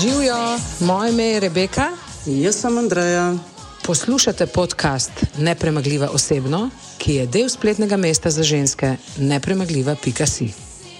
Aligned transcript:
Živijo, 0.00 0.58
moje 0.80 1.12
ime 1.12 1.24
je 1.24 1.40
Rebeka. 1.40 1.88
Jaz 2.26 2.56
sem 2.56 2.78
Andreja. 2.78 3.34
Poslušate 3.82 4.46
podcast 4.46 5.10
Nepremagljiva 5.38 6.08
osebno, 6.12 6.70
ki 6.98 7.14
je 7.14 7.26
del 7.26 7.48
spletnega 7.48 7.96
mesta 7.96 8.30
za 8.30 8.42
ženske 8.42 8.96
nepremagljiva.si. 9.18 10.48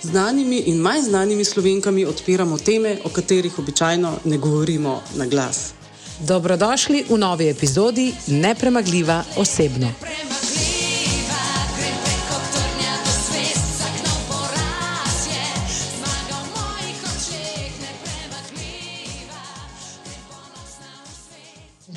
Znanimi 0.02 0.58
in 0.66 0.76
manj 0.76 1.02
znanimi 1.02 1.44
slovenkami 1.44 2.04
odpiramo 2.04 2.58
teme, 2.58 2.98
o 3.04 3.08
katerih 3.08 3.58
običajno 3.58 4.12
ne 4.24 4.38
govorimo 4.38 5.02
na 5.14 5.26
glas. 5.26 5.72
Dobrodošli 6.18 7.04
v 7.08 7.18
novi 7.18 7.48
epizodi 7.48 8.12
Nepremagljiva 8.26 9.24
osebno. 9.36 9.92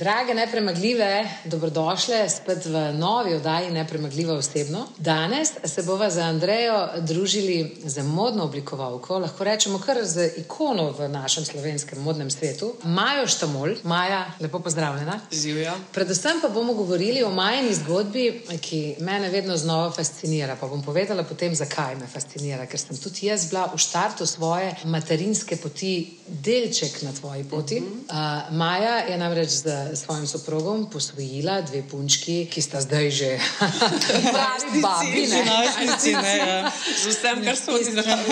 Drage 0.04 0.34
nepremagljive, 0.34 1.30
dobrodošle 1.46 2.30
spet 2.30 2.66
v 2.66 2.94
novi 2.94 3.36
oddaji 3.36 3.72
Nepremagljiva 3.72 4.34
osebno. 4.34 4.88
Danes 4.98 5.52
se 5.64 5.84
bova 5.84 6.10
z 6.10 6.18
Andrejo 6.18 6.88
družili 6.98 7.76
z 7.86 8.04
modno 8.04 8.44
oblikovalko, 8.44 9.20
lahko 9.20 9.44
rečemo 9.44 9.80
kar 9.80 9.98
z 10.04 10.28
ikono 10.38 10.90
v 10.92 11.08
našem 11.08 11.46
slovenskem 11.46 12.02
modnem 12.04 12.32
svetu, 12.32 12.74
Majo 12.84 13.28
Štamol. 13.28 13.76
Maja, 13.84 14.26
lepo 14.40 14.60
pozdravljena. 14.60 15.20
Živijo. 15.32 15.72
Predvsem 15.94 16.42
pa 16.42 16.50
bomo 16.50 16.74
govorili 16.74 17.24
o 17.24 17.32
majhni 17.32 17.74
zgodbi, 17.74 18.42
ki 18.62 18.96
me 19.00 19.30
vedno 19.30 19.58
znova 19.58 19.92
fascinira. 19.92 20.58
Pa 20.60 20.68
bom 20.68 20.84
povedala 20.84 21.24
potem, 21.24 21.56
zakaj 21.56 21.96
me 21.96 22.08
fascinira. 22.08 22.66
Ker 22.66 22.80
sem 22.80 22.98
tudi 22.98 23.32
jaz 23.32 23.48
bila 23.50 23.70
v 23.76 23.80
startu 23.80 24.26
svoje 24.26 24.76
materinske 24.84 25.56
poti, 25.56 26.18
delček 26.28 27.02
na 27.08 27.14
tvoji 27.14 27.44
poti. 27.44 27.80
Uh 27.80 27.86
-huh. 27.86 28.52
uh, 28.52 28.58
Maja 28.58 28.98
je 28.98 29.18
namreč 29.18 29.50
z 29.50 29.93
svojim 29.96 30.28
soprogom 30.28 30.90
posvojila 30.90 31.62
dve 31.62 31.84
punčki, 31.92 32.46
ki 32.52 32.62
sta 32.62 32.82
zdaj 32.82 33.10
že 33.12 33.40
pravi 34.36 34.82
babi. 34.82 35.28
Najstnici, 35.28 36.14
ne, 36.14 36.38
ja. 36.38 36.72
Z 37.04 37.14
vsem, 37.14 37.44
kar 37.44 37.58
so 37.58 37.78
iz, 37.80 37.90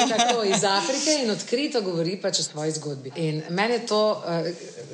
tako, 0.10 0.44
iz 0.44 0.64
Afrike 0.64 1.18
in 1.24 1.32
odkrito 1.32 1.82
govori 1.82 2.18
pač 2.22 2.40
o 2.40 2.44
svoji 2.44 2.72
zgodbi. 2.72 3.12
In 3.16 3.42
meni 3.50 3.74
je 3.74 3.86
to, 3.88 4.02
uh, 4.26 4.48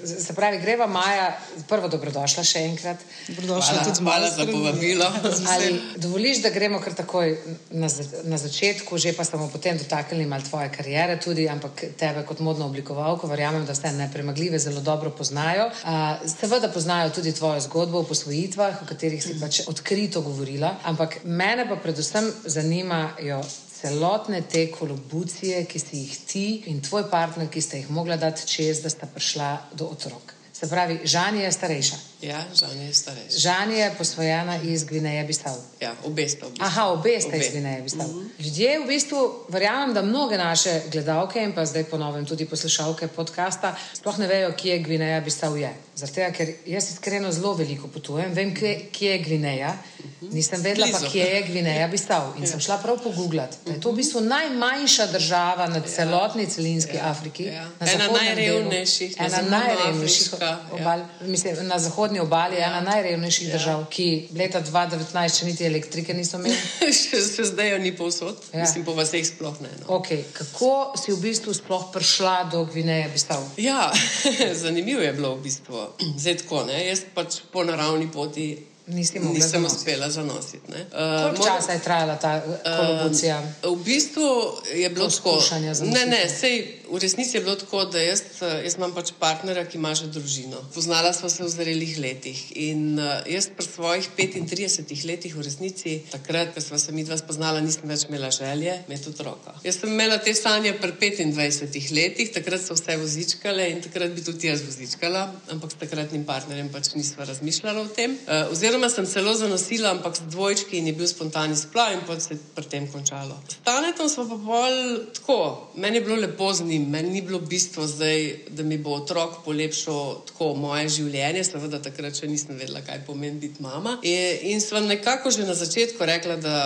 se 0.06 0.34
pravi, 0.34 0.60
greva 0.62 0.88
Maja, 0.88 1.30
prvo 1.68 1.88
dobrodošla 1.88 2.44
še 2.44 2.64
enkrat. 2.70 3.02
Dobrodošla 3.28 3.84
tudi 3.88 4.04
malo 4.06 4.30
za 4.32 4.46
povabilo. 4.46 5.08
Ali 5.54 5.80
dovoliš, 5.96 6.42
da 6.46 6.50
gremo 6.50 6.80
kar 6.84 6.96
takoj 6.98 7.36
na, 7.72 7.90
na 8.24 8.38
začetku, 8.38 8.98
že 8.98 9.14
pa 9.18 9.26
smo 9.28 9.50
potem 9.52 9.78
dotaknili 9.78 10.26
malo 10.26 10.44
tvoje 10.50 10.72
karijere, 10.74 11.20
tudi, 11.24 11.48
ampak 11.50 11.86
tebe 12.00 12.24
kot 12.28 12.40
modno 12.40 12.68
oblikovalko, 12.70 13.28
verjamem, 13.28 13.66
da 13.66 13.76
ste 13.76 13.92
nepremagljive, 13.92 14.60
zelo 14.60 14.82
dobro 14.82 15.12
poznajo. 15.12 15.70
Uh, 15.84 16.24
seveda 16.58 16.74
poznajo 16.74 17.10
tudi 17.10 17.32
tvojo 17.34 17.60
zgodbo 17.60 18.00
o 18.00 18.04
posvojitvah, 18.04 18.82
o 18.82 18.86
katerih 18.90 19.22
si 19.24 19.36
pač 19.38 19.60
odkrito 19.70 20.24
govorila, 20.26 20.72
ampak 20.90 21.20
mene 21.24 21.68
pa 21.70 21.76
predvsem 21.78 22.32
zanimajo. 22.46 23.44
Celotne 23.78 24.42
te 24.42 24.64
kolobucije, 24.74 25.60
ki 25.70 25.80
si 25.80 26.00
jih 26.00 26.16
ti 26.26 26.46
in 26.72 26.82
tvoj 26.82 27.12
partner, 27.12 27.46
ki 27.46 27.62
ste 27.62 27.84
jih 27.84 27.92
mogla 27.94 28.18
dati 28.18 28.48
čez, 28.50 28.82
da 28.82 28.90
sta 28.90 29.06
prišla 29.06 29.52
do 29.78 29.86
otrok. 29.94 30.34
Se 30.54 30.66
pravi, 30.66 31.04
Žan 31.06 31.38
je 31.38 31.52
starejša. 31.52 32.00
Ja, 32.22 32.42
Žan 32.56 32.82
je 32.82 32.94
starejša. 32.94 33.38
Žan 33.38 33.72
je 33.72 33.96
posvojena 33.98 34.60
iz 34.64 34.84
Gvineje 34.84 35.24
Bistav. 35.24 35.54
Ja, 35.82 35.94
obe 36.06 36.30
sta. 36.30 36.46
V 36.46 36.50
bistvu. 36.50 36.66
Aha, 36.66 36.86
obe 36.86 37.22
sta 37.22 37.36
iz 37.36 37.52
Gvineje 37.52 37.82
Bistav. 37.82 38.08
Mm 38.08 38.14
-hmm. 38.14 38.46
Ljudje 38.46 38.80
v 38.80 38.88
bistvu, 38.88 39.46
verjamem, 39.50 39.94
da 39.94 40.02
mnoge 40.02 40.38
naše 40.38 40.82
gledalke 40.92 41.44
in 41.44 41.54
pa 41.56 41.66
zdaj 41.66 41.84
ponovim 41.84 42.26
tudi 42.26 42.46
poslušalke 42.46 43.08
podcasta, 43.08 43.76
sploh 43.94 44.20
ne 44.20 44.28
vejo, 44.28 44.54
kje 44.58 44.72
je 44.72 44.80
Gvineja 44.80 45.22
Bistav 45.22 45.58
je. 45.58 45.74
Zato, 45.96 46.22
ker 46.38 46.54
jaz 46.66 46.92
iskreno 46.92 47.32
zelo 47.32 47.54
veliko 47.54 47.88
potujem, 47.88 48.34
vem, 48.34 48.56
kje, 48.56 48.90
kje 48.92 49.12
je 49.12 49.18
Gvineja, 49.18 49.78
nisem 50.22 50.62
vedela 50.62 50.88
pa, 50.92 51.00
kje 51.12 51.24
je 51.24 51.42
Gvineja 51.42 51.88
Bistav. 51.88 52.34
In 52.38 52.44
ja. 52.44 52.50
sem 52.50 52.60
šla 52.60 52.78
prav 52.78 53.00
pogooglati. 53.04 53.58
Da 53.66 53.72
je 53.72 53.82
to 53.82 53.92
v 53.92 53.96
bistvu 53.96 54.22
najmanjša 54.22 55.06
država 55.06 55.68
na 55.68 55.82
celotni 55.82 56.46
celinski 56.46 56.98
ja. 56.98 57.10
Afriki. 57.10 57.44
Ja. 57.44 57.66
Na 57.80 57.92
ena 57.94 58.08
najrevnejših, 58.12 59.16
ena 59.20 59.42
najrevnejših 59.50 60.34
obal, 60.72 61.00
ja. 61.00 61.08
mislim, 61.22 61.68
na 61.68 61.80
zahodni 61.80 62.07
obali, 62.22 62.56
ja. 62.56 62.70
ena 62.70 62.82
najrevnejših 62.82 63.48
ja. 63.48 63.58
držav, 63.58 63.84
ki 63.90 64.30
leta 64.38 64.62
2019 64.62 65.40
še 65.40 65.50
niti 65.50 65.66
elektrike 65.68 66.14
niso 66.14 66.40
imeli. 66.40 66.56
še, 67.00 67.20
še 67.24 67.48
zdaj 67.52 67.74
jo 67.74 67.82
ni 67.84 67.92
povsod, 67.96 68.40
ja. 68.54 68.62
mislim, 68.64 68.86
po 68.88 68.96
vseh 68.98 69.26
sploh 69.28 69.60
ne. 69.64 69.74
No. 69.82 70.00
Okay. 70.00 70.24
Kako 70.38 70.96
si 71.00 71.12
v 71.12 71.20
bistvu 71.26 71.56
sploh 71.58 71.90
prišla 71.94 72.38
do 72.54 72.64
Gvineje 72.70 73.12
Bistav? 73.14 73.44
Ja, 73.62 73.92
zanimivo 74.64 75.04
je 75.04 75.14
bilo 75.18 75.36
v 75.36 75.46
bistvu. 75.50 75.86
Zdaj 76.22 76.42
tako, 76.46 76.64
ne? 76.72 76.80
jaz 76.88 77.06
pač 77.14 77.42
po 77.52 77.68
naravni 77.68 78.10
poti. 78.12 78.50
Nisem, 78.88 79.34
Nisem 79.34 79.66
uspela 79.66 80.08
zanositi. 80.10 80.72
Uh, 80.72 81.36
Koliko 81.36 81.46
časa 81.46 81.72
je 81.76 81.80
trajala 81.84 82.16
ta 82.16 82.40
kolaboracija? 82.64 83.42
Uh, 83.64 83.76
v 83.76 83.84
bistvu 83.84 84.28
je 84.76 84.90
bilo 84.90 85.10
tako. 85.12 85.44
Ne, 85.92 86.06
ne, 86.06 86.22
sej, 86.32 86.77
v 86.92 87.00
resnici 87.00 87.38
je 87.38 87.42
bilo 87.44 87.56
tako, 87.56 87.86
da 87.86 88.02
jaz, 88.02 88.22
jaz 88.42 88.76
imam 88.78 88.94
pač 88.96 89.12
partnera, 89.20 89.66
ki 89.68 89.78
ima 89.78 89.94
že 89.96 90.08
družino. 90.12 90.62
Poznala 90.74 91.14
sva 91.14 91.30
se 91.30 91.44
v 91.44 91.50
zrelih 91.52 91.98
letih. 92.00 92.40
In 92.56 93.00
uh, 93.00 93.24
jaz 93.28 93.50
pri 93.54 93.66
svojih 93.66 94.10
35 94.18 95.06
letih, 95.10 95.36
v 95.36 95.46
resnici, 95.46 95.98
takrat, 96.12 96.54
ko 96.56 96.64
sva 96.64 96.80
se 96.82 96.96
mi 96.96 97.04
dva 97.08 97.18
spoznala, 97.20 97.62
nisem 97.64 97.90
več 97.90 98.08
imela 98.10 98.32
želje 98.32 98.78
imeti 98.88 99.10
otroka. 99.12 99.56
Jaz 99.66 99.80
sem 99.82 99.92
imela 99.94 100.20
te 100.24 100.34
sanje 100.38 100.74
pri 100.82 100.94
25 101.00 101.92
letih, 101.96 102.32
takrat 102.36 102.64
so 102.64 102.78
vse 102.78 102.98
vozičkale 103.02 103.70
in 103.74 103.82
takrat 103.86 104.14
bi 104.16 104.24
tudi 104.24 104.52
jaz 104.52 104.64
vozičkala, 104.66 105.26
ampak 105.56 105.74
s 105.74 105.82
takratnim 105.82 106.26
partnerjem 106.28 106.72
pač 106.74 106.94
nisva 106.96 107.28
razmišljala 107.28 107.84
o 107.84 107.92
tem. 107.92 108.18
Uh, 108.28 108.52
Oziroma, 108.54 108.90
sem 108.94 109.08
celo 109.10 109.36
zanosila, 109.36 109.92
ampak 109.98 110.20
z 110.20 110.30
dvojčki 110.32 110.80
in 110.80 110.92
je 110.92 110.98
bil 110.98 111.10
spontani 111.10 111.58
splav, 111.58 111.94
in 111.98 112.06
potem 112.08 112.22
se 112.24 112.34
je 112.36 112.40
pri 112.56 112.70
tem 112.70 112.88
končalo. 112.92 113.38
Stanetom 113.60 114.10
smo 114.10 114.28
pa 114.30 114.38
bolj 114.48 114.80
tako, 115.18 115.40
meni 115.76 115.98
je 115.98 116.06
bilo 116.06 116.16
lepo 116.22 116.54
z 116.54 116.64
njim, 116.64 116.77
meni 116.80 117.10
ni 117.10 117.22
bilo 117.22 117.40
bistvo 117.40 117.88
zdaj, 117.88 118.36
da 118.50 118.64
mi 118.64 118.78
bo 118.78 118.96
otrok 118.98 119.44
polepšal 119.46 120.22
tako 120.28 120.54
moje 120.56 120.90
življenje, 120.90 121.44
seveda 121.48 121.80
takrat 121.84 122.18
še 122.18 122.28
nisem 122.28 122.58
vedela, 122.60 122.82
kaj 122.86 123.04
pomeni 123.08 123.40
biti 123.40 123.64
mama. 123.64 123.98
In, 124.04 124.54
in 124.54 124.62
sem 124.64 124.88
nekako 124.88 125.32
že 125.32 125.48
na 125.48 125.56
začetku 125.58 126.06
rekla, 126.06 126.38
da 126.42 126.58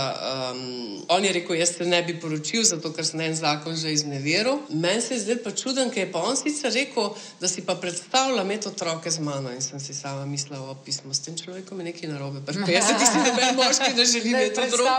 um, 0.52 1.04
on 1.12 1.26
je 1.26 1.34
rekel, 1.36 1.56
jaz 1.60 1.76
se 1.78 1.86
ne 1.86 2.02
bi 2.04 2.18
poročil, 2.20 2.64
zato 2.68 2.94
ker 2.96 3.06
sem 3.08 3.22
en 3.26 3.36
zakon 3.36 3.76
že 3.76 3.94
izneveril. 3.94 4.62
Meni 4.70 5.02
se 5.02 5.16
je 5.16 5.26
zdaj 5.26 5.42
pa 5.46 5.56
čuden, 5.56 5.92
ker 5.94 6.06
je 6.06 6.12
pa 6.12 6.24
on 6.26 6.38
sicer 6.40 6.74
rekel, 6.74 7.12
da 7.42 7.52
si 7.52 7.66
pa 7.66 7.76
predstavlja 7.76 8.44
imeti 8.44 8.70
otroke 8.72 9.12
z 9.12 9.24
mano 9.24 9.52
in 9.54 9.62
sem 9.62 9.80
si 9.80 9.94
sama 9.98 10.26
mislila, 10.26 10.62
o 10.72 10.76
pismo 10.86 11.14
s 11.14 11.26
tem 11.26 11.38
človekom 11.38 11.80
je 11.82 11.90
nekaj 11.92 12.10
narobe. 12.10 12.44
Pri 12.46 12.64
50 12.66 13.06
si 13.12 13.24
ne 13.38 13.52
moški, 13.60 13.94
da 13.98 14.06
želi 14.06 14.30
imeti 14.30 14.70
drugo. 14.72 14.96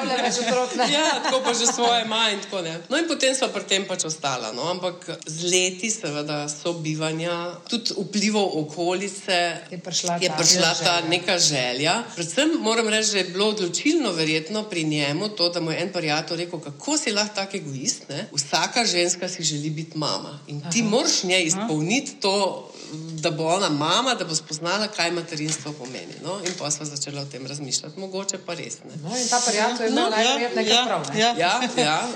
Ja, 0.93 1.23
tako 1.25 1.43
pa 1.45 1.55
že 1.55 1.67
svoje 1.67 2.05
maje 2.05 2.35
in 2.35 2.41
tako 2.41 2.63
ne. 2.63 2.79
No 2.89 2.99
in 2.99 3.09
potem 3.09 3.35
so 3.35 3.49
pri 3.49 3.65
tem 3.69 3.85
pač 3.89 4.05
ostala. 4.05 4.53
No? 4.53 4.69
Ampak 4.71 5.02
z 5.27 5.45
leti, 5.51 5.91
seveda, 5.91 6.49
sobivanja, 6.49 7.55
tudi 7.69 7.95
vplivov 7.99 8.59
okolice, 8.59 9.39
je 9.71 9.79
prišla, 9.79 10.19
je 10.23 10.31
prišla 10.39 10.75
ta 10.75 10.97
želja. 11.01 11.09
neka 11.09 11.39
želja. 11.39 11.95
Predvsem 12.15 12.51
moram 12.61 12.89
reči, 12.89 13.13
da 13.13 13.19
je 13.19 13.25
bilo 13.25 13.49
odločilno 13.49 14.13
verjetno 14.13 14.63
pri 14.63 14.85
njemu 14.85 15.29
to, 15.29 15.49
da 15.49 15.61
mu 15.61 15.71
je 15.71 15.83
en 15.83 15.93
prijatelj 15.93 16.37
rekel, 16.37 16.61
kako 16.61 16.99
si 16.99 17.13
lahko 17.13 17.35
tak 17.35 17.55
egoist. 17.55 18.09
Ne? 18.09 18.29
Vsaka 18.33 18.85
ženska 18.85 19.29
si 19.29 19.43
želi 19.43 19.71
biti 19.71 19.99
mama. 19.99 20.39
In 20.47 20.61
ti 20.73 20.81
Aha. 20.81 20.91
moraš 20.91 21.23
njej 21.23 21.45
izpolniti 21.45 22.21
to 22.21 22.69
da 22.93 23.31
bo 23.31 23.45
ona 23.45 23.69
mama, 23.69 24.15
da 24.15 24.25
bo 24.25 24.35
spoznala, 24.35 24.89
kaj 24.89 25.11
materinstvo 25.11 25.73
pomeni. 25.73 26.15
No? 26.25 26.39
In 26.47 26.53
pa 26.59 26.71
smo 26.71 26.87
začeli 26.87 27.19
o 27.19 27.25
tem 27.25 27.47
razmišljati, 27.47 28.01
mogoče 28.01 28.39
pa 28.47 28.55
res 28.55 28.79
ne. 28.85 28.91
No, 29.03 29.17
in 29.17 29.29
ta 29.29 29.41
prijatelj 29.47 29.87
je 29.87 29.91
imel 29.91 30.05
no, 30.05 30.11
najverjetneje 30.11 30.69
ja, 30.69 30.85
prav. 30.87 31.07
Ne? 31.15 31.21
Ja, 31.21 31.35
ja. 31.39 31.61
ja. 31.77 32.09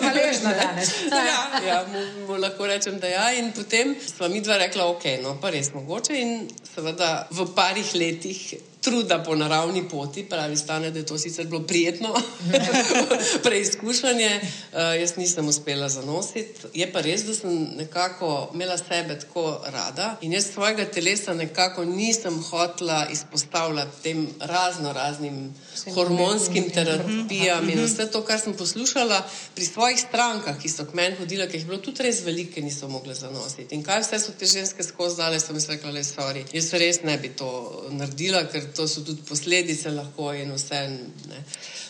Hvaležna 0.00 0.52
danes. 0.62 0.88
ja, 1.10 1.66
ja 1.66 1.86
mu, 2.24 2.36
lahko 2.40 2.66
rečem, 2.66 2.98
da 3.00 3.08
ja. 3.08 3.26
In 3.38 3.52
potem 3.52 3.94
smo 4.00 4.28
mi 4.28 4.40
dva 4.40 4.56
rekla, 4.62 4.86
ok, 4.92 5.04
no 5.22 5.36
pa 5.40 5.50
res 5.54 5.72
mogoče. 5.74 6.16
In 6.20 6.48
seveda 6.74 7.28
v 7.30 7.48
parih 7.54 7.94
letih 7.94 8.42
truda 8.86 9.18
po 9.22 9.34
naravni 9.34 9.88
poti, 9.88 10.22
pravi 10.24 10.56
stane, 10.56 10.90
da 10.90 10.98
je 10.98 11.06
to 11.06 11.18
sicer 11.18 11.46
bilo 11.46 11.62
prijetno 11.62 12.14
preizkušanje. 13.44 14.40
Uh, 14.72 14.78
jaz 15.00 15.16
nisem 15.16 15.48
uspela 15.48 15.88
zanositi. 15.88 16.60
Je 16.74 16.86
pa 16.92 17.00
res, 17.00 17.24
da 17.26 17.34
sem 17.34 17.68
nekako 17.76 18.50
imela 18.54 18.78
sebe 18.78 19.18
tako 19.18 19.60
rada 19.66 20.16
in 20.22 20.32
jaz 20.32 20.46
svojega 20.52 20.84
telesa 20.84 21.34
nekako 21.34 21.84
nisem 21.84 22.42
hotela 22.42 23.06
izpostavljati 23.12 24.02
tem 24.02 24.28
razno 24.40 24.92
raznim 24.92 25.54
hormonskim 25.94 26.70
terapijam 26.70 27.68
in 27.70 27.82
vse 27.84 28.06
to, 28.10 28.22
kar 28.24 28.40
sem 28.40 28.54
poslušala 28.54 29.22
pri 29.54 29.64
svojih 29.64 29.98
strankah, 30.00 30.62
ki 30.62 30.68
so 30.68 30.86
k 30.86 30.94
meni 30.94 31.16
hodile, 31.18 31.48
ki 31.48 31.56
jih 31.56 31.64
je 31.64 31.68
bilo 31.68 31.80
tudi 31.82 32.06
res 32.06 32.22
velike, 32.24 32.62
niso 32.62 32.88
mogle 32.88 33.14
zanositi. 33.14 33.74
In 33.74 33.82
kaj 33.82 34.04
vse 34.04 34.22
so 34.22 34.36
te 34.38 34.46
ženske 34.46 34.86
skozi 34.86 35.16
dale, 35.16 35.40
so 35.40 35.52
mi 35.52 35.60
rekli, 35.68 35.92
le 35.92 36.04
sorry. 36.04 36.46
Jaz 36.52 36.72
res 36.72 37.02
ne 37.02 37.18
bi 37.18 37.34
to 37.34 37.50
naredila, 37.90 38.46
ker 38.52 38.70
to 38.76 38.88
so 38.88 39.04
tudi 39.04 39.22
posledice 39.28 39.90
lahko 39.90 40.32
in 40.32 40.52
vse. 40.54 40.80
Ne. 41.28 41.44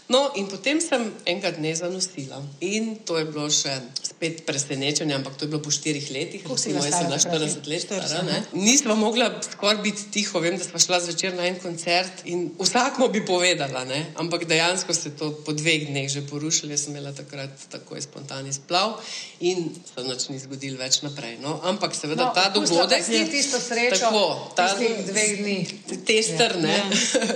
No, 0.08 0.30
in 0.38 0.46
potem 0.46 0.78
sem 0.80 1.02
enkrat 1.26 1.58
ne 1.58 1.74
zanosila. 1.74 2.38
In 2.62 2.96
to 3.02 3.18
je 3.18 3.24
bilo 3.26 3.48
še 3.50 3.72
spet 4.06 4.44
presenečenje, 4.46 5.14
ampak 5.14 5.34
to 5.34 5.44
je 5.44 5.50
bilo 5.50 5.58
po 5.60 5.70
štirih 5.74 6.06
letih, 6.14 6.44
recimo, 6.46 6.78
jaz 6.78 6.94
sem 6.94 7.06
bila 7.10 7.18
stara 7.18 7.42
40 7.42 7.66
let 7.66 7.82
stara. 7.82 8.22
ne. 8.22 8.36
Nisva 8.54 8.94
mogla 8.94 9.26
skoraj 9.42 9.82
biti 9.82 10.06
tiho, 10.14 10.38
vem, 10.40 10.54
da 10.56 10.64
sva 10.64 10.78
šla 10.78 11.00
zvečer 11.00 11.34
na 11.34 11.48
en 11.50 11.58
koncert 11.58 12.22
in 12.24 12.52
vsakmo 12.58 13.08
bi 13.08 13.24
povedala, 13.26 13.82
ne. 13.84 14.06
ampak 14.14 14.44
dejansko 14.46 14.94
se 14.94 15.08
je 15.08 15.16
to 15.16 15.32
po 15.44 15.52
dveh 15.52 15.88
dneh 15.90 16.06
že 16.08 16.22
porušilo. 16.22 16.70
Jaz 16.70 16.86
sem 16.86 16.94
imela 16.94 17.10
takrat 17.12 17.50
takoj 17.70 17.98
spontani 18.00 18.52
splav 18.54 19.02
in 19.40 19.74
se 19.74 20.06
nič 20.06 20.28
ni 20.30 20.38
zgodilo 20.38 20.78
več 20.78 21.02
naprej. 21.02 21.38
No, 21.42 21.58
ampak 21.66 21.94
seveda 21.98 22.24
No, 22.26 22.32
ta 22.34 22.48
dogodek 22.54 23.02
si 23.04 23.26
tisto 23.26 23.58
srečo 23.58 24.06
Tako, 24.06 24.24
ta 24.54 24.70
tistih 24.70 25.02
dveh 25.10 25.30
dni. 25.42 25.58
Tester, 26.06 26.54
Ja. 26.56 26.62
ne. 26.62 26.78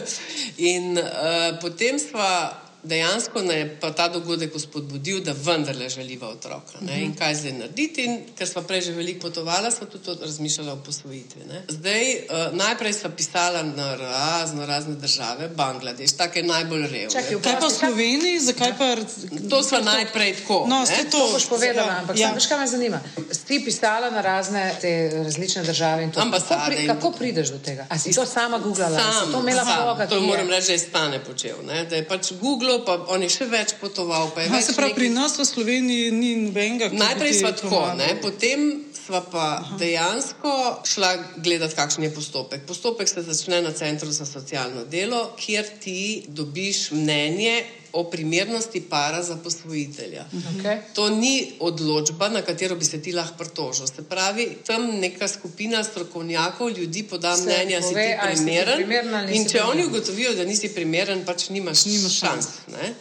In 0.71 0.99
uh, 0.99 1.59
potem 1.61 1.99
sva 1.99 2.60
dejansko 2.83 3.43
ne, 3.43 3.77
pa 3.81 3.91
ta 3.93 4.09
dogodek 4.09 4.53
spodbudil, 4.57 5.21
da 5.21 5.33
vendarle 5.35 5.89
želiva 5.89 6.29
otroka. 6.29 6.79
Ne? 6.81 7.01
In 7.01 7.15
kaj 7.15 7.35
zdaj 7.35 7.53
narediti? 7.53 8.05
In 8.05 8.19
ker 8.39 8.49
sva 8.49 8.63
prej 8.63 8.81
že 8.81 8.93
veliko 8.93 9.21
potovala, 9.21 9.71
sva 9.71 9.87
tudi 9.87 10.05
to 10.05 10.15
razmišljala 10.15 10.73
o 10.73 10.77
posvojitvi. 10.77 11.43
Ne? 11.45 11.63
Zdaj, 11.69 12.05
uh, 12.15 12.55
najprej 12.55 12.93
sva 12.93 13.11
pisala 13.11 13.63
na 13.63 13.95
razno 13.97 14.67
razne 14.67 14.95
države, 14.95 15.49
Bangladeš, 15.51 16.13
take 16.13 16.43
najbolj 16.43 16.83
revne. 16.83 17.11
Čakaj, 17.11 17.41
Kaj 17.43 17.61
pa 17.61 17.67
v 17.67 17.71
Sloveniji, 17.71 18.41
zakaj 18.41 18.73
pa? 18.79 18.89
To 19.51 19.63
sva 19.63 19.81
najprej 19.81 20.37
tako. 20.37 20.65
No, 20.69 20.87
ste 20.87 21.05
To 21.11 21.29
boš 21.33 21.47
povedala, 21.47 22.01
ampak 22.01 22.17
Ja. 22.17 22.29
ja. 22.29 22.35
veš, 22.35 22.47
kaj 22.47 22.59
me 22.59 22.67
zanima. 22.67 23.01
Si 23.31 23.45
ti 23.45 23.65
pisala 23.65 24.11
na 24.11 24.21
razne 24.21 24.75
te 24.81 24.93
različne 25.15 25.63
države 25.63 26.03
in 26.03 26.11
to. 26.11 26.15
Kako, 26.15 26.27
Ambasade 26.27 26.67
pri, 26.67 26.83
in- 26.83 26.89
kako 26.89 27.13
prideš 27.13 27.49
do 27.49 27.59
tega? 27.59 27.87
A 27.89 27.99
si 27.99 28.15
to 28.15 28.27
sama 28.27 28.59
googlala? 28.59 28.99
Sam, 28.99 29.33
to 29.33 29.43
sam. 29.55 30.09
To 30.09 30.15
je- 30.15 30.21
moram 30.23 30.49
reči, 30.49 30.67
da 30.67 30.73
je 30.73 30.79
stane 30.81 31.19
počel. 31.21 31.57
Ne? 31.65 31.85
Da 31.85 31.97
je 31.97 32.05
pač 32.05 32.33
Google, 32.33 32.70
pa 32.79 32.95
on 33.09 33.23
je 33.23 33.29
še 33.29 33.47
več 33.47 33.75
potoval. 33.81 34.31
več 34.37 34.65
se 34.65 34.73
pravi, 34.73 34.95
pri 34.95 35.09
nekih- 35.09 35.15
nas 35.15 35.39
v 35.39 35.45
Sloveniji 35.45 36.11
ni 36.13 36.37
nobenega. 36.37 36.89
Najprej 36.93 37.33
smo 37.35 37.51
tako, 37.53 37.95
ne? 37.97 38.15
potem 38.23 38.85
sva 39.01 39.21
pa 39.23 39.39
Aha. 39.57 39.77
dejansko 39.77 40.53
šla 40.85 41.11
gledati, 41.39 41.75
kakšen 41.75 42.05
je 42.05 42.15
postopek. 42.15 42.63
Postopek 42.63 43.09
se 43.09 43.23
začne 43.23 43.63
na 43.63 43.73
Centru 43.73 44.11
za 44.11 44.27
socialno 44.27 44.85
delo, 44.87 45.35
kjer 45.37 45.67
ti 45.81 45.99
dobiš 46.29 46.91
mnenje 46.91 47.63
o 47.93 48.05
primernosti 48.05 48.81
para 48.83 49.23
za 49.23 49.37
posvojitelja. 49.37 50.25
Okay. 50.33 50.79
To 50.95 51.09
ni 51.11 51.33
odločba, 51.61 52.29
na 52.29 52.43
katero 52.43 52.77
bi 52.77 52.85
se 52.85 53.03
ti 53.03 53.13
lahko 53.13 53.35
pritožil. 53.37 53.87
Se 53.87 54.03
pravi, 54.05 54.57
tam 54.67 54.87
neka 54.97 55.29
skupina 55.29 55.85
strokovnjakov, 55.85 56.71
ljudi 56.71 57.03
poda 57.03 57.37
Se 57.37 57.43
mnenje, 57.43 57.75
ali 57.77 57.83
si 57.83 57.89
pove, 57.89 58.07
ti 58.07 58.19
ali 58.21 58.37
si 58.37 58.39
ti 58.39 58.47
primeren. 58.47 58.77
primeren 58.77 59.29
In 59.31 59.45
če 59.45 59.63
oni 59.63 59.71
primeren. 59.73 59.87
ugotovijo, 59.89 60.35
da 60.35 60.45
nisi 60.45 60.69
primeren, 60.69 61.25
pač 61.25 61.49
nimaš, 61.49 61.85
Nimaš 61.87 62.13
šans. 62.15 62.47
ne. 62.69 62.95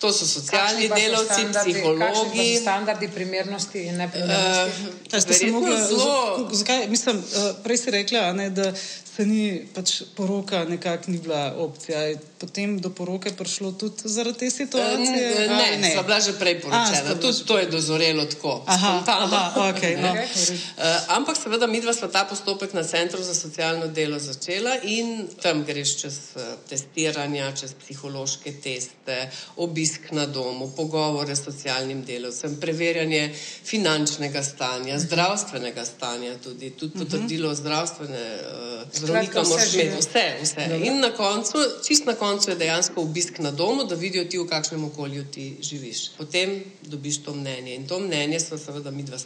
To 0.00 0.12
so 0.12 0.26
socialni 0.26 0.88
so 0.88 0.94
delavci, 0.94 1.42
pa 1.52 1.60
psihologi. 1.64 2.54
so 2.54 2.60
standardi 2.60 3.08
primernosti 3.08 3.86
in 3.86 3.96
neprimernosti. 3.96 4.82
Uh, 5.12 5.24
verjetno 5.28 5.60
mogli, 5.60 5.76
zelo. 5.88 6.48
zakaj, 6.52 6.88
mislim, 6.88 7.16
eh, 7.16 7.52
prej 7.64 7.76
si 7.76 7.90
rekla, 7.90 8.18
a 8.18 8.32
ne, 8.32 8.50
da 8.50 8.72
se 9.16 9.26
ni 9.26 9.64
pač 9.74 10.02
poroka 10.16 10.64
nekako 10.64 11.10
ni 11.10 11.18
bila 11.18 11.54
opcija. 11.58 12.00
Je 12.00 12.18
potem 12.38 12.76
do 12.80 12.90
poroke 12.90 13.32
prišlo 13.32 13.72
tudi 13.72 14.04
zaradi 14.04 14.38
te 14.38 14.50
situacije? 14.50 15.22
Eh, 15.32 15.48
ali 15.48 15.56
Ne, 15.56 15.76
ne. 15.80 15.90
sva 15.94 16.02
bila 16.02 16.20
že 16.20 16.32
prej 16.32 16.56
A, 16.56 16.60
poročena. 16.60 17.02
bila 17.04 17.20
Tudi 17.20 17.44
to 17.44 17.58
je 17.58 17.66
dozorelo 17.66 18.24
tako. 18.26 18.62
Aha, 18.66 19.00
spontano. 19.00 19.36
aha, 19.36 19.70
okej, 19.72 19.96
no. 19.96 20.12
Uh, 20.12 21.16
ampak 21.16 21.36
seveda 21.36 21.66
mi 21.66 21.80
dva 21.80 21.92
sva 21.96 22.08
ta 22.08 22.24
postopek 22.24 22.74
na 22.74 22.84
Centru 22.84 23.22
za 23.22 23.34
socialno 23.34 23.86
delo 23.88 24.18
začela 24.18 24.76
in 24.82 25.28
tam 25.42 25.64
greš 25.64 25.96
čez 26.02 26.16
uh, 26.36 26.42
testiranja, 26.68 27.52
čez 27.56 27.72
psihološke 27.72 28.52
teste, 28.60 29.30
obisk 29.56 30.12
na 30.12 30.26
domu, 30.26 30.68
pogovore 30.76 31.36
s 31.36 31.44
socialnim 31.44 32.04
delovcem, 32.04 32.60
preverjanje 32.60 33.32
finančnega 33.64 34.42
stanja, 34.42 34.98
zdravstvenega 34.98 35.84
stanja, 35.84 36.36
tudi, 36.44 36.70
tudi 36.70 36.98
potrdilo 36.98 37.54
zdravstvene 37.54 38.24
uh, 38.36 39.05
zdravnika 39.06 39.42
moraš 39.42 39.74
imeti, 39.74 39.96
vse, 40.00 40.24
vse. 40.42 40.66
In 40.84 41.00
na 41.00 41.10
koncu, 41.16 41.58
čist 41.86 42.06
na 42.06 42.14
koncu 42.14 42.50
je 42.50 42.56
dejansko 42.56 43.02
obisk 43.02 43.38
na 43.38 43.50
domu, 43.50 43.84
da 43.84 43.94
vidijo 43.94 44.24
ti, 44.24 44.38
v 44.38 44.46
kakšnem 44.48 44.84
okolju 44.84 45.24
ti 45.34 45.56
živiš. 45.60 46.10
Potem 46.18 46.62
dobiš 46.82 47.22
to 47.24 47.34
mnenje. 47.34 47.74
In 47.74 47.88
to 47.88 48.00
mnenje 48.00 48.40
smo 48.40 48.58
seveda 48.58 48.90
mi 48.90 49.02
dva 49.02 49.18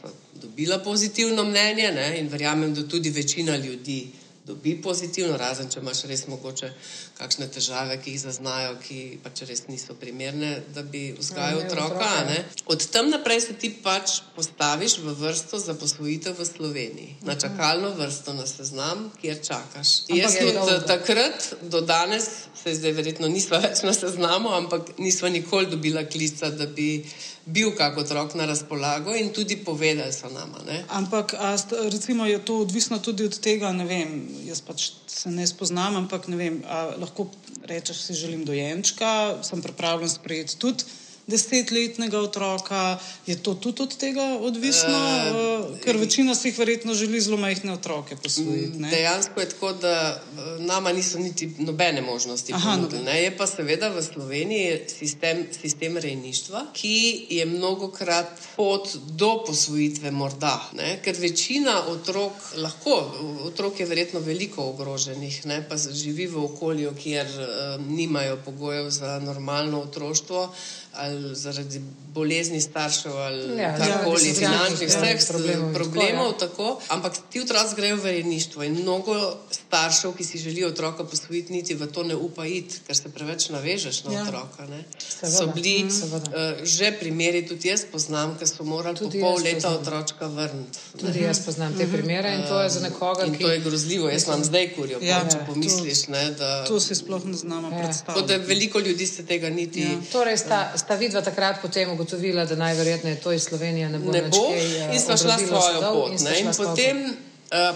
dobila 0.43 0.79
pozitivno 0.79 1.45
mnenje 1.45 1.93
ne? 1.93 2.19
in 2.19 2.29
verjamem, 2.29 2.75
da 2.75 2.89
tudi 2.89 3.11
večina 3.11 3.57
ljudi 3.57 4.07
dobi 4.51 4.75
pozitivno, 4.83 5.39
razen 5.41 5.71
če 5.71 5.81
imaš 5.81 6.03
res 6.11 6.27
mogoče 6.29 6.73
kakšne 7.19 7.49
težave, 7.55 7.97
ki 8.03 8.15
jih 8.17 8.23
zaznajo, 8.27 8.77
ki 8.83 9.01
pač 9.25 9.45
res 9.49 9.67
niso 9.69 9.95
primerne, 10.01 10.53
da 10.75 10.83
bi 10.83 11.11
vzgajal 11.19 11.61
Ja, 11.61 11.65
ne, 11.65 11.71
otroka. 11.71 11.95
otroka, 11.95 12.25
Ne? 12.31 12.45
Od 12.67 12.87
tam 12.93 13.11
naprej 13.11 13.41
se 13.41 13.55
ti 13.55 13.71
pač 13.83 14.21
postaviš 14.37 14.99
v 15.05 15.15
vrsto 15.21 15.59
za 15.59 15.75
posvojitev 15.75 16.37
v 16.39 16.47
Sloveniji, 16.47 17.17
na 17.23 17.35
čakalno 17.35 17.91
vrsto 17.97 18.33
na 18.33 18.47
seznam, 18.47 19.09
kjer 19.21 19.41
čakaš. 19.45 19.95
Ampak 20.11 20.19
Jaz 20.19 20.37
eh, 20.37 20.81
takrat 20.87 21.55
do 21.63 21.81
danes, 21.81 22.29
se 22.63 22.75
zdaj 22.75 22.93
verjetno 22.93 23.29
nisva 23.29 23.59
več 23.59 23.83
na 23.83 23.93
seznamu, 23.97 24.53
ampak 24.53 24.99
nisva 24.99 25.29
nikoli 25.29 25.67
dobila 25.67 26.05
klica, 26.05 26.51
da 26.51 26.67
bi 26.67 27.05
bil 27.51 27.75
kak 27.77 27.99
otrok 27.99 28.35
na 28.39 28.47
razpolago 28.47 29.15
in 29.15 29.33
tudi 29.35 29.57
povedali 29.57 30.13
so 30.13 30.31
nama. 30.31 30.63
Ne? 30.67 30.85
Ampak 30.89 31.35
a, 31.39 31.59
sta- 31.59 31.83
recimo 31.91 32.27
je 32.27 32.39
to 32.39 32.61
odvisno 32.63 32.99
tudi 32.99 33.25
od 33.27 33.39
tega, 33.43 33.73
ne 33.73 33.85
vem, 33.85 34.29
jaz 34.47 34.63
pač 34.63 34.91
se 35.07 35.31
ne 35.31 35.47
spoznam, 35.47 35.97
ampak 35.97 36.29
ne 36.31 36.37
vem, 36.37 36.63
a 36.67 36.95
lahko 36.97 37.29
rečeš, 37.67 38.07
si 38.07 38.15
želim 38.15 38.45
dojenčka, 38.45 39.43
sem 39.43 39.63
pripravljen 39.63 40.11
sprejeti 40.11 40.59
tudi 40.59 40.85
desetletnega 41.31 42.19
otroka. 42.19 42.99
Je 43.27 43.37
to 43.37 43.55
tudi 43.55 43.83
od 43.83 43.97
tega 43.97 44.27
odvisno? 44.41 44.99
Uh, 44.99 45.79
ker 45.85 45.97
večina 45.97 46.35
si 46.35 46.49
jih 46.49 46.59
verjetno 46.59 46.95
želi 46.95 47.21
zelo 47.21 47.37
majhne 47.37 47.73
otroke 47.73 48.17
posvojiti. 48.17 48.79
ne? 48.79 48.91
Dejansko 48.91 49.41
je 49.41 49.49
tako, 49.49 49.73
da 49.73 49.95
eh, 50.11 50.41
nama 50.59 50.93
niso 50.93 51.19
niti 51.19 51.51
nobene 51.59 52.01
možnosti 52.03 52.53
Aha, 52.53 52.75
ponudili. 52.77 53.03
ne. 53.05 53.23
Je 53.23 53.37
pa 53.37 53.47
seveda 53.47 53.89
v 53.89 54.03
Sloveniji 54.03 54.81
sistem, 54.99 55.47
sistem 55.61 55.97
rejništva, 55.97 56.67
ki 56.73 57.27
je 57.31 57.47
mnogokrat 57.47 58.41
pot 58.57 58.89
do 59.07 59.45
posvojitve 59.47 60.11
morda. 60.11 60.71
Ne? 60.77 60.99
Ker 61.05 61.17
večina 61.19 61.87
otrok 61.87 62.33
lahko, 62.57 62.97
otrok 63.45 63.81
je 63.81 63.87
verjetno 63.87 64.21
veliko 64.21 64.65
ogroženih, 64.75 65.47
ne? 65.47 65.63
pa 65.69 65.77
živi 65.77 66.27
v 66.27 66.45
okolju, 66.45 66.93
kjer 67.03 67.27
uh, 67.27 67.87
nimajo 67.87 68.39
pogojev 68.45 68.91
za 68.91 69.19
normalno 69.19 69.81
otroštvo. 69.81 70.55
Ali 70.95 71.20
zaradi 71.35 71.81
bolezni 72.11 72.61
staršev, 72.61 73.13
ali 73.15 73.43
Ja, 73.57 73.77
karkoli, 73.77 74.19
zaradi 74.21 74.35
finančnih, 74.37 74.89
socialnih, 74.89 75.17
vseh 75.17 75.21
ja, 75.21 75.29
problemov, 75.29 75.75
problemov, 75.75 76.33
tako, 76.35 76.47
tako, 76.67 76.81
ampak 76.89 77.13
ti 77.31 77.41
otroci 77.41 77.75
grejo 77.77 77.97
v 77.97 78.05
rejništvo 78.07 78.63
in 78.63 78.73
mnogo 78.75 79.15
staršev, 79.53 80.13
ki 80.13 80.25
si 80.25 80.39
želijo 80.39 80.69
otroka 80.69 81.05
posvojiti, 81.05 81.53
niti 81.53 81.75
v 81.75 81.87
to 81.89 82.03
ne 82.03 82.15
upa 82.17 82.47
iti, 82.47 82.81
ker 82.87 82.97
se 82.97 83.09
preveč 83.11 83.49
navežeš 83.49 84.05
na 84.05 84.13
Ja. 84.13 84.19
ja. 84.19 84.25
otroka. 84.25 84.67
Ne. 84.67 84.85
Seveda, 85.01 85.37
So 85.37 85.47
bili 85.49 85.75
mm, 85.81 85.91
seveda. 85.91 86.29
uh, 86.29 86.65
že 86.67 86.93
primeri, 86.93 87.45
tudi 87.45 87.69
jaz 87.69 87.85
poznam, 87.85 88.35
ker 88.35 88.49
so 88.49 88.65
morali 88.65 88.97
Tudi 88.97 89.21
po 89.21 89.27
pol 89.29 89.39
leta 89.41 89.69
poznam. 89.69 89.75
otročka 89.77 90.27
vrniti. 90.29 90.79
Tudi 90.97 91.21
jaz 91.21 91.41
poznam 91.41 91.75
te 91.75 91.87
primere 91.89 92.33
in 92.33 92.43
to 92.43 92.61
je 92.61 92.71
za 92.71 92.81
nekoga, 92.81 93.25
In 93.25 93.33
ki. 93.33 93.41
to 93.41 93.51
je 93.51 93.61
grozljivo, 93.61 94.09
jaz 94.09 94.25
imam 94.25 94.45
zdaj 94.45 94.69
kurjo, 94.71 94.99
Ja, 95.01 95.09
ja, 95.09 95.21
če 95.23 95.39
to- 95.39 95.45
pomisliš. 95.47 96.09
Ne, 96.09 96.31
da, 96.33 96.65
To 96.65 96.81
si 96.81 96.95
sploh 96.95 97.25
ne 97.25 97.35
znamo 97.35 97.61
Ja. 97.63 97.71
tako 97.71 97.83
predstavljati. 97.83 98.29
da 98.29 98.37
veliko 98.39 98.79
ljudi 98.81 99.07
se 99.07 99.23
tega 99.25 99.49
niti. 99.51 99.81
Ja. 99.83 99.95
Torej, 100.13 100.37
sta, 100.39 100.73
sta 100.77 100.95
vidva 101.01 101.23
takrat 101.23 101.59
potem 101.63 101.91
ugotovila, 101.91 102.45
da 102.45 102.57
najverjetneje 102.57 103.21
to 103.21 103.33
iz 103.33 103.43
Slovenije 103.45 103.89
ne 103.89 103.99
bo 103.99 104.13
ne 104.13 104.23
bo 104.23 104.47
kaj, 104.47 104.61
eh, 104.61 104.95
in 104.95 105.01
sva 105.01 105.17
šla 105.17 105.39
svojo 105.39 105.61
sadov 105.63 105.95
pot. 105.95 106.13
in 106.13 106.25
ne. 106.25 106.41
In 106.41 106.51
potem 106.57 106.97
uh, 107.05 107.15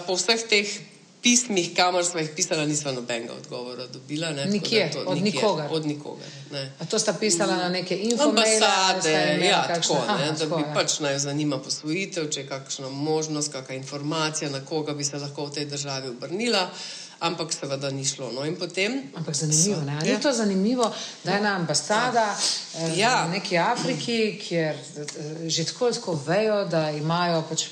po 0.07 0.15
vseh 0.15 0.43
teh 0.45 0.69
pismih, 1.25 1.71
kamor 1.73 2.05
sva 2.05 2.21
jih 2.21 2.31
pisala, 2.31 2.67
nisva 2.67 2.93
nobenega 2.93 3.33
odgovora 3.33 3.87
dobila. 3.87 4.29
Ne, 4.31 4.45
da 4.45 4.51
Nikjer, 4.51 4.93
to- 4.93 5.05
od 5.07 5.17
nikjer, 5.17 5.35
nikogar? 5.35 5.69
Od 5.73 5.87
nikogar. 5.87 6.29
Ne. 6.53 6.73
A 6.79 6.85
to 6.85 6.99
sta 6.99 7.13
pisala 7.15 7.57
na 7.57 7.69
neke 7.69 7.97
sta 8.13 8.25
Ambasade, 8.25 9.15
ja, 9.43 9.65
kakšne- 9.65 9.81
tako, 9.89 10.05
Aha, 10.05 10.19
ne, 10.19 10.27
da 10.27 10.37
tako, 10.37 10.57
bi 10.57 10.63
ja. 10.63 10.73
pač 10.75 10.99
naj 11.01 11.19
zanima 11.19 11.59
posvojitev, 11.59 12.29
če 12.29 12.41
je 12.41 12.47
kakšna 12.47 12.89
možnost, 12.91 13.53
kakšna 13.53 13.75
informacija, 13.75 14.51
na 14.51 14.61
koga 14.61 14.93
bi 14.93 15.05
se 15.05 15.17
lahko 15.17 15.47
v 15.47 15.53
tej 15.53 15.65
državi 15.65 16.09
obrnila, 16.09 16.69
ampak 17.25 17.53
seveda 17.53 17.91
ni 17.91 18.05
šlo. 18.05 18.29
No, 18.31 18.45
in 18.45 18.57
potem 18.57 19.03
Ampak 19.15 19.35
zanimivo, 19.35 19.81
ne? 19.83 19.97
Ali 19.97 20.09
Ja. 20.09 20.15
je 20.15 20.21
to 20.21 20.33
zanimivo, 20.33 20.87
da 21.25 21.31
je 21.31 21.39
ena 21.39 21.57
ambasada 21.57 22.37
eh, 22.75 22.93
Ja. 22.97 23.25
v 23.27 23.31
neki 23.33 23.59
Afriki, 23.59 24.19
kjer 24.39 24.75
eh, 24.75 25.49
že 25.49 25.65
tako 25.65 25.93
tako 25.93 26.13
vejo, 26.27 26.65
da 26.67 26.91
imajo 26.93 27.43
pač 27.43 27.65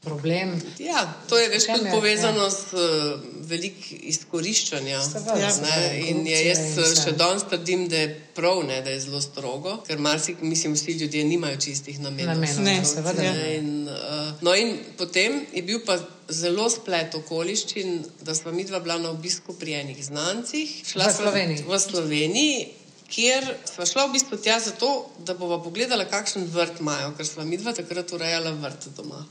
problem. 0.00 0.54
Ja, 0.80 1.02
to 1.28 1.36
je 1.38 1.48
več 1.52 1.66
kot 1.68 1.82
povezano 1.92 2.46
ja. 2.46 2.50
s 2.50 2.72
uh, 2.72 3.20
velikim 3.50 4.00
izkoriščanjem. 4.12 5.02
Seveda, 5.04 5.34
Ja. 5.42 5.50
seveda, 5.52 5.90
In 6.08 6.22
je, 6.26 6.38
jaz 6.46 6.62
eh, 6.78 6.94
še 6.96 7.12
danes 7.20 7.44
trdim, 7.50 7.84
da 7.92 8.00
je 8.00 8.08
prav, 8.36 8.62
ne, 8.64 8.78
da 8.86 8.94
je 8.94 9.02
zelo 9.04 9.20
strogo, 9.20 9.76
ker 9.84 10.00
marsik, 10.00 10.40
mislim, 10.40 10.72
vsi 10.78 10.96
ljudje 11.02 11.24
nimajo 11.28 11.60
čistih 11.60 12.00
namenov. 12.00 12.40
Namenov, 12.40 12.64
Ne, 12.64 12.78
seveda 12.84 13.28
ne. 13.28 13.44
In, 13.58 13.70
uh, 13.92 14.32
no, 14.40 14.56
in 14.56 14.72
potem 14.96 15.42
je 15.52 15.62
bil 15.68 15.84
pa 15.84 15.98
zelo 16.32 16.70
splet 16.72 17.14
okoliščin, 17.20 18.00
da 18.24 18.34
smo 18.34 18.56
mi 18.56 18.64
dva 18.64 18.80
bila 18.80 18.96
na 18.98 19.12
obisku 19.12 19.52
pri 19.52 19.76
enih 19.82 20.00
znancih. 20.04 20.76
Šla 20.94 21.10
V 21.10 21.12
sva 21.12 21.24
Sloveniji? 21.28 21.64
V 21.68 21.80
Sloveniji. 21.80 22.68
kjer 23.10 23.42
smo 23.66 23.84
šli 23.86 24.02
v 24.08 24.12
bistvu 24.12 24.36
tja 24.38 24.60
zato, 24.62 24.88
da 25.26 25.34
bomo 25.34 25.56
pogledali, 25.62 26.04
kakšen 26.06 26.44
vrt 26.46 26.78
imajo, 26.80 27.08
ker 27.18 27.26
smo 27.26 27.44
mi 27.44 27.56
dva 27.58 27.72
takrat 27.74 28.12
urejali 28.14 28.52
vrt 28.62 28.86
doma. 28.96 29.24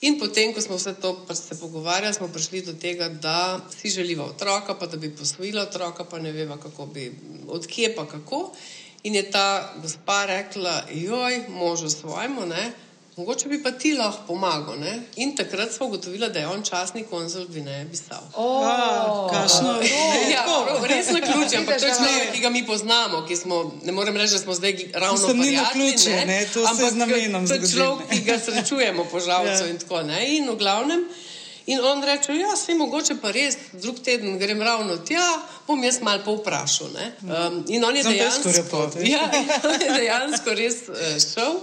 In 0.00 0.18
potem, 0.20 0.52
ko 0.52 0.60
smo 0.60 0.76
vse 0.76 0.92
to 1.00 1.14
pač 1.28 1.38
se 1.40 1.56
pogovarjali, 1.60 2.14
smo 2.14 2.28
prišli 2.28 2.62
do 2.66 2.74
tega, 2.76 3.08
da 3.08 3.60
si 3.72 3.88
želiva 3.90 4.24
otroka, 4.24 4.74
pa 4.74 4.86
da 4.86 4.96
bi 4.96 5.14
posvojila 5.16 5.62
otroka, 5.62 6.04
pa 6.04 6.18
ne 6.18 6.32
veva, 6.32 6.58
kako 6.60 6.86
bi, 6.86 7.12
odkje 7.48 7.94
pa 7.96 8.04
kako. 8.08 8.50
In 9.08 9.14
je 9.14 9.30
ta 9.30 9.74
gospa 9.82 10.24
rekla, 10.26 10.82
joj, 10.92 11.46
možu 11.48 11.88
svojemu, 11.90 12.46
ne, 12.46 12.72
Mogoče 13.16 13.48
bi 13.48 13.62
pa 13.62 13.70
ti 13.70 13.94
lahko 13.94 14.22
pomagal. 14.26 14.76
Ne? 14.80 15.02
In 15.16 15.36
takrat 15.36 15.72
smo 15.72 15.86
ugotovili, 15.86 16.28
da 16.28 16.38
je 16.38 16.48
on 16.48 16.62
časni 16.62 17.04
konzul 17.10 17.46
Gvineje 17.48 17.84
Bisao. 17.84 18.20
Oh, 18.34 18.62
ja, 20.30 20.44
res 20.88 21.08
na 21.10 21.20
ključ, 21.20 21.54
ampak 21.56 21.80
to 21.80 21.86
je 21.86 21.94
človek, 21.94 22.32
ki 22.34 22.40
ga 22.40 22.50
mi 22.50 22.66
poznamo, 22.66 23.22
ki 23.28 23.36
smo, 23.36 23.72
ne 23.84 23.92
morem 23.92 24.16
reči, 24.16 24.32
da 24.32 24.38
smo 24.38 24.54
zdaj 24.54 24.90
ravno 24.94 25.34
mi 25.34 25.50
na 25.56 25.64
ključ, 25.72 26.04
ampak 26.68 26.90
z 26.92 26.96
namenom. 26.96 27.48
To 27.48 27.54
je 27.54 27.72
človek, 27.72 28.12
ki 28.12 28.20
ga 28.20 28.38
srečujemo 28.38 29.08
po 29.08 29.20
žalcu 29.20 29.64
ja. 29.64 29.70
in 29.70 29.78
tako 29.78 30.02
naprej. 30.02 30.36
In 30.36 30.50
v 30.50 30.58
glavnem. 30.60 31.08
In 31.66 31.80
on 31.80 32.04
reče, 32.04 32.36
ja, 32.36 32.52
se 32.56 32.74
mogoče 32.74 33.16
pa 33.22 33.32
res, 33.34 33.56
drug 33.72 33.96
teden 34.04 34.38
grem 34.38 34.60
ravno 34.62 35.00
tja, 35.02 35.24
bom 35.66 35.80
jaz 35.84 35.98
mal 36.04 36.20
povprašal. 36.24 36.92
Um, 36.92 37.64
in 37.68 37.84
on 37.84 37.96
je 37.96 38.04
dejansko, 38.04 38.52
ja, 39.02 39.24
je 39.80 40.00
dejansko 40.04 40.54
res 40.54 40.84
uh, 40.92 41.16
šel. 41.16 41.62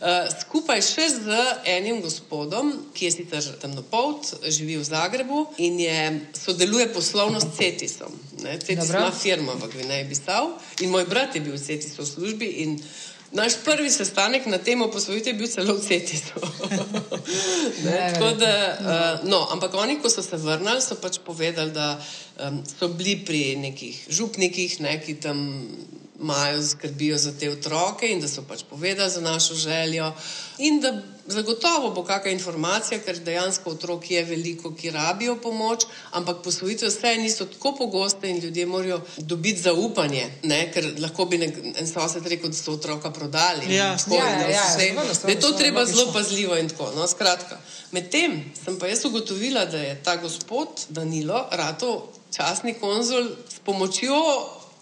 Eh, 0.00 0.26
skupaj 0.40 0.82
še 0.82 1.06
z 1.06 1.36
enim 1.70 2.00
gospodom, 2.02 2.72
ki 2.96 3.06
je 3.06 3.12
sicer 3.14 3.46
temnopolt, 3.62 4.26
živi 4.42 4.74
v 4.80 4.84
Zagrebu 4.84 5.46
in 5.62 5.78
je, 5.78 5.98
sodeluje 6.34 6.88
poslovno 6.90 7.38
s 7.40 7.54
Cetisom. 7.54 8.10
Cetis 8.42 8.90
ima 8.90 9.12
firmo 9.14 9.54
v 9.54 9.70
Gvineji 9.70 10.08
Bisav 10.10 10.50
in 10.82 10.90
moj 10.90 11.06
brat 11.06 11.38
je 11.38 11.44
bil 11.46 11.54
v 11.54 11.62
Cetisu 11.62 12.02
v 12.02 12.10
službi. 12.10 12.48
Naš 13.34 13.56
prvi 13.66 13.90
sestanek 13.90 14.46
na 14.46 14.58
temo 14.58 14.90
posvojitve 14.90 15.30
je 15.32 15.38
bil 15.38 15.50
celo 15.50 15.78
v 15.78 15.82
Cetisu. 15.86 16.42
da, 18.42 18.54
uh, 18.78 19.28
no, 19.30 19.46
ampak 19.50 19.74
oni, 19.74 19.98
ko 20.02 20.10
so 20.10 20.22
se 20.22 20.38
vrnili, 20.38 20.82
so 20.82 20.98
pač 20.98 21.22
povedali, 21.22 21.70
da 21.70 21.94
um, 22.42 22.62
so 22.66 22.90
bili 22.90 23.16
pri 23.26 23.56
nekih 23.62 24.06
župnikih, 24.10 24.80
ne, 24.82 24.98
ki 25.02 25.18
tam 25.22 25.38
imajo 26.24 26.62
skrbijo 26.62 27.18
za 27.18 27.32
te 27.38 27.50
otroke 27.50 28.08
in 28.08 28.20
da 28.20 28.28
so 28.28 28.42
pač 28.48 28.64
povedali 28.70 29.10
za 29.10 29.20
našo 29.20 29.54
željo. 29.54 30.12
In 30.58 30.80
da 30.80 31.02
zagotovo 31.26 31.90
bo 31.90 32.04
kakšna 32.04 32.30
informacija, 32.30 33.00
ker 33.04 33.18
dejansko 33.18 33.70
otrok 33.70 34.10
je 34.10 34.22
veliko, 34.24 34.72
ki 34.74 34.90
rabijo 34.90 35.36
pomoč, 35.42 35.84
ampak 36.12 36.42
posvojitve 36.44 36.88
vse 36.88 37.14
niso 37.18 37.44
tako 37.44 37.74
pogoste 37.76 38.30
in 38.30 38.38
ljudje 38.38 38.66
morajo 38.66 39.00
dobiti 39.16 39.60
zaupanje, 39.60 40.30
ne? 40.42 40.72
ker 40.72 40.92
lahko 40.98 41.24
bi 41.24 41.40
en 41.44 41.88
sosed 41.88 42.26
rekel, 42.26 42.50
da 42.50 42.56
so 42.56 42.72
otroka 42.72 43.10
prodali. 43.10 43.74
Ja, 43.74 43.96
tako, 43.98 44.16
ja, 44.16 44.28
ja, 44.28 44.48
ja, 44.48 44.48
ja, 44.48 45.04
da 45.22 45.30
je 45.30 45.40
to 45.40 45.52
treba 45.52 45.84
zelo 45.86 46.12
pazljivo 46.12 46.56
in 46.56 46.68
tako. 46.68 46.92
No, 46.96 47.06
Medtem 47.92 48.40
sem 48.64 48.78
pa 48.78 48.86
jaz 48.86 49.04
ugotovila, 49.04 49.64
da 49.64 49.78
je 49.78 50.02
ta 50.04 50.16
gospod 50.16 50.68
Danilo, 50.88 51.48
rato 51.50 52.12
časni 52.36 52.74
konzul, 52.74 53.28
s 53.48 53.60
pomočjo 53.64 54.14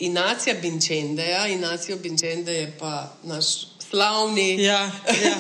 Inacija 0.03 0.55
Binčendeja, 0.63 1.47
Inacijo 1.47 1.97
Binčende 1.97 2.53
je 2.53 2.73
pa 2.79 3.13
naš 3.23 3.47
slavni 3.91 4.63
ja, 4.63 4.91
ja. 5.23 5.37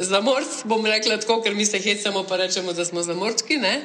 zamorc, 0.10 0.62
bom 0.64 0.86
rekla 0.86 1.18
tako, 1.18 1.40
ker 1.42 1.54
mi 1.54 1.66
se 1.66 1.80
hecamo, 1.82 2.22
pa 2.24 2.36
rečemo, 2.36 2.72
da 2.72 2.84
smo 2.84 3.02
zamorčki. 3.02 3.56
Ne? 3.56 3.82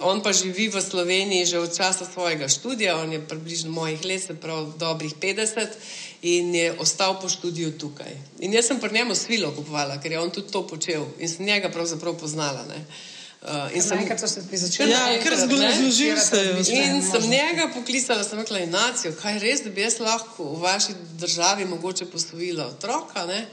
On 0.00 0.22
pa 0.22 0.32
živi 0.32 0.68
v 0.72 0.80
Sloveniji 0.80 1.46
že 1.46 1.58
od 1.58 1.76
časa 1.76 2.06
svojega 2.06 2.48
študija, 2.48 2.96
on 2.96 3.12
je 3.12 3.20
približno 3.28 3.70
mojih 3.70 4.04
let, 4.04 4.22
se 4.22 4.40
pravi 4.40 4.72
dobrih 4.78 5.14
50 5.20 5.76
in 6.22 6.54
je 6.54 6.72
ostal 6.78 7.20
po 7.20 7.28
študiju 7.28 7.74
tukaj. 7.78 8.16
In 8.40 8.54
jaz 8.54 8.70
sem 8.70 8.80
pri 8.80 8.94
njemu 8.94 9.14
svilo 9.14 9.52
kupovala, 9.52 10.00
ker 10.00 10.12
je 10.12 10.20
on 10.20 10.30
tudi 10.30 10.52
to 10.52 10.66
počel 10.66 11.04
in 11.18 11.28
sem 11.28 11.46
njega 11.46 11.68
pravzaprav 11.68 12.16
poznala. 12.16 12.64
Ne? 12.72 12.86
Uh, 13.38 13.70
in 13.70 13.82
sem 13.82 14.00
nekaj, 14.00 14.16
kar 14.18 14.28
se 14.28 14.42
ti 14.50 14.58
začne. 14.58 14.88
Ja, 14.90 15.02
ker 15.22 15.36
zgolj 15.38 15.60
se 16.18 16.40
je. 16.42 16.62
In 16.74 16.98
sem 17.06 17.28
njega 17.30 17.68
poklicala, 17.74 18.24
sem 18.26 18.40
rekla, 18.40 18.64
Inacijo, 18.66 19.12
kaj 19.20 19.38
res, 19.38 19.62
da 19.62 19.70
bi 19.70 19.84
jaz 19.84 20.00
lahko 20.02 20.48
v 20.56 20.62
vaši 20.64 20.96
državi 21.22 21.68
mogoče 21.70 22.08
posvojila 22.10 22.66
otroka. 22.66 23.22
Ne? 23.30 23.44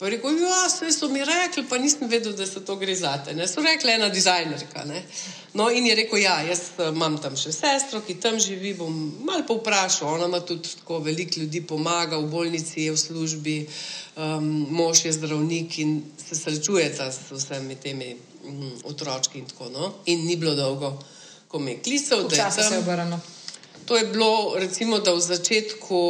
Pa 0.00 0.06
je 0.06 0.10
rekel, 0.10 0.38
ja, 0.40 0.62
vse 0.64 0.92
so 0.96 1.08
mi 1.12 1.20
rekli, 1.20 1.66
pa 1.68 1.76
nisem 1.78 2.08
vedel, 2.08 2.32
da 2.32 2.46
se 2.46 2.62
to 2.64 2.76
gre 2.80 2.94
za 2.96 3.18
te. 3.24 3.34
Ne? 3.36 3.44
So 3.48 3.60
rekli, 3.60 3.92
ena 3.92 4.08
dizajnerka. 4.08 4.84
Ne? 4.88 5.02
No, 5.52 5.66
in 5.70 5.86
je 5.86 5.94
rekel, 5.98 6.22
ja, 6.22 6.38
jaz 6.40 6.62
eh, 6.78 6.88
imam 6.88 7.18
tam 7.20 7.36
še 7.36 7.52
sestro, 7.52 8.00
ki 8.06 8.16
tam 8.16 8.38
živi, 8.40 8.72
bom 8.78 8.94
mal 9.28 9.44
povprašal. 9.44 10.08
Ona 10.14 10.30
ima 10.30 10.40
tudi 10.40 10.72
tako 10.78 11.02
veliko 11.04 11.42
ljudi, 11.42 11.60
pomaga 11.60 12.16
v 12.16 12.30
bolnici, 12.32 12.86
je 12.86 12.94
v 12.94 13.00
službi, 13.02 13.56
um, 14.16 14.46
mož 14.72 15.04
je 15.04 15.12
zdravnik 15.18 15.76
in 15.84 15.92
se 16.16 16.38
srečujeta 16.38 17.10
s 17.12 17.28
vsemi 17.36 17.76
temi 17.76 18.14
mm, 18.16 18.72
otročki 18.88 19.44
in 19.44 19.52
tako. 19.52 19.68
No? 19.68 19.92
In 20.06 20.24
ni 20.24 20.38
bilo 20.40 20.56
dolgo, 20.56 20.94
ko 21.48 21.60
me 21.60 21.76
je 21.76 21.82
klical, 21.84 22.24
da 22.24 22.48
je 22.48 22.56
se 22.56 22.80
obrnil. 22.80 23.20
To 23.90 23.96
je 23.96 24.04
bilo, 24.06 24.54
recimo, 24.54 24.98
da 25.02 25.10
v 25.10 25.20
začetku 25.20 26.00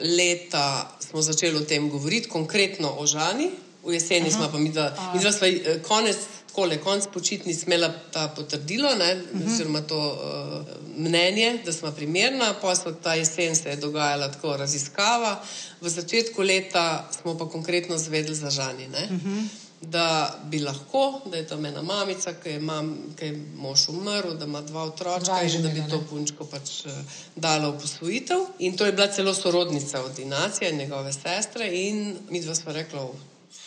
leta 0.00 0.92
smo 1.00 1.22
začeli 1.22 1.56
o 1.56 1.64
tem 1.64 1.88
govoriti, 1.88 2.28
konkretno 2.28 2.92
o 3.00 3.06
Žani, 3.06 3.48
v 3.80 3.96
jeseni 3.96 4.28
Aha. 4.28 4.36
smo 4.36 4.48
pa 4.52 4.58
mi, 4.58 4.68
da 4.68 4.92
smo 5.32 5.46
eh, 5.48 5.80
konec, 5.80 6.16
kole, 6.52 6.76
konec 6.84 7.08
počitnic 7.08 7.62
imela 7.64 7.88
ta 8.12 8.28
potrdilo, 8.28 8.92
ne, 8.94 9.22
oziroma 9.46 9.80
to 9.80 9.96
uh, 9.96 10.68
mnenje, 11.00 11.62
da 11.64 11.72
smo 11.72 11.92
primerna, 11.96 12.52
so 12.76 12.92
ta 12.92 13.14
jesen 13.14 13.56
se 13.56 13.70
je 13.70 13.76
dogajala 13.76 14.28
tako 14.28 14.56
raziskava, 14.56 15.40
v 15.80 15.88
začetku 15.88 16.42
leta 16.42 17.08
smo 17.20 17.38
pa 17.38 17.48
konkretno 17.48 17.98
zvedeli 17.98 18.36
za 18.36 18.50
Žani. 18.50 18.86
Uh 18.86 18.92
-huh 18.92 19.69
da 19.80 20.38
bi 20.44 20.58
lahko, 20.58 21.20
da 21.30 21.36
je 21.36 21.46
tam 21.46 21.64
ena 21.64 21.82
mamica, 21.82 22.34
ki 22.42 22.48
je, 22.48 22.60
mam, 22.60 22.90
ki 23.18 23.24
je 23.24 23.38
mož 23.56 23.88
umrl, 23.88 24.34
da 24.36 24.44
ima 24.44 24.60
dva 24.60 24.82
otroka 24.82 25.40
in 25.42 25.62
da 25.62 25.68
bi 25.68 25.84
to 25.90 26.02
punčko 26.10 26.44
pač 26.44 26.84
uh, 26.84 26.92
dala 27.36 27.70
v 27.70 27.80
posvojitev. 27.80 28.44
In 28.58 28.76
to 28.76 28.86
je 28.86 28.92
bila 28.92 29.08
celo 29.08 29.34
sorodnica 29.34 30.04
od 30.04 30.18
Inacije 30.18 30.70
in 30.70 30.78
njegove 30.78 31.12
sestre. 31.12 31.68
In 31.72 32.16
mi 32.28 32.40
dva 32.40 32.54
smo 32.54 32.72
rekli, 32.72 33.00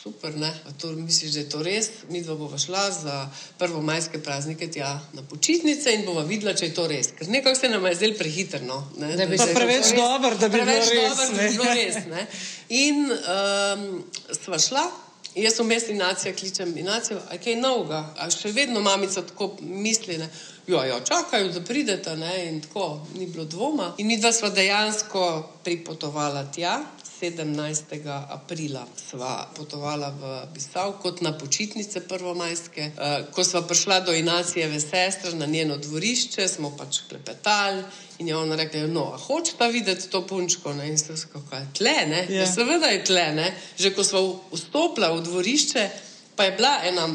super, 0.03 0.36
ne, 0.38 0.53
to, 0.82 0.91
misliš, 0.91 1.32
da 1.32 1.39
je 1.39 1.50
to 1.50 1.63
res. 1.63 1.89
Mi 2.10 2.22
dva 2.22 2.36
bova 2.36 2.58
šla 2.58 2.91
za 2.91 3.29
prvo 3.58 3.82
majske 3.82 4.20
praznike 4.24 4.67
tja 4.72 5.00
na 5.13 5.24
počitnice 5.29 5.93
in 5.93 6.05
bova 6.05 6.24
videla, 6.24 6.53
če 6.53 6.65
je 6.65 6.74
to 6.74 6.88
res. 6.88 7.10
Ker 7.17 7.27
nekako 7.27 7.60
se 7.60 7.70
nam 7.70 7.86
je 7.86 7.96
zdelo 7.96 8.17
prehiterno. 8.20 8.77
Ne, 8.98 9.15
da 9.17 9.25
bi 9.25 9.38
se 9.38 9.53
preveč 9.53 9.96
dobro, 9.96 10.36
da 10.38 10.50
bi 10.50 10.62
preveč 10.62 10.91
bilo 10.91 11.08
res. 11.08 11.17
Dober, 11.17 11.36
da 11.36 11.41
bi 11.41 11.58
bilo 11.58 11.74
res 11.74 12.05
ne. 12.12 12.27
In 12.70 13.10
um, 13.10 14.03
sva 14.43 14.62
šla. 14.62 14.86
Jaz 15.35 15.55
sem 15.55 15.65
mestni 15.67 15.93
nacija, 15.97 16.33
kličem 16.35 16.77
inacijo, 16.77 17.17
a 17.29 17.37
kaj 17.41 17.55
novega, 17.57 18.03
a 18.21 18.29
še 18.29 18.51
vedno 18.53 18.81
mamica 18.85 19.23
tako 19.25 19.55
misli, 19.61 20.17
ne, 20.21 20.27
jo, 20.67 20.83
jo, 20.85 20.99
čakajo, 21.09 21.49
da 21.55 21.61
pridete, 21.65 22.13
ne, 22.17 22.33
in 22.51 22.59
tako, 22.61 23.01
ni 23.17 23.25
bilo 23.25 23.45
dvoma. 23.49 23.93
In 23.97 24.07
mi 24.07 24.19
dva 24.21 24.31
sva 24.31 24.51
dejansko 24.53 25.23
pripotovala 25.65 26.45
tja, 26.53 26.75
17. 27.24 28.03
aprila 28.30 28.84
sva 29.00 29.48
potovala 29.56 30.10
v 30.12 30.24
Bisav 30.53 30.98
kot 31.00 31.22
na 31.24 31.32
počitnice 31.32 32.03
prvomajske. 32.08 32.92
Uh, 32.92 33.32
ko 33.32 33.44
sva 33.48 33.62
prišla 33.63 34.00
do 34.03 34.13
inacijeve 34.13 34.80
sestre 34.80 35.32
na 35.39 35.46
njeno 35.46 35.77
dvorišče, 35.77 36.48
smo 36.48 36.74
pač 36.77 37.00
klepetali. 37.10 37.84
In 38.20 38.27
je 38.27 38.36
ona 38.36 38.56
rekla, 38.60 38.88
no, 38.88 39.06
hoče 39.18 39.56
pa 39.58 39.68
videti 39.72 40.10
to 40.10 40.27
punčko. 40.27 40.74
Ne? 40.74 40.89
In 40.89 40.98
se 40.98 41.13
je 41.13 41.18
rekla, 41.36 41.62
tle, 41.74 41.96
ne? 42.12 42.25
Ja. 42.30 42.42
Ja, 42.42 42.48
seveda 42.51 42.92
je 42.92 43.03
tle, 43.03 43.32
ne? 43.39 43.53
že 43.80 43.94
ko 43.96 44.03
smo 44.03 44.44
vstopila 44.51 45.13
v 45.15 45.24
dvorišče, 45.24 45.89
pa 46.36 46.44
je 46.44 46.58
bila 46.60 46.75
ena 46.84 47.08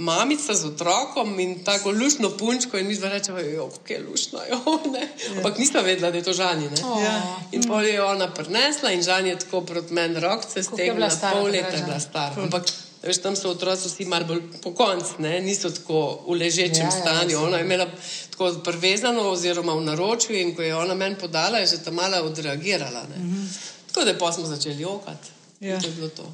mamica 0.00 0.54
z 0.54 0.66
otrokom 0.66 1.40
in 1.40 1.64
tako 1.64 1.90
lušno 1.90 2.30
punčko, 2.30 2.78
in 2.78 2.86
mi 2.86 2.94
zdaj 2.94 3.10
rečemo, 3.10 3.38
kako 3.38 3.92
je 3.92 4.02
lušno. 4.10 4.38
Jo, 4.50 4.56
ja. 5.00 5.06
Ampak 5.36 5.58
nisem 5.58 5.84
vedela, 5.84 6.10
da 6.10 6.16
je 6.16 6.24
to 6.24 6.32
žani. 6.32 6.68
Ja. 7.04 7.36
In 7.52 7.62
pol 7.62 7.84
je 7.84 8.02
ona 8.04 8.34
prinesla 8.34 8.92
in 8.92 9.02
žani 9.02 9.28
je 9.28 9.38
tako 9.38 9.60
proti 9.60 9.94
meni 9.94 10.20
rok, 10.20 10.44
se 10.52 10.62
stegla, 10.62 11.08
pol 11.32 11.50
leta 11.50 11.76
je 11.76 11.82
bila 11.84 12.00
stara. 12.00 12.42
Ampak 12.42 12.64
veš, 13.02 13.22
tam 13.22 13.36
so 13.36 13.50
otroci 13.50 13.88
vsi 13.88 14.04
malo 14.04 14.24
bolj 14.24 14.42
po 14.62 14.72
koncu, 14.74 15.20
niso 15.20 15.70
tako 15.70 16.24
v 16.28 16.40
ležečem 16.40 16.88
ja, 16.88 16.90
stanju. 16.90 17.36
Ja, 17.36 17.40
ona 17.40 17.56
je 17.56 17.64
imela 17.64 17.86
tako 18.30 18.52
prevezano 18.64 19.28
oziroma 19.30 19.74
v 19.74 19.84
naročju 19.84 20.36
in 20.36 20.54
ko 20.56 20.62
je 20.62 20.76
ona 20.76 20.94
meni 20.94 21.16
podala, 21.20 21.58
je 21.58 21.66
že 21.66 21.84
ta 21.84 21.90
mala 21.90 22.22
odreagirala. 22.22 23.02
Mm 23.02 23.30
-hmm. 23.30 23.46
Tako 23.92 24.04
da 24.04 24.18
pa 24.18 24.32
smo 24.32 24.46
začeli 24.46 24.82
jokati. 24.82 25.28
Ja. 25.60 25.80
To 25.80 25.86
je 25.86 25.92
bilo 25.92 26.08
to. 26.08 26.32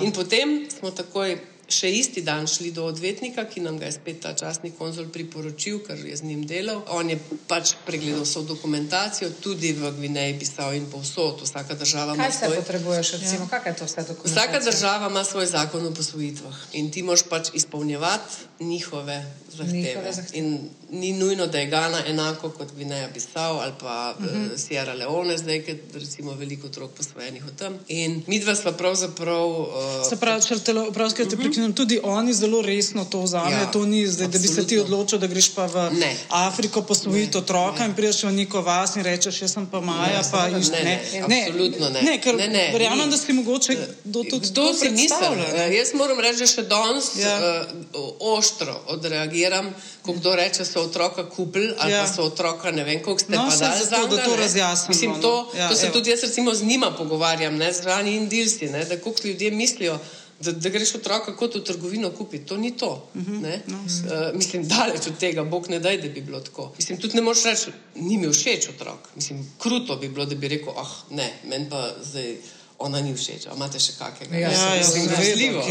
In 0.00 0.12
potem 0.12 0.68
smo 0.78 0.90
takoj 0.90 1.38
še 1.72 1.90
isti 1.90 2.22
dan 2.22 2.46
šli 2.46 2.70
do 2.76 2.84
odvetnika, 2.84 3.44
ki 3.48 3.64
nam 3.64 3.78
ga 3.80 3.88
je 3.88 3.96
spet 3.96 4.20
ta 4.22 4.34
časni 4.36 4.72
konzul 4.78 5.08
priporočil, 5.12 5.80
ker 5.86 5.98
je 5.98 6.16
z 6.16 6.28
njim 6.28 6.44
delal. 6.46 6.82
On 6.92 7.08
je 7.08 7.18
pač 7.48 7.74
pregledal 7.86 8.24
vso 8.26 8.44
dokumentacijo, 8.46 9.32
tudi 9.40 9.72
v 9.72 9.92
Gvineji 9.96 10.38
pisal 10.38 10.76
in 10.76 10.86
povsod. 10.92 11.42
Vsaka 11.42 11.74
država 11.74 12.16
Kaj 12.16 12.28
ima 12.28 12.38
svoj. 12.38 12.56
potrebuješ, 12.62 13.12
recimo, 13.18 13.48
ja. 13.52 13.62
je 13.66 13.76
to 13.76 13.88
vse? 13.88 14.06
Vsaka 14.24 14.60
država 14.60 15.10
ima 15.10 15.24
svoj 15.24 15.46
zakon 15.46 15.86
o 15.86 15.94
posvojitvah 15.94 16.56
in 16.72 16.90
ti 16.92 17.02
moraš 17.02 17.24
pač 17.30 17.54
izpolnjevati 17.54 18.52
njihove 18.60 19.34
zahteve. 19.56 20.12
In 20.32 20.70
ni 20.90 21.12
nujno, 21.12 21.46
da 21.46 21.58
je 21.58 21.66
Gana 21.66 22.02
enako 22.06 22.50
kot 22.50 22.72
Gvineja 22.74 23.08
Bisao 23.08 23.58
ali 23.58 23.72
pa 23.80 24.14
uh 24.18 24.24
-huh. 24.24 24.52
uh, 24.52 24.58
Sierra 24.58 24.94
Leone, 24.94 25.38
zdaj, 25.38 25.62
ker 25.64 25.76
recimo 25.94 26.34
veliko 26.34 26.66
otrok 26.66 26.90
posvojenih 26.90 27.44
od 27.44 27.56
tam. 27.58 27.78
In 27.88 28.22
mi 28.26 28.40
dva 28.40 28.54
sva 28.54 28.72
pravzaprav. 28.72 29.48
Uh, 29.48 29.66
Se 30.08 30.16
pravi, 30.16 30.42
če 30.42 30.58
te 30.58 30.72
vprašam, 30.72 31.26
uh 31.26 31.32
-huh. 31.32 31.61
Tudi 31.74 32.00
oni 32.02 32.34
zelo 32.34 32.62
resno 32.62 33.04
to 33.04 33.22
vzamejo. 33.22 33.58
Ja, 33.58 33.70
to 33.70 33.86
ni 33.86 34.06
zdaj, 34.06 34.26
absolutno. 34.26 34.48
da 34.48 34.54
bi 34.54 34.62
se 34.62 34.66
ti 34.66 34.78
odločil, 34.78 35.18
da 35.18 35.26
greš 35.26 35.48
pa 35.54 35.66
v 35.66 35.90
ne. 36.00 36.16
Afriko 36.28 36.82
posvojiti 36.82 37.38
otroka 37.38 37.78
ne. 37.78 37.86
in 37.86 37.94
priješ 37.94 38.22
v 38.22 38.32
neko 38.32 38.60
vas 38.60 38.96
in 38.96 39.02
rečeš, 39.02 39.42
jaz 39.42 39.52
sem 39.52 39.66
pa 39.66 39.80
Maja. 39.80 40.22
Ne, 40.22 40.28
pa 40.32 40.48
iš, 40.48 40.68
ne, 40.68 40.82
ne, 40.84 40.96
ne, 41.28 41.40
absolutno 41.46 41.88
ne. 41.88 42.02
Ne, 42.02 42.18
ker 42.20 42.36
ne, 42.36 42.48
ne, 42.48 42.68
verjamem, 42.72 43.10
da 43.10 43.16
si 43.16 43.32
mogoče 43.32 43.76
do 44.04 44.24
tudi 44.30 44.54
to 44.54 44.74
si 44.74 44.90
misel. 44.90 45.38
Jaz 45.78 45.94
moram 45.94 46.20
reči, 46.20 46.42
da 46.42 46.46
še 46.46 46.62
danes 46.62 47.12
ja. 47.20 47.64
uh, 47.94 48.10
ostro 48.34 48.80
odreagiram 48.86 49.74
ko 50.02 50.12
kdo 50.12 50.34
reče, 50.36 50.64
so 50.64 50.82
otroka 50.82 51.28
kupili 51.28 51.74
ali 51.78 51.92
ja. 51.92 52.02
pa 52.02 52.12
so 52.12 52.22
otroka 52.22 52.70
ne 52.70 52.84
vem, 52.84 53.02
koliko 53.02 53.20
ste 53.20 53.32
no, 53.32 53.46
pa 53.50 53.56
dali 53.56 53.84
za 53.84 53.96
to, 53.96 54.06
da 54.06 54.24
to 54.24 54.36
razjasnimo. 54.36 54.88
Mislim, 54.88 55.22
to, 55.22 55.50
no. 55.54 55.58
ja, 55.58 55.68
to 55.68 55.74
se 55.74 55.86
evo. 55.86 55.92
tudi 55.92 56.10
jaz 56.10 56.22
recimo 56.22 56.54
z 56.54 56.62
njima 56.62 56.90
pogovarjam, 56.98 57.56
ne 57.56 57.72
z 57.72 57.80
rani 57.82 58.16
in 58.16 58.28
dilsi, 58.28 58.66
ne, 58.66 58.84
da 58.84 59.00
koliko 59.00 59.28
ljudje 59.28 59.50
mislijo, 59.50 59.98
da, 60.42 60.52
da 60.52 60.68
greš 60.68 60.94
otroka 60.94 61.36
kot 61.36 61.54
v 61.54 61.64
trgovino 61.64 62.10
kupiti. 62.10 62.46
To 62.46 62.56
ni 62.56 62.76
to. 62.76 63.08
Uh 63.14 63.20
mhm. 63.20 63.44
-huh. 63.44 63.60
no. 63.66 63.78
uh, 63.78 64.36
mislim, 64.36 64.68
daleč 64.68 65.06
od 65.06 65.18
tega, 65.18 65.44
Bog 65.44 65.68
ne 65.70 65.78
daj, 65.78 65.96
da 66.02 66.08
bi 66.08 66.20
bilo 66.20 66.40
tako. 66.40 66.72
Mislim, 66.78 66.98
tudi 66.98 67.16
ne 67.16 67.22
moreš 67.22 67.44
reči, 67.44 67.70
ni 67.94 68.18
mi 68.18 68.32
všeč 68.32 68.68
otrok. 68.68 69.08
Mislim, 69.14 69.52
kruto 69.58 69.96
bi 69.96 70.08
bilo, 70.08 70.26
da 70.26 70.34
bi 70.34 70.48
rekel, 70.48 70.72
ah, 70.76 70.90
ne, 71.10 71.32
meni 71.44 71.70
pa 71.70 71.94
zdaj 72.02 72.36
ona 72.78 73.00
ni 73.00 73.14
všeč. 73.14 73.46
Imate 73.54 73.78
še 73.78 73.94
kakega? 73.98 74.36
Ja, 74.36 74.50
ja, 74.50 74.74
ja, 74.74 74.82
zelo. 74.82 75.62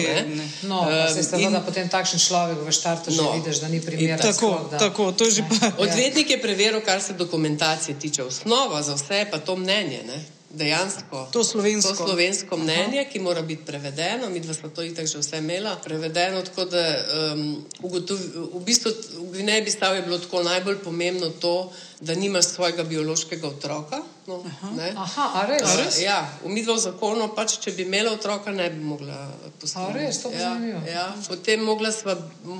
No, 0.63 0.81
um, 0.87 1.23
seveda 1.23 1.61
potem 1.65 1.89
takšen 1.91 2.19
človek 2.19 2.63
v 2.63 2.71
štartu 2.71 3.11
no, 3.11 3.23
že 3.23 3.39
vidiš, 3.39 3.61
da 3.63 3.67
ni 3.67 3.81
primeren. 3.83 4.19
Tako, 4.21 4.33
skok, 4.33 4.79
tako, 4.79 5.11
to 5.11 5.27
je 5.27 5.41
že 5.41 5.43
pa. 5.49 5.71
Odvetnik 5.83 6.29
je 6.29 6.39
preveril, 6.41 6.81
kar 6.85 7.01
se 7.03 7.13
dokumentacije 7.13 7.99
tiče. 7.99 8.23
Osnova 8.23 8.83
za 8.83 8.95
vse 8.95 9.25
je 9.25 9.31
pa 9.31 9.39
to 9.39 9.55
mnenje. 9.59 10.03
Ne? 10.07 10.40
Dejansko 10.53 11.29
to 11.34 11.43
slovensko, 11.43 11.89
to 11.89 11.96
slovensko 11.96 12.58
mnenje, 12.58 13.00
Aha. 13.01 13.10
ki 13.12 13.20
mora 13.20 13.41
biti 13.41 13.65
prevedeno. 13.65 14.29
Mi 14.29 14.39
dva 14.39 14.53
smo 14.53 14.70
to 14.70 14.84
itak 14.84 15.08
že 15.08 15.20
vse 15.20 15.38
imela. 15.38 15.75
Prevedeno 15.84 16.41
tako, 16.41 16.65
da 16.65 16.84
um, 17.34 17.65
ugotovi, 17.81 18.24
v 18.53 18.63
bistvu 18.65 18.91
v 18.91 19.31
Gvineji 19.31 19.62
bi 19.62 19.72
stavil 19.72 20.03
bilo 20.03 20.43
najbolj 20.43 20.77
pomembno 20.84 21.29
to, 21.29 21.72
da 22.01 22.15
nimaš 22.15 22.46
svojega 22.46 22.84
biološkega 22.84 23.48
otroka. 23.48 24.01
No, 24.27 24.43
Aha, 24.96 25.31
a 25.34 25.46
res? 25.50 25.62
A 25.65 25.75
res? 25.81 25.96
Ja, 26.01 26.20
v 26.43 26.51
midvo 26.53 26.75
zakonu, 26.77 27.31
pač, 27.34 27.55
če 27.62 27.74
bi 27.74 27.88
imela 27.88 28.13
otroka, 28.13 28.51
ne 28.53 28.67
bi 28.70 28.77
mogla 28.86 29.17
postati. 29.60 29.98
Res, 29.98 30.22
to 30.22 30.29
ja, 30.34 30.53
ja. 30.86 31.08
Potem 31.25 31.65
sva, 31.91 32.15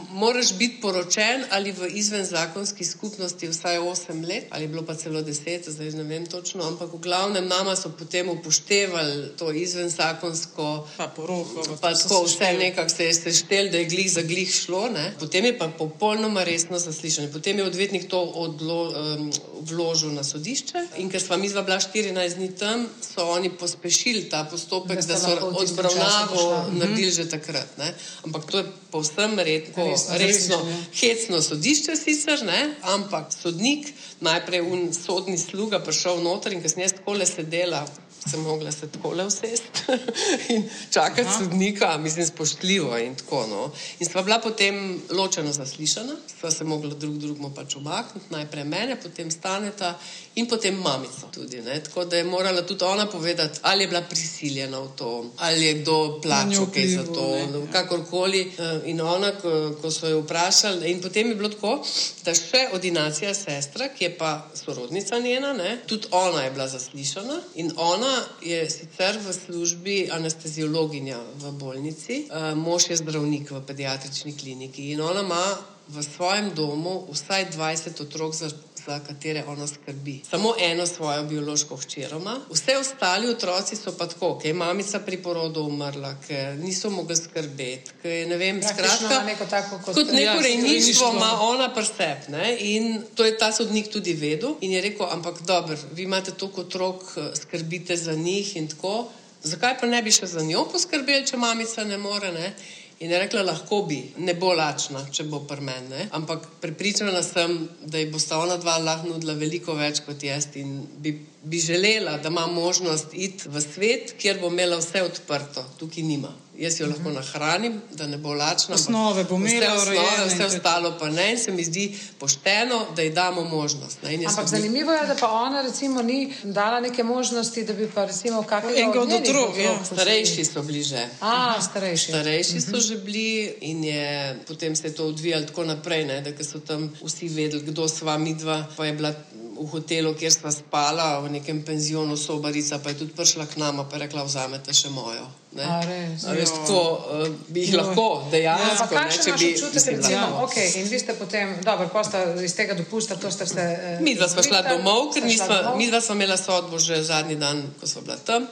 moraš 0.10 0.56
biti 0.58 0.82
poročen 0.82 1.46
ali 1.54 1.72
v 1.72 1.90
izvenzakonski 2.02 2.86
skupnosti 2.86 3.48
vsaj 3.48 3.78
8 3.78 4.26
let, 4.28 4.48
ali 4.50 4.68
bilo 4.68 4.82
pa 4.86 4.96
celo 4.98 5.22
10, 5.22 5.70
zdaj 5.70 5.94
ne 5.98 6.06
vem 6.10 6.26
točno, 6.26 6.66
ampak 6.66 6.94
v 6.94 7.02
glavnem 7.06 7.48
nama 7.48 7.76
so 7.76 7.94
potem 7.94 8.30
upoštevali 8.30 9.38
to 9.38 9.52
izvenzakonsko. 9.54 10.88
Pa 10.98 11.08
poroko. 11.14 11.66
Pa 11.82 11.94
tako 11.94 12.24
vse 12.26 12.54
nekako 12.58 12.90
se 12.90 13.06
je 13.06 13.14
seštel, 13.14 13.72
da 13.72 13.78
je 13.78 13.90
glih 13.90 14.12
za 14.12 14.26
glih 14.26 14.50
šlo. 14.50 14.90
Ne? 14.90 15.14
Potem 15.20 15.46
je 15.46 15.58
pa 15.58 15.70
popolnoma 15.70 16.44
resno 16.44 16.80
zaslišanje. 16.80 17.32
Potem 17.32 17.58
je 17.58 17.70
odvetnik 17.70 18.10
to 18.10 18.22
odlo, 18.22 18.82
um, 18.90 19.31
vložil 19.62 20.12
na 20.14 20.24
sodišče 20.24 20.84
in 21.02 21.10
ker 21.12 21.22
sva 21.22 21.38
mi 21.38 21.50
zva 21.50 21.64
bila 21.66 21.78
14 21.80 22.38
dni 22.38 22.50
tam, 22.58 22.86
so 23.02 23.26
oni 23.34 23.50
pospešili 23.50 24.24
ta 24.30 24.44
postopek, 24.52 25.00
da, 25.06 25.14
da 25.14 25.20
so 25.20 25.52
odbravnavo 25.64 26.46
naredili 26.78 27.12
že 27.12 27.30
takrat. 27.30 27.78
Ne? 27.78 27.94
Ampak 28.26 28.46
to 28.52 28.62
je 28.62 28.66
povsem 28.92 29.40
redko, 29.40 29.88
resno, 29.88 30.18
resno 30.18 30.60
hecno 31.02 31.42
sodišče 31.42 31.96
sicer, 31.96 32.46
ne? 32.46 32.76
ampak 32.96 33.34
sodnik, 33.34 33.94
najprej 34.20 34.62
un 34.62 34.90
sodni 34.94 35.38
sluga 35.38 35.80
prišel 35.80 36.24
noter 36.24 36.54
in 36.54 36.64
kasneje 36.64 36.98
tako 37.02 37.20
le 37.20 37.26
sedela 37.26 37.86
sem 38.30 38.42
mogla 38.42 38.72
se 38.72 38.88
tako 38.88 39.12
le 39.12 39.26
usesti 39.26 39.82
in 40.54 40.70
čakati 40.92 41.22
Aha. 41.22 41.38
sodnika, 41.40 41.98
mislim, 41.98 42.26
spoštljivo 42.26 42.98
in 42.98 43.16
tako. 43.16 43.48
No. 43.48 43.72
In 44.00 44.08
sva 44.08 44.22
bila 44.22 44.40
potem 44.40 45.02
ločeno 45.10 45.54
zaslišana, 45.54 46.16
sva 46.40 46.52
se 46.52 46.64
mogla 46.64 46.94
drug 46.94 47.18
drugemu 47.18 47.54
pač 47.56 47.76
omakniti, 47.76 48.26
najprej 48.30 48.64
mene, 48.64 48.98
potem 49.02 49.32
staneta 49.32 50.00
in 50.36 50.48
potem 50.48 50.76
mamico 50.76 51.28
tudi. 51.34 51.62
Ne. 51.62 51.84
Tako 51.84 52.06
da 52.06 52.18
je 52.18 52.24
morala 52.24 52.62
tudi 52.62 52.84
ona 52.84 53.06
povedati, 53.06 53.60
ali 53.62 53.84
je 53.84 53.88
bila 53.88 54.02
prisiljena 54.02 54.80
v 54.80 54.90
to, 54.96 55.26
ali 55.38 55.66
je 55.66 55.74
kdo 55.74 56.20
plačal 56.22 56.66
kaj 56.74 56.88
za 56.88 57.04
to, 57.04 57.36
ne, 57.36 57.66
kakorkoli. 57.72 58.42
Eh, 58.58 58.82
in 58.86 59.02
ona, 59.02 59.32
ko, 59.32 59.76
ko 59.82 59.92
so 59.92 60.08
jo 60.08 60.22
vprašali, 60.22 60.92
in 60.92 61.02
potem 61.02 61.30
je 61.30 61.36
bilo 61.36 61.50
tako, 61.50 61.80
da 62.26 62.36
še 62.36 62.68
ordinacija 62.74 63.34
sestra, 63.34 63.90
ki 63.90 64.04
je 64.04 64.18
pa 64.18 64.32
sorodnica 64.54 65.20
njena, 65.20 65.54
ne, 65.54 65.78
tudi 65.88 66.08
ona 66.12 66.44
je 66.44 66.52
bila 66.52 66.68
zaslišana 66.68 67.42
in 67.56 67.72
ona 67.76 68.11
je 68.42 68.70
sicer 68.70 69.20
v 69.20 69.34
službi 69.34 70.10
anesteziologinja 70.12 71.20
v 71.36 71.52
bolnici, 71.52 72.26
uh, 72.28 72.52
mož 72.58 72.90
je 72.90 72.98
zdravnik 72.98 73.52
v 73.52 73.62
pediatrični 73.68 74.38
kliniki 74.38 74.92
in 74.92 75.02
ona 75.02 75.22
ima 75.22 75.46
v 75.92 76.04
svojem 76.04 76.52
domu 76.56 77.08
vsaj 77.12 77.52
20 77.52 78.02
otrok 78.02 78.36
za 78.36 78.50
za 78.86 79.00
katere 79.00 79.44
ona 79.48 79.68
skrbi. 79.68 80.22
Samo 80.30 80.54
eno 80.60 80.86
svojo 80.88 81.24
biološko 81.24 81.76
hčer 81.76 82.12
ima, 82.12 82.40
vse 82.50 82.78
ostali 82.78 83.30
otroci 83.30 83.76
so 83.76 83.94
pa 83.98 84.08
tako, 84.08 84.38
ker 84.40 84.50
je 84.50 84.54
mamica 84.54 85.00
pri 85.00 85.18
porodu 85.18 85.62
umrla, 85.62 86.16
ker 86.28 86.58
niso 86.58 86.90
mogli 86.90 87.16
skrbeti. 87.16 87.92
Ne 88.04 88.38
vem, 88.38 88.62
skratka, 88.64 89.24
neko 89.26 89.46
tako, 89.46 89.80
kot, 89.86 89.96
kot 89.96 90.12
neko 90.12 90.38
ja, 90.38 90.42
rejništvo 90.42 91.14
ima 91.16 91.32
ona 91.42 91.74
prsep. 91.74 92.28
Ne? 92.28 92.58
In 92.60 93.04
to 93.16 93.26
je 93.26 93.38
ta 93.38 93.52
sodnik 93.52 93.92
tudi 93.92 94.14
vedel 94.14 94.56
in 94.62 94.72
je 94.72 94.82
rekel, 94.82 95.08
ampak 95.12 95.42
dobro, 95.42 95.78
vi 95.94 96.04
imate 96.04 96.32
toliko 96.32 96.62
otrok, 96.62 97.04
skrbite 97.42 97.98
za 97.98 98.14
njih 98.14 98.56
in 98.56 98.68
tako. 98.68 99.08
Zakaj 99.44 99.80
pa 99.80 99.88
ne 99.88 100.02
bi 100.06 100.12
še 100.14 100.28
za 100.30 100.44
njo 100.46 100.68
poskrbeli, 100.70 101.26
če 101.26 101.38
mamica 101.38 101.84
ne 101.84 101.98
more? 101.98 102.30
Ne? 102.32 102.54
In 103.02 103.10
je 103.10 103.18
rekla, 103.18 103.42
lahko 103.42 103.82
bi, 103.90 103.98
ne 104.22 104.36
bo 104.38 104.52
lačna, 104.54 105.02
če 105.10 105.24
bo 105.26 105.40
prmen. 105.50 105.88
Ampak 106.14 106.44
prepričana 106.62 107.24
sem, 107.26 107.56
da 107.82 107.98
ji 107.98 108.12
bo 108.14 108.20
sta 108.22 108.38
ona 108.38 108.60
dva 108.62 108.76
lahko 108.78 109.10
nudila 109.10 109.34
veliko 109.40 109.74
več 109.74 110.04
kot 110.06 110.22
jaz 110.22 110.52
in 110.62 110.76
bi, 111.02 111.16
bi 111.42 111.60
želela, 111.60 112.20
da 112.22 112.30
ima 112.30 112.46
možnost 112.48 113.16
iti 113.18 113.50
v 113.50 113.64
svet, 113.64 114.14
kjer 114.22 114.38
bo 114.42 114.52
imela 114.54 114.78
vse 114.78 115.02
odprto, 115.08 115.66
tukaj 115.80 116.06
nima. 116.06 116.30
Jaz 116.62 116.80
jo 116.80 116.88
lahko 116.88 117.10
nahranim, 117.10 117.82
da 117.98 118.06
ne 118.08 118.18
bo 118.22 118.34
lačna. 118.38 118.76
Osnove 118.76 119.24
bo 119.24 119.36
imela, 119.36 119.74
vse, 119.76 119.96
osnove, 119.98 120.26
vse 120.28 120.46
ostalo 120.46 120.92
pa 121.00 121.10
ne. 121.10 121.32
In 121.32 121.40
se 121.40 121.52
mi 121.52 121.64
zdi 121.64 121.86
pošteno, 122.20 122.86
da 122.96 123.02
ji 123.02 123.10
damo 123.10 123.44
možnost. 123.44 123.98
Ampak 124.28 124.48
zanimivo 124.48 124.92
je, 124.92 125.08
da 125.08 125.16
pa 125.16 125.32
ona 125.32 125.62
recimo 125.62 126.02
ni 126.02 126.34
dala 126.44 126.80
neke 126.80 127.04
možnosti, 127.04 127.64
da 127.64 127.74
bi 127.74 127.90
pa 127.96 128.06
recimo 128.06 128.44
kakega 128.44 129.02
od 129.02 129.14
otrok. 129.14 129.58
Ja. 129.58 129.86
Starejši 129.86 130.46
so 130.46 130.62
bili 130.62 130.84
že. 130.84 131.08
A, 131.22 131.62
starejši. 131.62 132.12
Starejši 132.12 132.62
so 132.62 132.78
mhm. 132.78 132.80
že 132.80 132.98
bili 132.98 133.56
in 133.62 133.84
je, 133.84 134.40
potem 134.48 134.76
se 134.76 134.88
je 134.88 134.96
to 134.96 135.06
odvijalo 135.06 135.46
tako 135.46 135.66
naprej, 135.66 136.06
ne, 136.06 136.22
da 136.22 136.44
so 136.44 136.60
tam 136.60 136.92
vsi 137.04 137.30
vedeli, 137.30 137.64
kdo 137.64 137.88
sva 137.88 138.18
midva, 138.18 138.68
pa 138.78 138.86
je 138.86 138.94
bila 138.94 139.14
v 139.62 139.70
hotelu, 139.70 140.14
kjer 140.18 140.34
sva 140.34 140.52
spala, 140.54 141.20
v 141.22 141.38
nekem 141.38 141.62
penzionu, 141.66 142.18
sobarica, 142.18 142.82
pa 142.82 142.92
je 142.92 143.04
tudi 143.04 143.14
prišla 143.14 143.46
k 143.46 143.62
nama 143.62 143.86
in 143.86 144.02
rekla: 144.02 144.26
Vzamete 144.26 144.74
še 144.74 144.90
mojo. 144.90 145.28
Veš, 145.52 146.52
tako 146.64 146.80
uh, 146.80 147.28
bi 147.52 147.66
jih 147.66 147.76
lahko 147.76 148.24
dejansko 148.32 148.96
ja, 148.96 149.02
ne, 149.04 149.12
če 149.12 149.34
bi 149.36 149.50
je 149.52 149.98
to 150.00 150.28
okay. 150.46 150.70
in 150.80 150.88
vi 150.88 151.00
ste 151.00 151.12
potem, 151.20 151.58
dobro, 151.60 151.90
posta 151.92 152.24
iz 152.40 152.56
tega 152.56 152.78
dopusta, 152.80 153.20
to 153.20 153.28
ste 153.32 153.46
se. 153.46 153.60
Uh, 153.60 154.00
mi 154.00 154.16
dva 154.16 154.32
smo 154.32 154.46
šla 154.48 154.62
domov, 154.70 155.12
ker 155.12 155.28
mi 155.28 155.90
dva 155.92 156.00
smo 156.00 156.16
imela 156.16 156.40
sodbo 156.40 156.80
že 156.80 157.04
zadnji 157.04 157.36
dan, 157.36 157.66
ko 157.82 157.88
smo 157.88 158.08
bila 158.08 158.16
tam 158.24 158.48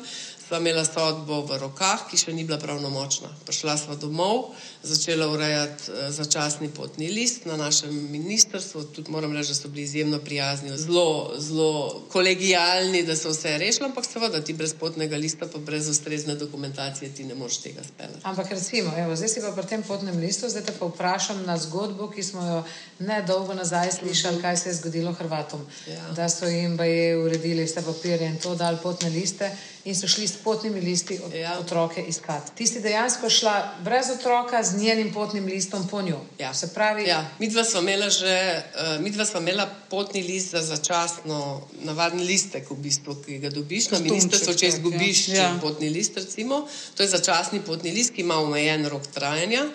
sva 0.50 0.58
imela 0.58 0.82
sodbo 0.82 1.44
v 1.46 1.62
rokah, 1.62 2.08
ki 2.10 2.18
še 2.18 2.34
ni 2.34 2.42
bila 2.42 2.58
pravnomočna. 2.58 3.30
Prišla 3.46 3.76
sva 3.78 3.94
domov, 4.02 4.50
začela 4.82 5.28
urejati 5.30 5.94
uh, 5.94 6.08
začasni 6.10 6.72
potni 6.74 7.06
list 7.14 7.46
na 7.46 7.54
našem 7.54 7.94
ministrstvu. 7.94 8.90
Tudi 8.98 9.14
moram 9.14 9.36
reči, 9.38 9.54
da 9.54 9.58
so 9.60 9.70
bili 9.70 9.86
izjemno 9.86 10.18
prijazni, 10.26 10.74
zelo, 10.74 11.38
zelo 11.38 12.02
kolegijalni, 12.10 13.04
da 13.06 13.14
so 13.14 13.30
vse 13.30 13.60
rešili, 13.62 13.92
ampak 13.92 14.10
seveda 14.10 14.42
ti 14.42 14.58
brez 14.58 14.74
potnega 14.74 15.22
lista, 15.22 15.46
pa 15.46 15.62
brez 15.62 15.86
ustrezne 15.94 16.34
dokumentacije, 16.34 17.14
ti 17.14 17.30
ne 17.30 17.38
moreš 17.38 17.62
tega 17.68 17.86
speljati. 17.86 18.26
Ampak 18.26 18.50
recimo, 18.50 18.98
evo, 18.98 19.14
zdaj 19.14 19.30
si 19.30 19.46
pa 19.46 19.54
pri 19.54 19.70
tem 19.70 19.86
potnem 19.86 20.18
listu, 20.18 20.50
zdaj 20.50 20.66
te 20.66 20.78
pa 20.80 20.90
vprašam 20.90 21.46
na 21.46 21.62
zgodbo, 21.62 22.10
ki 22.10 22.26
smo 22.26 22.48
jo 22.48 22.60
nedolgo 23.06 23.54
nazaj 23.54 24.00
slišali, 24.02 24.42
kaj 24.42 24.58
se 24.58 24.74
je 24.74 24.80
zgodilo 24.82 25.14
Hrvatom. 25.14 25.62
Ja. 25.86 26.10
Da 26.18 26.26
so 26.26 26.50
jim 26.50 26.74
baje 26.74 27.20
uredili 27.22 27.70
vse 27.70 27.86
papirje 27.86 28.34
in 28.34 28.42
to 28.42 28.58
dali 28.58 28.82
potne 28.82 29.14
liste 29.14 29.54
in 29.86 29.96
so 29.96 30.08
šli 30.08 30.28
potnimi 30.44 30.82
listi 30.82 31.20
od, 31.26 31.34
ja. 31.34 31.60
otroke 31.60 32.02
iskati. 32.02 32.52
Ti 32.56 32.68
si 32.68 32.82
dejansko 32.82 33.30
šla 33.30 33.76
brez 33.84 34.10
otroka 34.10 34.64
z 34.64 34.78
njenim 34.78 35.14
potnim 35.14 35.46
listom 35.46 35.88
po 35.88 36.02
njo. 36.02 36.20
Ja. 36.40 36.52
Pravi... 36.74 37.08
Ja. 37.08 37.30
Mi 37.40 37.48
dva 37.48 37.64
smo 37.64 37.80
imela 37.80 38.10
že, 38.10 38.64
uh, 38.76 39.04
mi 39.04 39.10
dva 39.10 39.26
smo 39.26 39.40
imela 39.40 39.70
potni 39.90 40.24
list 40.24 40.52
za 40.52 40.62
začasno, 40.62 41.62
navadni 41.84 42.24
listek, 42.24 42.70
v 42.70 42.76
bistvu, 42.76 43.16
ki 43.26 43.38
ga 43.38 43.50
dobiš 43.50 43.90
na 43.92 44.00
ministrstvu, 44.00 44.54
če 44.54 44.68
izgubiš 44.68 45.28
ja. 45.28 45.54
potni 45.62 45.90
list, 45.90 46.18
recimo. 46.18 46.68
To 46.96 47.04
je 47.04 47.10
začasni 47.10 47.62
potni 47.62 47.92
list, 47.92 48.14
ki 48.14 48.22
ima 48.22 48.36
omejen 48.40 48.88
rok 48.90 49.08
trajanja. 49.08 49.66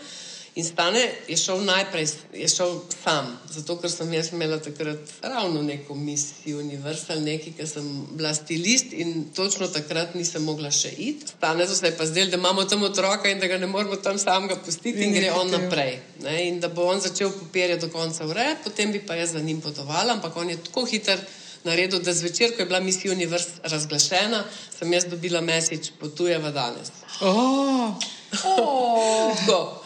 In 0.54 0.64
stane 0.64 1.00
je 1.28 1.36
šel 1.36 1.64
najprej 1.64 2.06
je 2.32 2.48
šel 2.48 2.76
sam, 3.02 3.30
zato 3.50 3.74
ker 3.80 3.90
sem 3.90 4.12
jaz 4.14 4.28
imela 4.32 4.60
takrat 4.62 5.10
ravno 5.22 5.62
neko 5.62 5.94
misijo, 5.94 6.60
univerzal, 6.62 7.22
nekaj, 7.26 7.56
ker 7.56 7.68
sem 7.68 7.88
bila 8.14 8.30
stilist 8.34 8.92
in 8.92 9.24
točno 9.34 9.66
takrat 9.66 10.14
nisem 10.14 10.46
mogla 10.46 10.70
še 10.70 10.92
iti. 10.94 11.32
Stane 11.32 11.66
se 11.66 11.86
je 11.86 11.96
pa 11.98 12.06
zdelo, 12.06 12.30
da 12.30 12.38
imamo 12.38 12.64
tam 12.70 12.86
otroka 12.86 13.28
in 13.30 13.42
da 13.42 13.50
ga 13.50 13.58
ne 13.58 13.66
moramo 13.66 13.96
tam 13.96 14.18
samega 14.18 14.60
pustiti 14.62 15.02
in, 15.02 15.10
in 15.10 15.18
gre 15.18 15.32
on 15.34 15.50
naprej. 15.50 15.98
Ne? 16.22 16.36
In 16.46 16.62
da 16.62 16.70
bo 16.70 16.86
on 16.86 17.02
začel 17.02 17.34
papirje 17.34 17.80
do 17.82 17.90
konca 17.90 18.26
urejati, 18.26 18.62
potem 18.64 18.94
bi 18.94 19.02
pa 19.02 19.18
jaz 19.18 19.34
za 19.34 19.42
njim 19.42 19.60
potovala, 19.60 20.14
ampak 20.14 20.36
on 20.36 20.54
je 20.54 20.62
tako 20.68 20.86
hiter. 20.86 21.18
Naredil, 21.64 22.02
da 22.04 22.12
zvečer, 22.12 22.52
ko 22.54 22.60
je 22.62 22.68
bila 22.68 22.80
misija 22.80 23.12
univerz 23.12 23.46
razglašena, 23.62 24.44
sem 24.78 24.92
jaz 24.92 25.06
dobila 25.10 25.40
mesič, 25.40 25.94
potujeva 25.98 26.50
danes. 26.52 26.92
Oh. 27.20 27.96
Oh. 28.44 29.32
Tako 29.46 29.84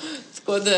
da 0.64 0.76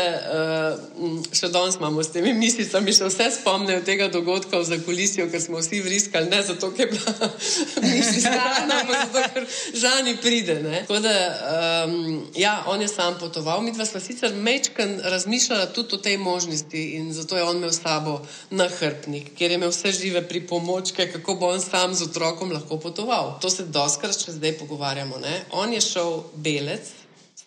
uh, 0.99 1.21
še 1.31 1.47
danes 1.53 1.77
imamo 1.79 2.03
s 2.03 2.11
temi 2.11 2.33
mislimi, 2.35 2.93
še 2.93 3.07
vse 3.07 3.29
spomnijo 3.37 3.79
tega 3.87 4.09
dogodka 4.11 4.59
v 4.59 4.67
zakolisijo, 4.67 5.29
ker 5.31 5.41
smo 5.41 5.61
vsi 5.61 5.79
vriskali, 5.85 6.29
ne 6.31 6.41
zato, 6.43 6.71
ker 6.75 6.89
je 6.89 6.97
bila 6.97 7.29
mislica, 7.93 8.33
ampak 8.65 8.91
zato, 8.91 9.23
ker 9.35 9.47
žani 9.83 10.15
pride. 10.21 10.57
Ne? 10.65 10.83
Tako 10.87 10.99
da, 11.05 11.15
um, 11.87 11.95
ja, 12.35 12.57
on 12.67 12.83
je 12.83 12.89
sam 12.91 13.15
potoval, 13.19 13.63
mi 13.63 13.71
dva 13.71 13.87
sva 13.87 14.03
sicer 14.03 14.35
mečken 14.35 14.97
razmišljala 15.03 15.71
tudi 15.75 15.95
o 15.95 16.03
tej 16.03 16.17
možnosti 16.21 16.85
in 16.99 17.13
zato 17.15 17.39
je 17.39 17.47
on 17.47 17.61
imel 17.61 17.71
s 17.71 17.81
sabo 17.81 18.19
nahrbnik, 18.51 19.33
ker 19.39 19.51
je 19.51 19.59
imel 19.61 19.71
vse 19.71 19.95
žive 19.95 20.25
pripomočke, 20.27 21.07
kako 21.15 21.35
bo 21.39 21.53
on 21.55 21.61
sam 21.63 21.95
z 21.95 22.09
otrokom 22.11 22.51
lahko 22.51 22.79
potoval. 22.79 23.37
To 23.41 23.49
se 23.49 23.69
doskrat 23.71 24.17
še 24.19 24.35
zdaj 24.35 24.57
pogovarjamo. 24.59 25.21
Ne? 25.23 25.45
On 25.55 25.73
je 25.73 25.81
šel 25.81 26.19
belec 26.35 27.00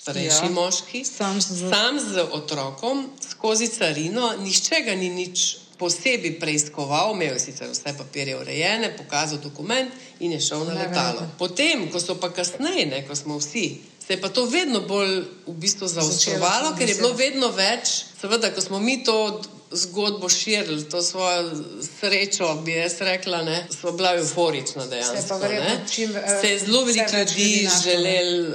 starejši 0.05 0.45
ja, 0.45 0.51
moški, 0.51 1.05
sam 1.05 1.41
z... 1.41 1.71
sam 1.73 2.01
z 2.01 2.21
otrokom, 2.33 3.07
skozi 3.31 3.69
carino, 3.73 4.35
nišče 4.37 4.83
ga 4.85 4.95
ni 5.01 5.09
nič 5.09 5.45
posebej 5.81 6.37
preiskoval, 6.41 7.15
imel 7.17 7.39
je 7.39 7.41
sicer 7.47 7.71
vse 7.73 7.95
papirje 7.97 8.37
urejene, 8.37 8.93
pokazal 8.99 9.41
dokument 9.41 9.89
in 10.21 10.37
je 10.37 10.43
šel 10.45 10.67
na 10.69 10.77
letalo. 10.77 11.25
Potem, 11.41 11.89
ko 11.89 12.01
so 12.01 12.19
pa 12.21 12.29
kasneje, 12.29 12.85
ne, 12.91 13.01
ko 13.09 13.17
smo 13.17 13.39
vsi. 13.41 13.81
Se 14.05 14.13
je 14.13 14.21
pa 14.21 14.29
to 14.29 14.45
vedno 14.45 14.85
bolj 14.85 15.25
v 15.47 15.57
bistvu 15.57 15.89
zaostrovalo, 15.89 16.75
ker 16.77 16.89
je 16.89 17.01
bilo 17.01 17.15
vedno 17.17 17.49
več. 17.57 18.05
Seveda, 18.21 18.53
ko 18.53 18.61
smo 18.61 18.79
mi 18.85 19.01
to 19.05 19.41
zgodbo 19.77 20.29
širili, 20.29 20.85
to 20.85 21.03
svojo 21.03 21.51
srečo, 22.01 22.55
bi 22.65 22.73
jaz 22.73 23.01
rekla, 23.01 23.43
ne, 23.43 23.67
smo 23.81 23.93
bila 23.93 24.15
euforična 24.15 24.87
dejansko. 24.87 25.39
Se, 25.89 26.41
se 26.41 26.49
je 26.49 26.59
zelo 26.59 26.85
veliko 26.85 27.17
ljudi 27.17 27.69
želeli 27.85 28.49
uh, 28.49 28.55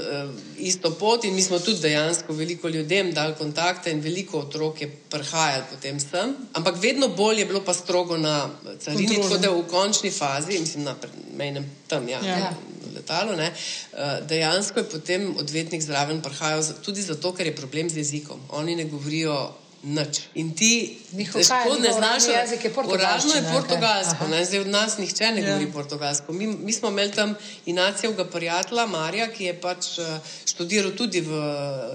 isto 0.57 0.91
pot 0.91 1.23
in 1.23 1.35
mi 1.35 1.41
smo 1.41 1.59
tudi 1.59 1.79
dejansko 1.79 2.33
veliko 2.33 2.69
ljudem 2.69 3.11
dali 3.13 3.35
kontakte 3.37 3.91
in 3.91 3.99
veliko 3.99 4.39
otrok 4.39 4.81
je 4.81 4.91
prihajalo 5.09 5.63
potem 5.71 5.99
sem. 5.99 6.35
Ampak 6.53 6.75
vedno 6.81 7.07
bolj 7.07 7.39
je 7.39 7.45
bilo 7.45 7.61
pa 7.65 7.73
strogo 7.73 8.17
na 8.17 8.49
carini, 8.79 9.21
tako 9.21 9.37
da 9.37 9.49
v 9.49 9.63
končni 9.67 10.11
fazi, 10.11 10.59
mislim 10.59 10.83
na 10.83 10.95
mejnem 11.37 11.71
tam, 11.87 12.09
ja. 12.09 12.19
ja. 12.25 12.53
Letalo, 12.95 13.33
uh, 13.33 14.27
dejansko 14.27 14.79
je 14.79 14.89
potem 14.89 15.35
odvetnik 15.39 15.81
zraven 15.81 16.21
prihajal 16.21 16.63
tudi 16.85 17.01
zato, 17.01 17.33
ker 17.33 17.47
je 17.47 17.55
problem 17.55 17.89
z 17.89 17.97
jezikom. 17.97 18.39
Oni 18.49 18.75
ne 18.75 18.85
govorijo 18.85 19.51
Nič. 19.83 20.19
In 20.35 20.55
ti, 20.55 20.99
kako 21.31 21.75
ne 21.79 21.91
znaš 21.93 22.23
jezike, 22.27 22.71
uradno 22.85 23.35
je 23.35 23.43
portugalsko, 23.53 24.27
ne, 24.27 24.45
zdaj 24.45 24.59
od 24.59 24.67
nas 24.67 24.97
nihče 24.97 25.31
ne 25.31 25.41
ja. 25.41 25.47
govori 25.47 25.71
portugalsko. 25.71 26.33
Mi, 26.33 26.47
mi 26.47 26.73
smo 26.73 26.89
imeli 26.89 27.11
tam 27.11 27.35
inacijevega 27.65 28.25
prijatelja, 28.25 28.85
Marija, 28.85 29.27
ki 29.31 29.43
je 29.43 29.53
pač 29.61 29.87
eh, 29.99 30.19
študiral 30.45 30.91
tudi 30.91 31.21
v 31.21 31.39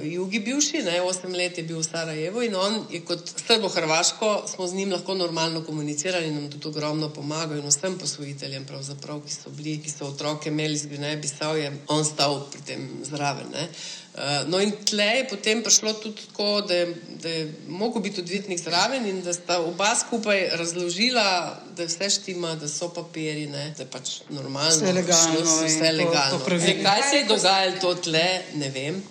jugi 0.03 0.41
bivši, 0.41 0.83
ne, 0.83 1.03
osem 1.03 1.35
let 1.37 1.59
je 1.59 1.65
bil 1.65 1.79
v 1.79 1.85
Sarajevo 1.85 2.43
in 2.43 2.57
on 2.57 2.87
je 2.91 3.03
kot 3.05 3.35
srbo-hrvaško, 3.47 4.33
smo 4.55 4.67
z 4.67 4.75
njim 4.75 4.93
lahko 4.93 5.15
normalno 5.15 5.65
komunicirali 5.65 6.29
in 6.29 6.35
nam 6.35 6.51
tudi 6.51 6.69
ogromno 6.69 7.11
pomagal 7.13 7.59
in 7.59 7.69
vsem 7.69 7.99
posvojiteljem, 7.99 8.65
pravzaprav, 8.65 9.21
ki 9.27 9.35
so 9.35 9.53
bili, 9.53 9.77
ki 9.85 9.93
so 9.93 10.09
otroke 10.09 10.49
imeli 10.49 10.79
z 10.79 10.87
Gvineje, 10.87 11.17
Bisao 11.17 11.57
je 11.57 11.73
on 11.89 12.05
stal 12.05 12.47
pri 12.51 12.65
tem 12.65 12.89
zraven. 13.05 13.53
Ne. 13.53 13.69
Uh, 14.15 14.47
no, 14.47 14.61
in 14.63 14.71
tle 14.87 15.05
je 15.05 15.23
potem 15.27 15.63
prišlo 15.63 15.93
tudi 15.99 16.23
tako, 16.23 16.61
da 16.61 16.75
je, 16.75 16.95
da 17.23 17.29
je 17.29 17.55
mogel 17.67 18.03
biti 18.03 18.21
odvetnik 18.21 18.61
zraven 18.63 19.07
in 19.11 19.23
da 19.23 19.33
sta 19.35 19.59
oba 19.59 19.91
skupaj 19.99 20.49
razložila, 20.53 21.25
da 21.77 21.83
je 21.83 21.89
vse 21.89 22.11
štima, 22.11 22.55
da 22.55 22.69
so 22.69 22.93
papiri, 22.95 23.47
ne, 23.47 23.73
da 23.77 23.83
je 23.83 23.89
pač 23.91 24.13
normalno. 24.29 24.71
Vse 24.71 24.93
legalno. 24.93 25.41
Vse, 25.67 25.93
legalno. 25.93 26.39
To, 26.39 26.45
to 26.45 26.79
kaj 26.87 27.03
se 27.11 27.17
je 27.17 27.25
dogajalo 27.25 27.81
to 27.81 27.95
tle, 28.07 28.29
ne 28.55 28.71
vem. 28.71 29.03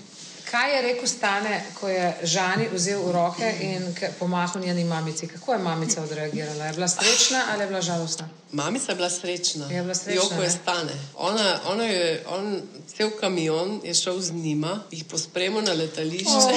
Kaj 0.54 0.76
je 0.76 0.82
rekel 0.82 1.08
Stane, 1.08 1.64
ko 1.80 1.90
je 1.90 2.14
Žani 2.24 2.68
vzel 2.74 3.00
v 3.02 3.12
roke 3.12 3.48
in 3.62 3.96
pomahal 4.20 4.62
njeni 4.62 4.84
mamici? 4.84 5.28
Kako 5.28 5.54
je 5.54 5.60
mamica 5.60 6.04
odreagirala? 6.04 6.66
Je 6.66 6.74
bila 6.74 6.88
srečna 6.88 7.42
ali 7.52 7.64
je 7.64 7.68
bila 7.68 7.82
žalostna? 7.82 8.30
Mamica 8.52 8.92
je 8.92 8.96
bila 8.96 9.10
srečna. 9.10 9.66
Je 9.72 9.82
bila 9.82 9.96
srečna. 9.96 10.22
Joko 10.22 10.44
je 10.44 10.50
Stane. 10.50 10.94
Ona, 11.16 11.60
ona 11.66 11.84
je, 11.84 12.24
on, 12.30 12.62
cel 12.96 13.10
kamion 13.20 13.82
je 13.84 13.94
šel 13.94 14.20
z 14.22 14.32
njima, 14.32 14.84
jih 14.92 15.06
pospremil 15.06 15.62
na 15.62 15.74
letališče. 15.74 16.30
Oh. 16.30 16.52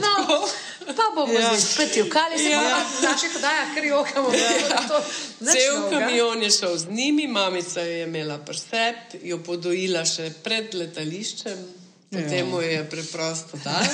no. 0.04 0.48
Pa 0.86 1.02
bomo 1.14 1.32
ja. 1.32 1.60
spet 1.60 1.96
jokali, 1.96 2.38
se 2.38 2.48
bomo 2.48 2.68
ja. 2.68 2.84
naši 3.02 3.26
podaja, 3.34 3.74
ker 3.74 3.84
jokamo. 3.84 4.32
Ja. 4.32 5.00
Cel 5.52 5.90
kamion 5.90 6.42
je 6.42 6.50
šel 6.50 6.76
z 6.78 6.88
njimi, 6.88 7.26
mamica 7.26 7.80
je 7.80 8.02
imela 8.02 8.38
prsep, 8.38 9.20
jo 9.22 9.38
podojila 9.38 10.04
še 10.04 10.32
pred 10.42 10.74
letališčem. 10.74 11.83
Potem 12.14 12.48
mu 12.48 12.60
je 12.60 12.84
preprosto 12.90 13.58
dal. 13.64 13.82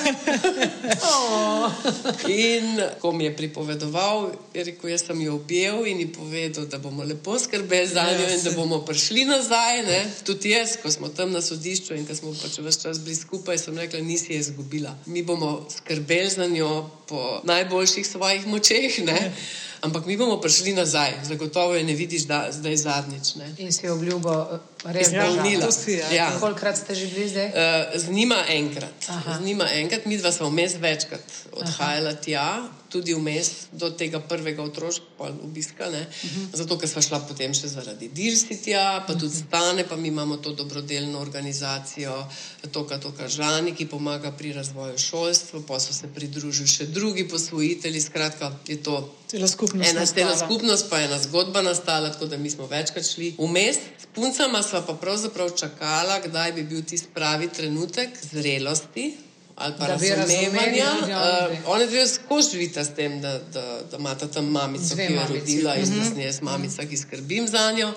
in 2.27 2.81
ko 3.01 3.11
mi 3.11 3.25
je 3.25 3.35
pripovedoval, 3.35 4.31
je 4.53 4.63
rekel, 4.63 4.89
jaz 4.93 5.05
sem 5.05 5.21
jo 5.21 5.35
objel 5.35 5.85
in 5.89 5.99
ji 5.99 6.07
povedal, 6.13 6.65
da 6.65 6.77
bomo 6.77 7.03
lepo 7.03 7.39
skrbeli 7.39 7.87
za 7.87 8.03
njo 8.03 8.29
in 8.29 8.43
da 8.43 8.51
bomo 8.51 8.85
prišli 8.85 9.25
nazaj. 9.25 9.83
Ne? 9.83 10.05
Tudi 10.25 10.53
jaz, 10.53 10.77
ko 10.83 10.91
smo 10.91 11.09
tam 11.09 11.31
na 11.31 11.41
sodišču 11.41 11.97
in 11.97 12.05
ko 12.05 12.15
smo 12.15 12.35
pač 12.37 12.59
vse 12.59 12.81
čas 12.81 13.01
bili 13.01 13.15
skupaj, 13.15 13.57
sem 13.57 13.77
rekla, 13.77 14.05
nisi 14.05 14.33
je 14.33 14.39
izgubila. 14.39 14.95
Mi 15.05 15.23
bomo 15.23 15.65
skrbeli 15.69 16.29
za 16.29 16.47
njo 16.47 16.89
po 17.07 17.41
najboljših 17.43 18.07
svojih 18.07 18.47
močeh. 18.47 18.99
Ne? 19.05 19.33
Ampak 19.81 20.05
mi 20.05 20.17
bomo 20.17 20.37
prišli 20.37 20.77
nazaj, 20.77 21.25
zagotovo 21.25 21.75
je 21.75 21.83
ne 21.83 21.93
vidiš, 21.93 22.29
da 22.29 22.47
zdaj 22.51 22.77
zadnjič. 22.77 23.35
Ne? 23.35 23.55
In 23.57 23.73
si 23.73 23.89
obljubo 23.89 24.59
izpolnila. 25.01 25.67
Ja. 25.87 26.11
Ja. 26.11 26.39
Kolikrat 26.39 26.77
ste 26.77 26.95
že 26.95 27.07
bili 27.07 27.29
zdaj? 27.29 27.47
Uh, 27.47 28.01
z 28.01 28.09
njima 28.09 28.43
enkrat. 28.47 29.09
Z 29.37 29.45
njima 29.45 29.67
enkrat, 29.73 30.05
mi 30.05 30.17
dva 30.17 30.31
smo 30.31 30.49
vmes 30.49 30.75
večkrat 30.79 31.23
odhajala 31.51 32.09
Aha. 32.09 32.21
tja 32.21 32.47
tudi 32.91 33.13
vmes 33.15 33.51
do 33.71 33.89
tega 33.89 34.19
prvega 34.19 34.63
otroškega 34.63 35.29
obiska, 35.43 35.87
uh 35.87 35.93
-huh. 35.93 36.47
zato 36.53 36.77
ker 36.77 36.89
smo 36.89 37.01
šla 37.01 37.19
potem 37.19 37.53
še 37.53 37.67
zaradi 37.67 38.09
Dilsitja, 38.09 39.03
pa 39.07 39.13
tudi 39.13 39.35
stane, 39.35 39.87
pa 39.87 39.95
mi 39.95 40.07
imamo 40.07 40.37
to 40.37 40.53
dobrodelno 40.53 41.19
organizacijo, 41.19 42.27
to, 42.71 42.87
kar 42.87 42.99
to 42.99 43.11
kažani, 43.11 43.75
ki 43.75 43.85
pomaga 43.85 44.31
pri 44.31 44.53
razvoju 44.53 44.97
šolstva, 44.97 45.61
pa 45.67 45.79
so 45.79 45.93
se 45.93 46.07
pridružili 46.15 46.67
še 46.67 46.85
drugi 46.85 47.27
posvojitelji. 47.27 48.01
Skratka, 48.01 48.51
je 48.67 48.83
to 48.83 49.15
cela 49.27 49.47
skupnost. 49.47 49.89
Ena 49.89 50.05
cela 50.05 50.37
skupnost, 50.37 50.89
pa 50.89 51.01
ena 51.01 51.19
zgodba 51.19 51.61
nastala, 51.61 52.11
tako 52.11 52.25
da 52.25 52.37
mi 52.37 52.49
smo 52.49 52.67
večkrat 52.67 53.05
šli 53.05 53.35
vmes. 53.39 53.77
S 53.97 54.05
puncama 54.15 54.63
sva 54.71 54.81
pa 54.87 54.93
pravzaprav 54.93 55.51
čakala, 55.55 56.19
kdaj 56.23 56.51
bi 56.55 56.63
bil 56.63 56.85
tisti 56.87 57.11
pravi 57.13 57.49
trenutek 57.51 58.09
zrelosti 58.31 59.11
ali 59.55 59.73
pa 59.77 59.87
razumevanja. 59.87 60.91
Uh, 61.01 61.73
Oni 61.73 61.87
dve 61.87 62.07
skozi 62.07 62.51
živita 62.51 62.85
s 62.85 62.95
tem, 62.95 63.21
da, 63.21 63.39
da, 63.53 63.79
da 63.91 63.97
imata 63.97 64.27
tam 64.27 64.45
mamico, 64.45 64.95
Dve 64.95 65.07
ki 65.07 65.13
je 65.13 65.27
rodila 65.29 65.75
in 65.75 65.91
da 65.99 66.05
sem 66.05 66.19
jaz 66.19 66.41
mamica, 66.41 66.85
ki 66.85 66.97
skrbim 66.97 67.47
za 67.47 67.71
njo. 67.71 67.91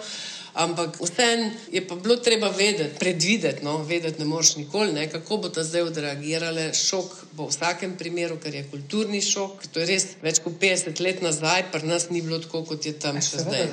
Ampak 0.54 1.00
vseeno 1.02 1.50
je 1.72 1.80
pa 1.82 1.94
bilo 1.94 2.16
treba 2.16 2.48
vedeti, 2.48 2.98
predvideti, 2.98 3.64
no, 3.64 3.78
vedeti 3.82 4.20
ne 4.20 4.24
moreš 4.24 4.56
nikoli, 4.56 4.92
ne, 4.92 5.08
kako 5.10 5.36
bo 5.36 5.48
ta 5.48 5.64
zdaj 5.64 5.82
odreagirala. 5.82 6.68
Šok 6.72 7.16
bo 7.32 7.48
v 7.48 7.50
vsakem 7.50 7.96
primeru, 7.98 8.38
ker 8.38 8.54
je 8.54 8.62
kulturni 8.70 9.18
šok. 9.22 9.66
To 9.74 9.82
je 9.82 9.86
res 9.88 10.06
več 10.22 10.38
kot 10.44 10.54
50 10.62 11.02
let 11.02 11.22
nazaj, 11.26 11.64
pa 11.72 11.80
nas 11.82 12.06
ni 12.14 12.22
bilo 12.22 12.38
tako, 12.38 12.62
kot 12.68 12.86
je 12.86 12.94
tam 12.94 13.18
še 13.18 13.42
zdaj. 13.42 13.66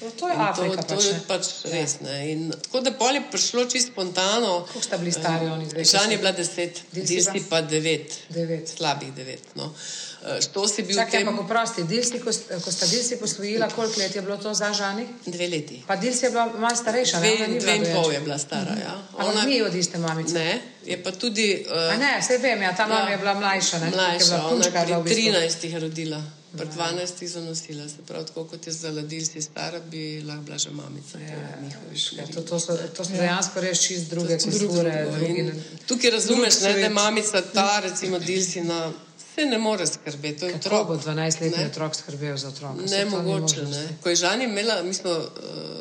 To, 0.00 0.10
to 0.20 0.28
je 0.28 0.36
Afrika. 0.36 0.82
To, 0.82 0.88
to 0.88 0.98
pač, 0.98 1.06
je 1.08 1.22
pač 1.30 1.50
res. 1.72 1.96
In, 2.28 2.52
tako 2.66 2.84
da 2.84 2.92
pol 3.00 3.16
je 3.16 3.24
prišlo 3.32 3.64
čisto 3.72 3.94
spontano. 3.96 4.52
Kako 4.68 4.84
sta 4.84 5.00
bili 5.00 5.14
stari 5.16 5.48
oni? 5.48 5.70
Žan 5.80 6.12
je 6.12 6.20
bila 6.20 6.36
deset, 6.36 6.84
Dilsi 6.92 7.40
pa 7.48 7.62
devet. 7.64 8.20
devet. 8.28 8.68
Slabih 8.68 9.16
devet. 9.16 9.56
No. 9.56 9.72
Eh, 10.26 10.40
što 10.42 10.68
si 10.68 10.82
bil 10.82 10.96
Čakaj, 10.96 11.10
tem... 11.10 11.28
ampak 11.28 11.44
oprosti, 11.44 11.84
Dilsi, 11.84 12.18
ko, 12.18 12.30
ko 12.64 12.72
sta 12.72 12.86
Dilsi 12.86 13.16
posvojila, 13.16 13.68
koliko 13.70 14.00
let 14.00 14.16
je 14.16 14.22
bilo 14.22 14.36
to 14.36 14.54
za 14.54 14.72
Žani? 14.72 15.06
Dve 15.26 15.48
leti. 15.48 15.82
Pa 15.86 15.96
Dilsi 15.96 16.18
Dilsi 16.18 16.26
je 16.26 16.30
bila 16.30 16.46
malo 16.58 16.76
starejša. 16.76 17.18
Dve, 17.18 17.48
ne, 17.48 17.60
dve 17.60 17.76
in 17.76 17.84
pol 17.94 18.12
je 18.12 18.20
bila 18.20 18.38
stara. 18.38 18.74
Ja. 18.82 19.02
Ona 19.18 19.42
ni 19.42 19.62
od 19.62 19.74
iste 19.74 19.98
mamice. 19.98 20.34
Ne, 20.34 20.60
je 20.84 21.02
pa 21.02 21.12
tudi. 21.12 21.66
Uh, 21.70 21.98
ne, 21.98 22.18
vse 22.20 22.38
vem, 22.38 22.62
ja, 22.62 22.76
ta 22.76 22.86
mama 22.86 23.06
ja, 23.06 23.10
je 23.10 23.18
bila 23.18 23.34
mlajša. 23.34 23.78
Ne, 23.78 23.90
mlajša, 23.90 24.46
ona 24.46 24.64
je 24.64 24.86
bila 24.86 25.02
pri 25.04 25.14
13 25.14 25.64
jih 25.64 25.76
rodila. 25.76 26.22
Pri 26.58 26.66
12 26.66 27.22
jih 27.22 27.30
zanosila, 27.30 27.88
se 27.88 27.96
pravi, 28.06 28.26
tako 28.26 28.44
kot 28.44 28.66
je 28.66 28.72
zaladil, 28.72 29.24
si 29.24 29.42
stara, 29.42 29.80
bi 29.80 30.22
lahko 30.26 30.42
bila 30.42 30.58
že 30.58 30.70
mamica. 30.70 31.18
Ja, 31.18 31.38
ja, 32.16 32.26
to, 32.34 32.40
to 32.40 32.60
so, 32.60 32.76
to 32.96 33.04
so 33.04 33.12
ja. 33.12 33.20
dejansko 33.20 33.60
res 33.60 33.82
čist 33.82 34.10
druge 34.10 34.38
kulture. 34.38 35.06
Tukaj 35.86 36.10
razumeš, 36.10 36.60
ne, 36.60 36.72
da 36.72 36.78
je 36.78 36.88
mamica 36.88 37.42
ta, 37.52 37.80
recimo, 37.84 38.18
dilsina 38.18 38.90
se 38.90 39.07
ne 39.46 39.58
more 39.58 39.86
skrbeti. 39.86 40.52
Kako 40.62 40.84
bo 40.84 40.94
12-letni 40.96 41.66
otrok 41.66 41.94
skrbel 41.94 42.36
za 42.36 42.48
otroka? 42.48 42.82
Ne, 42.90 43.04
mogoče. 43.04 43.62
Ne. 43.62 43.88
Ko 44.02 44.08
je 44.08 44.16
Žan 44.16 44.42
imela, 44.42 44.82
mi 44.82 44.94
smo 44.94 45.10
uh, 45.10 45.26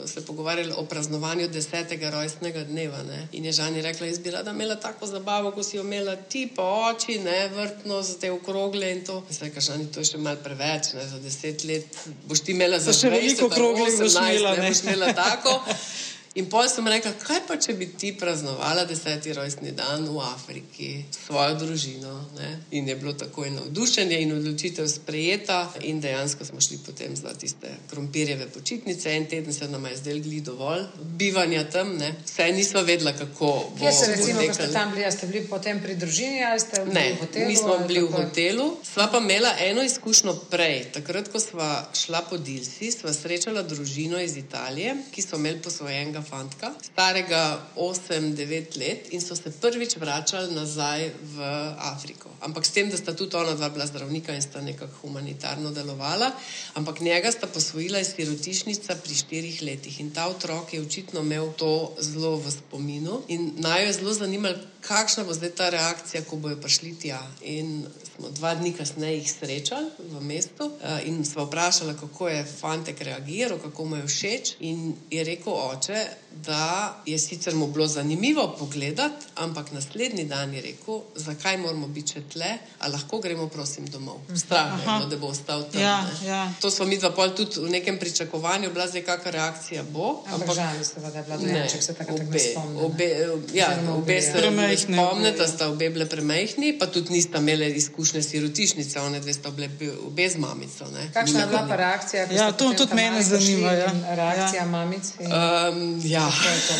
se 0.06 0.26
pogovarjali 0.26 0.74
o 0.78 0.86
praznovanju 0.86 1.48
desetega 1.48 2.10
rojstnega 2.10 2.64
dneva 2.64 3.04
ne. 3.04 3.28
in 3.32 3.46
je 3.46 3.52
Žan 3.52 3.82
rekla, 3.82 4.08
jaz 4.08 4.20
bi 4.20 4.32
rada 4.32 4.52
imela 4.52 4.76
tako 4.76 5.08
zabavo, 5.08 5.52
ko 5.52 5.64
si 5.64 5.78
jo 5.78 5.84
imela 5.84 6.16
ti, 6.16 6.50
pa 6.56 6.64
oči, 6.64 7.20
ne, 7.20 7.48
vrtno, 7.48 8.02
za 8.02 8.20
te 8.20 8.32
okrogle 8.32 8.92
in 8.92 9.06
to. 9.06 9.24
Zdaj, 9.30 9.50
kaj 9.50 9.62
Žan, 9.62 9.88
to 9.94 10.00
je 10.00 10.12
še 10.12 10.18
mal 10.18 10.36
preveč, 10.44 10.94
ne, 10.94 11.08
za 11.08 11.20
deset 11.20 11.64
let 11.64 11.98
boš 12.26 12.42
ti 12.42 12.52
imela 12.52 12.80
za 12.80 12.94
še 12.94 13.10
veliko 13.10 13.46
okrogle, 13.46 13.90
boš 13.98 14.20
imela, 14.22 14.56
ne, 14.56 14.70
boš 14.70 14.84
imela 14.84 15.14
tako. 15.14 15.60
In 16.38 16.46
potem 16.46 16.70
sem 16.70 16.88
rekla, 16.88 17.12
kaj 17.18 17.40
pa 17.50 17.56
če 17.58 17.74
bi 17.74 17.88
ti 17.98 18.12
praznovala 18.14 18.84
deseti 18.86 19.34
rojstni 19.34 19.72
dan 19.74 20.04
v 20.06 20.20
Afriki 20.22 20.90
s 21.10 21.24
svojo 21.26 21.56
družino. 21.58 22.12
Ne? 22.38 22.50
In 22.78 22.86
je 22.86 22.96
bilo 22.96 23.14
tako 23.18 23.48
navdušenje 23.50 24.20
in 24.22 24.36
odločitev 24.36 24.86
sprejeta, 24.92 25.64
in 25.82 25.98
dejansko 26.02 26.46
smo 26.46 26.62
šli 26.62 26.78
potem 26.86 27.16
za 27.18 27.34
tiste 27.34 27.72
krompirjeve 27.90 28.46
počitnice. 28.54 29.16
En 29.18 29.26
teden 29.26 29.54
se 29.54 29.70
nam 29.72 29.86
je 29.90 29.96
zdel 29.98 30.20
gli 30.22 30.42
dovolj 30.42 30.84
bivanja 31.18 31.64
tam, 31.74 31.96
ne? 31.98 32.12
vse 32.26 32.52
nismo 32.54 32.86
vedela, 32.86 33.16
kako 33.18 33.50
bo. 33.74 33.80
Kje 33.80 33.92
se 33.92 34.12
recimo, 34.12 34.46
ko 34.46 34.54
ste 34.54 34.70
tam 34.74 34.94
bili, 34.94 35.12
ste 35.12 35.28
bili 35.28 35.44
potem 35.50 35.82
pri 35.82 35.98
družini 35.98 36.46
ali 36.52 36.60
ste 36.60 36.84
bili 36.86 36.94
ne, 37.00 37.08
v 37.16 37.20
hotelu? 37.24 37.48
Mi 37.50 37.58
smo 37.58 37.80
bili 37.88 38.06
v 38.06 38.12
hotelu, 38.14 38.68
sva 38.94 39.10
pa 39.10 39.24
imela 39.26 39.56
eno 39.66 39.82
izkušnjo 39.84 40.38
prej. 40.54 40.92
Takrat, 41.00 41.34
ko 41.34 41.42
sva 41.42 41.72
šla 41.98 42.22
po 42.30 42.38
Dilsi, 42.38 42.94
sva 42.94 43.14
srečala 43.14 43.66
družino 43.66 44.22
iz 44.22 44.38
Italije, 44.38 44.94
ki 45.12 45.26
so 45.26 45.42
imeli 45.42 45.66
posvojenega 45.66 46.27
fantka, 46.30 46.72
starega 46.84 47.42
8-9 47.76 48.78
let, 48.80 49.08
in 49.12 49.22
so 49.22 49.36
se 49.36 49.52
prvič 49.52 49.98
vračali 49.98 50.54
nazaj 50.56 51.10
v 51.36 51.50
Afriko. 51.92 52.30
Ampak 52.42 52.66
s 52.66 52.76
tem, 52.76 52.90
da 52.90 52.98
sta 52.98 53.16
tudi 53.16 53.36
ona 53.36 53.56
dva 53.56 53.70
bila 53.70 53.88
zdravnika 53.88 54.36
in 54.36 54.42
sta 54.42 54.62
nekako 54.62 55.02
humanitarno 55.02 55.72
delovala, 55.72 56.32
ampak 56.74 57.02
njega 57.02 57.32
sta 57.32 57.48
posvojila 57.48 58.00
iz 58.00 58.14
sirotišnica 58.16 58.96
pri 59.04 59.16
štirih 59.16 59.62
letih. 59.62 60.00
In 60.00 60.12
ta 60.12 60.28
otrok 60.28 60.74
je 60.74 60.82
očitno 60.82 61.22
imel 61.22 61.54
to 61.58 61.96
zelo 62.00 62.36
v 62.36 62.52
spominu 62.52 63.22
in 63.28 63.54
naj 63.58 63.82
jo 63.82 63.88
je 63.88 63.94
zelo 63.94 64.14
zanimalo, 64.14 64.56
kakšna 64.88 65.24
bo 65.24 65.34
zdaj 65.34 65.50
ta 65.50 65.70
reakcija, 65.70 66.24
ko 66.24 66.36
bojo 66.36 66.58
prišli 66.62 66.96
tja. 67.00 67.22
In 67.42 67.86
smo 68.16 68.30
dva 68.30 68.56
dni 68.56 68.74
kasneje 68.74 69.18
jih 69.18 69.32
srečali 69.32 69.90
v 70.00 70.22
mestu 70.22 70.66
uh, 70.66 71.00
in 71.06 71.26
smo 71.26 71.46
vprašali, 71.46 71.94
kako 72.00 72.30
je 72.30 72.46
fantek 72.46 73.02
reagiral, 73.02 73.60
kako 73.60 73.86
mu 73.86 73.96
je 73.96 74.08
všeč. 74.08 74.56
In 74.60 74.96
je 75.12 75.24
rekel 75.24 75.54
oče, 75.54 76.06
da 76.46 76.98
je 77.06 77.20
sicer 77.20 77.56
mu 77.56 77.68
bilo 77.68 77.88
zanimivo 77.88 78.56
pogledati, 78.60 79.26
ampak 79.36 79.72
naslednji 79.72 80.26
dan 80.26 80.54
je 80.54 80.62
rekel, 80.62 81.02
zakaj 81.16 81.58
moramo 81.58 81.88
biti 81.88 82.14
še 82.14 82.22
tle, 82.34 82.52
a 82.80 82.88
lahko 82.88 83.20
gremo, 83.20 83.48
prosim, 83.50 83.86
domov. 83.92 84.20
Strah 84.36 84.80
je, 84.82 85.08
da 85.10 85.18
bo 85.18 85.28
ostal 85.28 85.66
tam. 85.72 85.82
Ja, 85.82 86.06
ja. 86.26 86.42
To 86.62 86.72
smo 86.72 86.86
mi 86.86 86.98
dva 86.98 87.12
pol 87.12 87.34
tudi 87.36 87.60
v 87.60 87.70
nekem 87.70 88.00
pričakovanju, 88.00 88.72
bila 88.74 88.88
zdaj 88.88 89.04
kakšna 89.06 89.32
reakcija 89.32 89.84
bo. 89.94 90.24
Ampak 90.28 90.56
žal, 90.56 90.82
da 91.02 91.18
je 91.18 91.24
bila 91.24 91.38
dojenček, 91.38 91.84
se 91.84 91.94
tako 91.94 92.14
obe, 92.14 92.44
obe, 92.86 93.10
ja, 93.54 93.72
obe 93.96 94.22
se 94.22 94.42
spomnite, 94.78 95.38
da 95.38 95.48
sta 95.48 95.70
obe 95.70 95.90
bile 95.90 96.06
premehni, 96.10 96.74
pa 96.80 96.88
tudi 96.88 97.14
nista 97.14 97.38
imeli 97.38 97.72
izkušnje 97.76 98.22
sirotišnice, 98.24 99.00
one 99.00 99.20
dve 99.20 99.34
sta 99.34 99.52
bile 99.52 99.70
obe 100.06 100.30
z 100.30 100.38
mamico. 100.38 100.86
Ne. 100.94 101.10
Kakšna 101.14 101.40
je 101.40 101.48
bila 101.48 101.66
pa 101.70 101.76
reakcija? 101.76 102.28
Ja, 102.32 102.52
to 102.52 102.74
tudi 102.74 102.96
mene 102.96 103.24
zanima. 103.24 103.72
Ja. 103.72 103.92
Reakcija 104.16 104.62
ja. 104.62 104.66
mamice? 104.66 105.14
Um, 105.24 106.02
ja. 106.04 106.32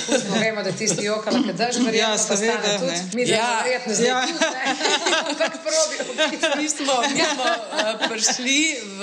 Pustimo, 0.08 0.36
vemo, 0.46 0.64
da 0.64 0.72
ti 0.72 0.88
si 0.88 1.06
jokala, 1.06 1.40
da 1.40 1.54
daš 1.54 1.76
verjetno. 1.76 1.98
Ja, 1.98 2.18
seveda. 2.18 2.80
Mi 3.14 3.30
ja. 3.30 3.62
verjetno 3.64 3.94
zdaj. 3.94 4.08
Ja. 4.08 4.28
Ampak 5.30 5.58
probi. 5.66 5.98
Mi 6.62 6.70
smo, 6.70 6.94
mi 7.14 7.22
smo 7.34 7.44
uh, 7.44 8.10
prišli 8.10 8.76
v, 8.98 9.02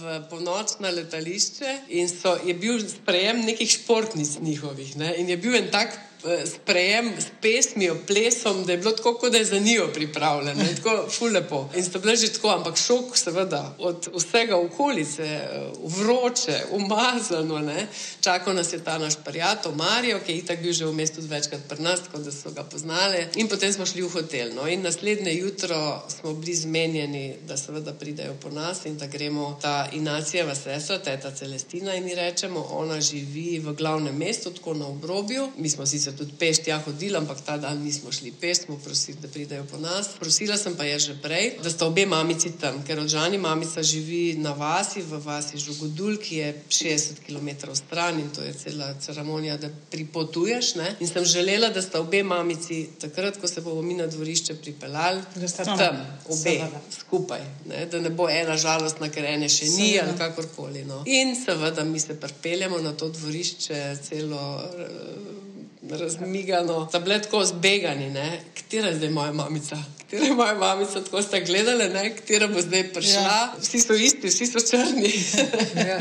v 0.00 0.20
ponoč 0.30 0.78
na 0.78 0.90
letališče 0.90 1.78
in 1.88 2.08
so, 2.08 2.36
je 2.44 2.54
bil 2.54 2.80
sprejem 2.88 3.44
nekih 3.44 3.70
športnic 3.70 4.38
njihovih. 4.40 4.96
Ne? 4.96 5.14
In 5.16 5.28
je 5.28 5.36
bil 5.36 5.56
en 5.56 5.70
tak 5.70 5.98
sprejem 6.46 7.12
s 7.18 7.26
pesmijo, 7.42 7.96
plesom, 8.06 8.64
da 8.64 8.72
je 8.72 8.78
bilo 8.78 8.92
tako, 8.92 9.14
kot 9.14 9.32
da 9.32 9.38
je 9.38 9.44
za 9.44 9.58
njo 9.58 9.88
pripravljeno, 9.94 10.64
tako 10.76 11.10
fulepo. 11.10 11.68
In 11.76 11.84
sta 11.84 11.98
bili 11.98 12.16
že 12.16 12.32
tako, 12.32 12.48
ampak 12.48 12.76
šok, 12.76 13.16
seveda, 13.18 13.76
od 13.78 14.08
vsega 14.14 14.56
okolice, 14.56 15.40
vroče, 15.82 16.60
umazano. 16.70 17.58
Ne. 17.58 17.86
Čakal 18.20 18.54
nas 18.54 18.72
je 18.72 18.84
ta 18.84 18.98
naš 18.98 19.14
prijatelj 19.24 19.72
Marijo, 19.74 20.20
ki 20.26 20.32
je 20.32 20.38
itak 20.38 20.62
bil 20.62 20.72
že 20.72 20.86
v 20.86 20.94
mestu 20.94 21.20
večkrat 21.20 21.60
pri 21.68 21.82
nas, 21.82 22.00
tako 22.00 22.18
da 22.18 22.32
so 22.32 22.50
ga 22.50 22.64
poznali. 22.64 23.26
In 23.36 23.48
potem 23.48 23.72
smo 23.72 23.86
šli 23.86 24.02
v 24.02 24.08
hotel. 24.08 24.54
No. 24.54 24.68
In 24.68 24.82
naslednje 24.82 25.34
jutro 25.34 26.02
smo 26.08 26.34
bili 26.34 26.54
zmenjeni, 26.54 27.34
da 27.46 27.56
seveda 27.56 27.92
pridejo 27.92 28.34
po 28.42 28.50
nas 28.50 28.84
in 28.84 28.98
da 28.98 29.06
gremo 29.06 29.58
ta 29.62 29.88
inacijeva 29.92 30.54
sestra, 30.54 30.98
teta 30.98 31.30
Celestina, 31.30 31.94
in 31.94 32.08
ji 32.08 32.14
rečemo, 32.14 32.66
ona 32.70 33.00
živi 33.00 33.58
v 33.58 33.72
glavnem 33.72 34.16
mestu, 34.16 34.50
tako 34.50 34.74
na 34.74 34.86
obrobju. 34.86 35.50
Mi 35.56 35.68
smo 35.68 35.86
sicer 35.86 36.13
tudi 36.16 36.32
peš 36.38 36.62
tja 36.64 36.78
hodili, 36.86 37.16
ampak 37.16 37.40
ta 37.44 37.56
dan 37.56 37.82
nismo 37.82 38.12
šli 38.12 38.32
peš, 38.40 38.64
smo 38.64 38.78
prosili, 38.84 39.18
da 39.22 39.28
pridejo 39.28 39.64
po 39.70 39.78
nas. 39.78 40.08
Prosila 40.18 40.56
sem 40.56 40.76
pa 40.76 40.84
je 40.84 40.98
že 40.98 41.14
prej, 41.22 41.58
da 41.62 41.70
sta 41.70 41.86
obe 41.86 42.06
mamici 42.06 42.52
tam, 42.60 42.82
ker 42.86 43.02
Žani 43.08 43.38
mamica 43.38 43.82
živi 43.82 44.34
na 44.38 44.52
vasi, 44.52 45.02
v 45.02 45.18
vasi 45.24 45.58
Žugodul, 45.58 46.16
ki 46.16 46.36
je 46.36 46.48
60 46.68 47.20
km 47.26 47.74
stran 47.74 48.20
in 48.20 48.30
to 48.30 48.42
je 48.42 48.52
cela 48.54 48.94
ceremonija, 49.00 49.56
da 49.56 49.68
pripotuješ. 49.90 50.74
Ne? 50.74 50.96
In 51.00 51.08
sem 51.08 51.24
želela, 51.24 51.68
da 51.68 51.82
sta 51.82 52.00
obe 52.00 52.22
mamici 52.22 52.88
takrat, 53.00 53.36
ko 53.40 53.48
se 53.48 53.60
bomo 53.60 53.82
mi 53.82 53.94
na 53.94 54.06
dvorišče 54.06 54.54
pripeljali, 54.54 55.22
da 55.36 55.48
sta 55.48 55.64
tam, 55.64 55.78
tam 55.78 55.96
obe 56.24 56.36
seveda. 56.36 56.80
skupaj, 56.98 57.40
ne? 57.66 57.86
da 57.86 58.00
ne 58.00 58.10
bo 58.10 58.28
ena 58.28 58.56
žalostna, 58.56 59.10
ker 59.10 59.24
ene 59.24 59.48
še 59.48 59.64
ni 59.64 59.90
seveda. 59.92 60.08
ali 60.08 60.18
kakorkoli. 60.18 60.84
No. 60.84 61.02
In 61.06 61.36
seveda 61.36 61.84
mi 61.84 62.00
se 62.00 62.20
pripeljemo 62.20 62.78
na 62.78 62.92
to 62.92 63.08
dvorišče 63.08 63.96
celo. 64.08 64.44
Uh, 64.64 65.43
razmigano, 65.90 66.88
da 66.92 66.98
bile 67.00 67.22
tako 67.22 67.44
zbegani, 67.44 68.14
katera 68.54 68.88
je 68.88 68.96
zdaj 68.96 69.10
moja 69.10 69.32
mamica. 69.32 69.76
Katera 69.98 70.24
je 70.24 70.34
moja 70.34 70.54
mamica, 70.54 71.04
tako 71.04 71.22
ste 71.22 71.40
gledali, 71.40 71.88
ne? 71.88 72.16
katera 72.16 72.48
bo 72.48 72.60
zdaj 72.60 72.92
prišla. 72.92 73.22
Ja. 73.22 73.54
Vsi 73.60 73.80
so 73.80 73.94
isti, 73.94 74.28
vsi 74.28 74.46
so 74.46 74.58
črni. 74.70 75.12
ja, 75.88 75.98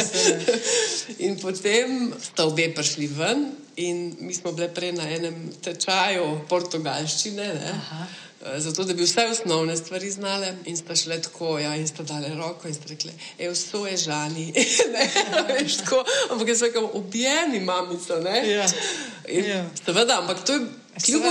in 1.20 1.40
potem 1.40 2.14
sta 2.22 2.46
obe 2.46 2.74
prišli 2.76 3.08
ven, 3.08 3.52
in 3.76 4.16
mi 4.20 4.34
smo 4.34 4.52
bili 4.52 4.70
prej 4.74 4.92
na 4.92 5.10
enem 5.10 5.50
tečaju 5.62 6.40
portugalščine. 6.50 7.50
Eh, 8.46 8.60
zato, 8.60 8.84
da 8.84 8.94
bi 8.94 9.04
vse 9.04 9.26
osnovne 9.26 9.78
stvari 9.78 10.12
znale, 10.12 10.56
in 10.66 10.78
sta 10.78 10.96
šle 10.96 11.22
tako, 11.22 11.60
ja, 11.60 11.76
in 11.76 11.88
sta 11.88 12.04
dale 12.04 12.36
roko 12.36 12.68
in 12.68 12.74
sta 12.74 12.86
rekle, 12.90 13.12
e, 13.40 13.50
vso 13.50 13.86
je 13.88 13.98
žani. 13.98 14.54
Veš, 15.48 15.78
tako, 15.78 16.04
ampak 16.32 16.48
jaz 16.48 16.62
rekel, 16.62 16.90
objemi 16.94 17.60
mamico. 17.60 18.14
Ja. 18.18 18.66
In, 19.28 19.46
ja. 19.46 19.66
Seveda, 19.86 20.20
ampak 20.20 20.46
to 20.46 20.54
je. 20.54 20.60
Kljub 21.06 21.24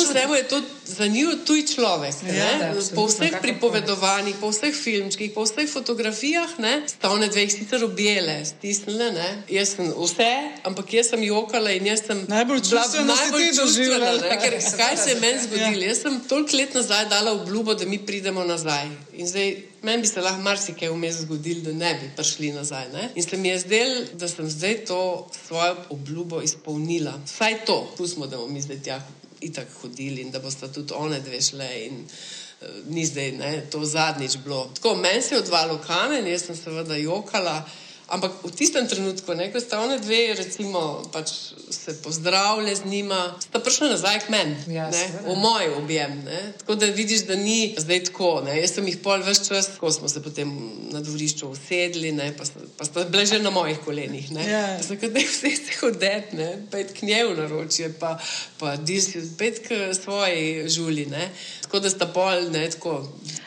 vsemu 0.00 0.34
je 0.34 0.48
to 0.48 0.60
za 0.86 1.06
njo 1.06 1.36
tuj 1.46 1.66
človek. 1.74 2.14
Ja, 2.26 2.74
po 2.94 3.06
vseh 3.06 3.38
pripovedovanjih, 3.42 4.36
po 4.40 4.50
vseh 4.50 4.74
filmčkih, 4.74 5.32
po 5.34 5.44
vseh 5.46 5.70
fotografijah, 5.70 6.50
sta 6.86 7.10
one 7.10 7.28
dve 7.28 7.48
sicer 7.50 7.84
objele, 7.84 8.44
stisnile. 8.44 9.10
Ne? 9.12 9.28
Jaz 9.48 9.76
sem 9.76 9.92
vse, 9.96 10.32
ampak 10.64 10.92
jaz 10.92 11.12
sem 11.12 11.22
jokala 11.22 11.72
in 11.72 11.86
jaz 11.86 12.04
sem 12.06 12.24
najbolj 12.28 12.60
čustvena. 12.60 13.14
Najbolj 13.14 13.50
čustvena, 13.56 14.38
ker 14.42 14.58
kaj 14.76 14.96
se 14.96 15.10
je 15.10 15.20
meni 15.20 15.42
zgodilo? 15.46 15.82
Ja. 15.82 15.88
Jaz 15.88 16.02
sem 16.02 16.20
toliko 16.28 16.56
let 16.56 16.74
nazaj 16.74 17.06
dala 17.10 17.32
obljubo, 17.32 17.74
da 17.74 17.86
mi 17.86 17.98
pridemo 17.98 18.44
nazaj. 18.44 18.88
In 19.12 19.28
zdaj 19.28 19.72
Meni 19.82 20.02
bi 20.02 20.06
se 20.06 20.20
lahko 20.22 20.38
marsikaj 20.42 20.92
vmes 20.94 21.16
zgodilo, 21.24 21.64
da 21.66 21.72
ne 21.72 21.94
bi 22.00 22.10
prišli 22.16 22.52
nazaj. 22.54 22.84
Ne? 22.92 23.08
In 23.18 23.22
se 23.22 23.36
mi 23.36 23.48
je 23.48 23.58
zdelo, 23.58 24.04
da 24.14 24.28
sem 24.28 24.50
zdaj 24.50 24.76
to 24.86 25.28
svojo 25.46 25.74
obljubo 25.90 26.42
izpolnila. 26.42 27.16
Vsaj 27.26 27.64
to, 27.66 27.94
pustimo, 27.96 28.26
da 28.26 28.36
bomo 28.36 28.52
mi 28.54 28.62
zdaj 28.62 28.78
tja 28.82 29.00
itak 29.42 29.68
hodili 29.82 30.22
in 30.22 30.30
da 30.30 30.40
boste 30.40 30.68
tudi 30.72 30.94
one 30.94 31.20
dve 31.20 31.42
šle. 31.42 31.70
In, 31.86 32.04
uh, 32.04 32.42
ni 32.88 33.06
zdaj 33.06 33.32
ne, 33.32 33.52
to 33.70 33.84
zadnjič 33.84 34.36
bilo. 34.44 34.70
Tako, 34.74 34.94
meni 34.94 35.22
se 35.22 35.34
je 35.34 35.38
odvalil 35.38 35.78
kamen, 35.86 36.26
jaz 36.26 36.46
sem 36.46 36.56
seveda 36.56 36.96
jokala. 36.96 37.62
Ampak 38.12 38.44
v 38.44 38.52
tistem 38.52 38.84
trenutku, 38.84 39.32
ne, 39.32 39.48
ko 39.48 39.56
sta 39.56 39.80
oni 39.80 39.96
dve, 39.96 40.36
recimo, 40.36 41.00
pač 41.08 41.32
se 41.72 41.94
pozdravljali 42.04 42.74
z 42.76 42.84
njima, 42.84 43.20
sta 43.40 43.56
prišli 43.56 43.88
nazaj 43.88 44.18
k 44.26 44.28
meni, 44.28 44.56
ja, 44.68 44.90
v 45.24 45.32
moj 45.40 45.70
objem. 45.80 46.20
Ne. 46.26 46.52
Tako 46.60 46.76
da 46.76 46.92
vidiš, 46.92 47.24
da 47.30 47.36
ni 47.40 47.72
zdaj 47.78 48.04
tako. 48.10 48.42
Ne. 48.44 48.58
Jaz 48.60 48.74
sem 48.76 48.90
jih 48.90 48.98
pol 49.00 49.24
več 49.24 49.40
čas, 49.48 49.70
ko 49.80 49.88
smo 49.88 50.12
se 50.12 50.20
potem 50.20 50.52
na 50.92 51.00
dvorišču 51.00 51.48
usedli, 51.56 52.12
ne, 52.12 52.28
pa, 52.36 52.44
sta, 52.44 52.60
pa 52.76 52.84
sta 52.84 53.06
bile 53.08 53.24
že 53.26 53.40
na 53.40 53.50
mojih 53.50 53.80
kolenih. 53.80 54.28
Ja. 54.44 54.76
Zakaj 54.84 55.08
ne 55.16 55.24
vse 55.24 55.54
se 55.56 55.78
hodet, 55.80 56.36
ne, 56.36 56.50
pet 56.68 56.92
k 56.92 57.08
njej 57.08 57.24
v 57.30 57.38
naročje, 57.40 57.94
pa, 57.96 58.18
pa 58.60 58.76
disi, 58.76 59.24
pet 59.40 59.64
k 59.64 59.88
svoji 59.96 60.68
žuli. 60.68 61.08
Ne. 61.08 61.30
Tako 61.64 61.80
da 61.80 61.90
sta 61.90 62.12
pol, 62.12 62.52
ne, 62.52 62.68
tako. 62.76 63.00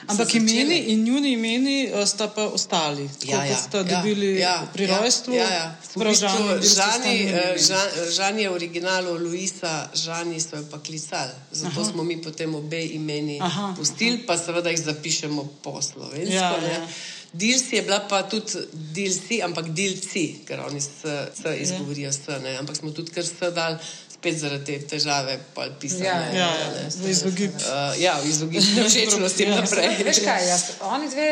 Ampak 0.07 0.35
imeni 0.35 0.77
in 0.77 1.03
njuni 1.03 1.31
imeni 1.31 1.83
eh, 1.85 2.05
sta 2.05 2.27
pa 2.27 2.43
ostali. 2.47 3.09
Tako, 3.19 3.31
ja, 3.31 3.45
ja, 3.45 3.55
sta 3.55 3.77
ja, 3.77 3.83
dobili 3.83 4.39
ja, 4.39 4.54
pri 4.73 4.87
ja, 4.87 4.97
rojstvu. 4.97 5.33
Ja, 5.33 5.49
ja. 5.49 5.67
Žani, 6.61 7.15
žan, 7.57 7.87
žan 8.11 8.39
je 8.39 8.49
v 8.49 8.53
originalu 8.53 9.17
Luisa, 9.17 9.89
Žani 9.93 10.39
so 10.39 10.59
jo 10.59 10.65
pa 10.71 10.79
klicali. 10.79 11.35
Zato 11.51 11.81
Aha. 11.81 11.91
smo 11.91 12.03
mi 12.03 12.21
potem 12.21 12.55
obe 12.55 12.81
imeni 12.85 13.39
Aha. 13.41 13.73
pustili, 13.77 14.23
pa 14.27 14.37
seveda 14.37 14.69
jih 14.69 14.81
zapišemo 14.85 15.43
po 15.63 15.81
slovensko. 15.81 16.35
Ja, 16.35 16.55
ja. 16.61 16.87
Dilsi 17.35 17.75
je 17.75 17.81
bila 17.81 17.99
pa 18.09 18.23
tudi 18.23 18.63
dilsi, 18.71 19.41
ampak 19.43 19.69
dilci, 19.75 20.47
ker 20.47 20.61
oni 20.63 20.81
se, 20.81 21.15
se 21.35 21.49
ja. 21.49 21.55
izgovorijo 21.55 22.11
s, 22.11 22.27
ne. 22.43 22.57
ampak 22.57 22.75
smo 22.75 22.91
tudi 22.91 23.11
kar 23.11 23.25
sedali 23.27 23.75
spet 24.25 24.39
zaradi 24.41 24.65
te 24.65 24.87
težave, 24.95 25.37
pa 25.53 25.67
pisanje. 25.79 26.05
Ja, 26.05 26.17
ja, 26.33 26.49
ja, 26.49 26.89
v 26.89 27.09
izogib. 27.09 27.53
Uh, 27.61 27.93
ja, 28.01 28.17
v 28.23 28.29
izogib 28.29 28.63
nevšečnosti 28.79 29.45
in 29.45 29.53
naprej. 29.53 29.89
Veš 30.07 30.21
kaj, 30.25 30.47
jaz, 30.49 30.63
oni 30.95 31.09
dve, 31.09 31.29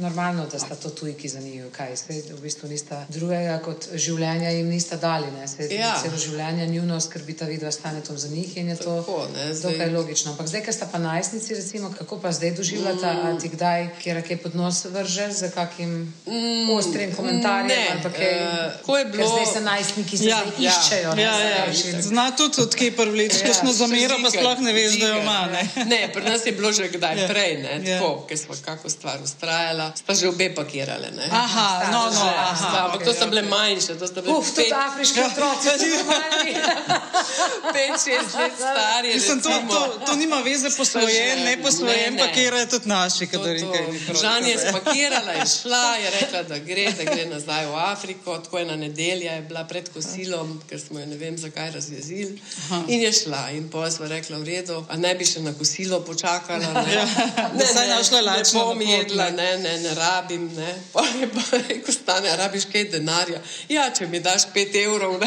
normalno, 0.00 0.46
da 0.52 0.58
sta 0.58 0.76
to 0.76 0.90
tujki 0.90 1.28
za 1.28 1.40
njih, 1.40 1.64
kaj, 1.72 1.96
sej, 1.96 2.22
v 2.32 2.40
bistvu 2.42 2.68
nista 2.68 3.04
drugega 3.08 3.58
kot 3.64 3.88
življenja 3.94 4.52
jim 4.52 4.68
nista 4.68 4.96
dali, 5.00 5.30
ne, 5.32 5.48
sej, 5.48 5.72
ja. 5.76 5.94
celo 6.02 6.20
življenje 6.20 6.66
njuno 6.70 7.00
skrbita 7.00 7.48
vidva 7.48 7.72
stanetom 7.72 8.18
za 8.18 8.28
njih 8.28 8.56
in 8.60 8.72
je 8.74 8.76
to 8.80 8.96
Tako, 9.00 9.18
ne, 9.34 9.48
zdaj... 9.54 9.72
dokaj 9.72 9.92
logično. 9.94 10.34
Ampak 10.34 10.48
zdaj, 10.52 10.64
ker 10.68 10.76
sta 10.76 10.88
pa 10.92 11.00
najstnici, 11.00 11.56
recimo, 11.56 11.92
kako 11.96 12.20
pa 12.20 12.32
zdaj 12.36 12.54
doživljata, 12.60 13.12
mm. 13.12 13.26
a 13.26 13.40
ti 13.40 13.52
kdaj, 13.52 13.88
kjer 14.02 14.22
kaj 14.28 14.40
pod 14.44 14.56
nos 14.60 14.84
vrže, 14.84 15.30
za 15.40 15.50
kakim 15.54 15.96
mm, 16.26 16.70
ostrim 16.76 17.14
komentarjem, 17.16 17.68
ne, 17.68 17.80
ali 17.92 18.04
pa 18.04 18.12
kaj, 18.12 18.34
uh, 18.44 18.98
je 18.98 19.04
bilo... 19.04 19.24
ker 19.24 19.32
zdaj 19.34 19.46
se 19.52 19.64
najstniki 19.64 20.22
ja, 20.26 20.40
iščejo. 20.58 21.16
Ja, 21.16 21.34
ja, 21.40 21.48
ja, 21.48 22.00
Zna 22.10 22.30
tudi 22.36 22.62
odkje 22.62 22.90
privleči, 22.96 23.38
ja, 23.38 23.46
kakšno 23.46 23.72
zamero, 23.72 24.16
pa 24.22 24.30
sploh 24.30 24.58
ne 24.60 24.72
veš, 24.74 24.96
da 24.98 25.08
jo 25.08 25.18
ima. 25.22 25.40
Ne? 25.52 25.62
ne, 25.86 26.00
pri 26.12 26.22
nas 26.24 26.46
je 26.46 26.52
bilo 26.52 26.72
že 26.72 26.88
kdaj 26.90 27.20
ja. 27.22 27.28
prej, 27.28 27.52
ne, 27.62 27.74
ja. 27.86 27.98
tako, 27.98 28.26
ker 28.28 28.38
smo 28.38 28.54
kako 28.64 28.90
stvar 28.90 29.22
ustrajala, 29.22 29.92
sta 29.96 30.14
že 30.14 30.28
obe 30.28 30.48
pakirale. 30.54 31.10
Ne. 31.14 31.28
Aha, 31.30 31.68
no, 31.92 32.00
no, 32.10 32.24
aha. 32.26 32.56
Sta, 32.56 32.78
ampak 32.84 33.00
okay, 33.00 33.06
to 33.06 33.14
so 33.14 33.28
bile 33.30 33.42
manjše, 33.42 33.94
to 33.94 34.06
so 34.10 34.22
bile 34.22 34.34
Uf, 34.34 34.50
pet... 34.56 34.72
afriške 34.72 35.24
otroci, 35.24 35.68
to 35.68 35.76
so 35.78 36.04
mali. 36.10 36.54
pet, 37.74 37.94
šest 38.04 38.34
let 38.34 38.58
stari. 38.58 39.14
Mislim, 39.14 39.40
to, 39.46 39.54
to, 39.70 39.80
to 40.06 40.16
nima 40.16 40.42
veze 40.42 40.74
posvojen, 40.76 41.44
ne 41.44 41.54
posvojen, 41.62 42.18
pakirajo 42.18 42.66
tudi 42.74 42.90
naši, 42.90 43.30
kadarike. 43.30 43.84
Žan 44.20 44.50
je 44.50 44.58
spakirala, 44.58 45.38
je 45.38 45.46
šla, 45.46 45.86
je 46.02 46.10
rekla, 46.20 46.42
da 46.42 46.58
gre, 46.58 46.88
da 46.98 47.06
gre 47.12 47.30
nazaj 47.30 47.70
v 47.70 47.78
Afriko, 47.86 48.38
tako 48.42 48.58
ena 48.58 48.76
nedelja 48.76 49.38
je 49.38 49.46
bila 49.46 49.64
pred 49.64 49.86
kosilom, 49.94 50.58
ker 50.66 50.82
smo 50.82 50.98
jo 50.98 51.06
ne 51.06 51.16
vem 51.16 51.38
zakaj 51.38 51.70
jezil 52.00 52.34
in 52.88 53.00
je 53.04 53.12
šla. 53.12 53.50
In 53.50 53.68
pa 53.70 53.90
smo 53.90 54.08
rekli, 54.08 54.36
v 54.36 54.44
redu, 54.44 54.80
a 54.88 54.96
ne 54.96 55.14
bi 55.14 55.26
še 55.28 55.44
na 55.44 55.52
kosilo 55.54 56.00
počakala. 56.00 56.72
Ne, 56.80 56.94
ja, 56.94 57.04
ne, 57.54 57.64
ne, 57.74 57.82
ne, 57.86 58.36
ne 58.36 58.42
bom 58.54 58.80
jedla, 58.80 59.30
ne, 59.30 59.48
ne, 59.58 59.72
ne 59.82 59.94
rabim. 59.94 60.46
Ne. 60.56 60.70
Pa 60.92 61.02
je 61.20 61.28
pa 61.28 61.42
rekel, 61.68 61.94
stane, 61.94 62.30
rabiš 62.36 62.66
kaj 62.72 62.86
denarja. 62.94 63.40
Ja, 63.68 63.88
če 63.94 64.06
mi 64.08 64.20
daš 64.20 64.48
pet 64.54 64.74
evrov. 64.80 65.18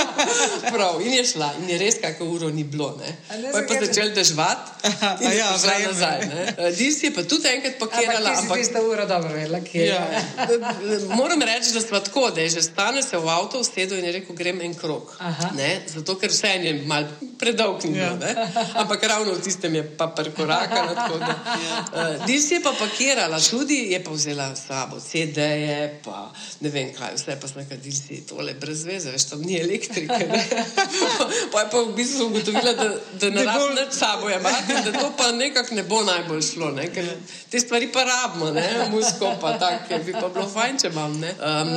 Prav, 0.74 1.00
in 1.00 1.16
je 1.16 1.24
šla. 1.32 1.52
In 1.62 1.70
je 1.72 1.78
res, 1.80 1.98
kako 2.02 2.28
uro 2.34 2.50
ni 2.50 2.64
bilo. 2.64 2.92
Ne. 3.00 3.14
Ne, 3.38 3.52
pa 3.52 3.62
je 3.62 3.68
pa 3.68 3.80
začel 3.86 4.12
dežvati. 4.16 4.70
Ja, 5.38 5.52
zdaj 5.58 5.86
nazaj. 5.86 6.20
Dis 6.76 7.00
je 7.02 7.12
pa 7.14 7.22
tudi 7.24 7.48
enkrat 7.48 7.78
pakirala. 7.80 8.34
Ampak 8.36 8.58
ti 8.58 8.64
si 8.64 8.68
tista 8.68 8.82
ura 8.82 9.06
dobro 9.06 9.32
vedela, 9.32 9.60
kje 9.64 9.80
je. 9.80 9.88
Ja. 9.88 11.16
Moram 11.16 11.42
reči, 11.42 11.72
da 11.72 11.80
smo 11.80 12.00
tako, 12.00 12.30
da 12.30 12.40
je 12.40 12.48
že 12.48 12.62
stane 12.62 13.02
se 13.02 13.18
v 13.18 13.28
avto, 13.28 13.60
usedel 13.60 13.98
in 13.98 14.04
je 14.04 14.12
rekel, 14.12 14.36
grem 14.36 14.60
en 14.60 14.74
krok 14.74 15.16
zato 15.94 16.16
ker 16.18 16.30
vse 16.30 16.48
je 16.62 16.72
malo 16.86 17.06
predolg. 17.38 17.84
Ja. 17.84 18.12
Ampak 18.74 19.02
ravno 19.02 19.34
v 19.34 19.42
tistem 19.42 19.74
je 19.74 19.82
pa 19.82 20.06
prekorakala. 20.06 20.92
Ja. 20.94 22.18
Dis 22.26 22.50
je 22.50 22.60
pa 22.62 22.72
pakirala, 22.72 23.40
tudi 23.40 23.92
je 23.92 24.00
pa 24.04 24.10
vzela 24.10 24.54
s 24.54 24.66
sabo 24.66 25.00
CD-je, 25.00 26.00
pa 26.04 26.30
ne 26.60 26.70
vem 26.70 26.92
kaj, 26.94 27.16
vse 27.18 27.36
pa 27.40 27.48
smo 27.48 27.62
da 27.62 27.74
je 28.14 28.20
tole 28.28 28.54
brez 28.54 28.84
veze, 28.84 29.10
veš, 29.10 29.24
tam 29.30 29.42
ni 29.42 29.58
elektrike. 29.60 30.28
pa 31.52 31.60
je 31.60 31.68
pa 31.70 31.78
v 31.82 31.94
bistvu 31.96 32.26
ugotovila, 32.26 32.72
da, 32.72 32.88
da 33.20 33.30
ne 33.30 33.44
rabimo 33.44 33.74
več 33.76 33.98
sabo 33.98 34.30
imati, 34.30 34.78
da 34.84 34.92
to 35.00 35.12
pa 35.18 35.32
nekako 35.32 35.74
ne 35.74 35.82
bo 35.82 36.02
najbolj 36.06 36.42
šlo, 36.42 36.70
ne? 36.76 36.86
ker 36.94 37.10
te 37.50 37.60
stvari 37.60 37.90
pa 37.92 38.04
rabimo, 38.04 38.52
ne, 38.54 38.68
musko 38.90 39.34
pa 39.40 39.56
tako, 39.58 39.98
bi 40.06 40.14
pa 40.14 40.28
bilo 40.28 40.46
fajn, 40.48 40.78
če 40.78 40.92
imam. 40.92 41.18
Um, 41.22 41.74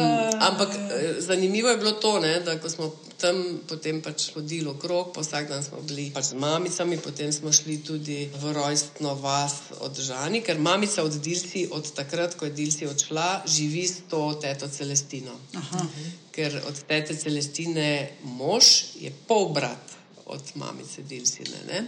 ampak 0.50 0.78
eh, 0.78 1.20
zanimivo 1.26 1.70
je 1.70 1.78
bilo 1.78 1.92
to, 1.92 2.20
ne, 2.20 2.40
da 2.46 2.60
ko 2.62 2.70
smo 2.70 2.94
tam 3.22 3.42
potem 3.68 4.02
pač 4.02 4.30
hodili 4.36 4.68
okrog, 4.70 5.14
pa 5.16 5.24
vsak 5.24 5.50
dan 5.50 5.64
smo 5.64 5.82
bili 5.88 6.10
pač 6.14 6.32
z 6.34 6.40
mamicami, 6.40 7.00
potem 7.00 7.32
smo 7.34 7.52
šli 7.54 7.80
tudi 7.84 8.20
v 8.28 8.54
rojstno 8.54 9.16
vas 9.20 9.72
od 9.80 9.96
Žani, 9.96 10.44
ker 10.46 10.60
mamica 10.60 11.04
od 11.04 11.18
Dilsi, 11.18 11.68
od 11.72 11.88
takrat, 11.96 12.36
ko 12.36 12.46
je 12.46 12.56
Dilsi 12.56 12.88
odšla, 12.88 13.48
živi 13.48 13.88
s 13.88 14.06
to 14.12 14.36
teto 14.42 14.68
Celestino. 14.68 15.36
Aha. 15.56 15.88
Ker 16.36 16.62
od 16.68 16.76
tete 16.88 17.16
Celestine 17.16 18.20
mož 18.24 18.96
je 19.00 19.12
pol 19.28 19.54
brat 19.56 19.95
od 20.26 20.42
mamice 20.56 21.02
Dilsine. 21.02 21.86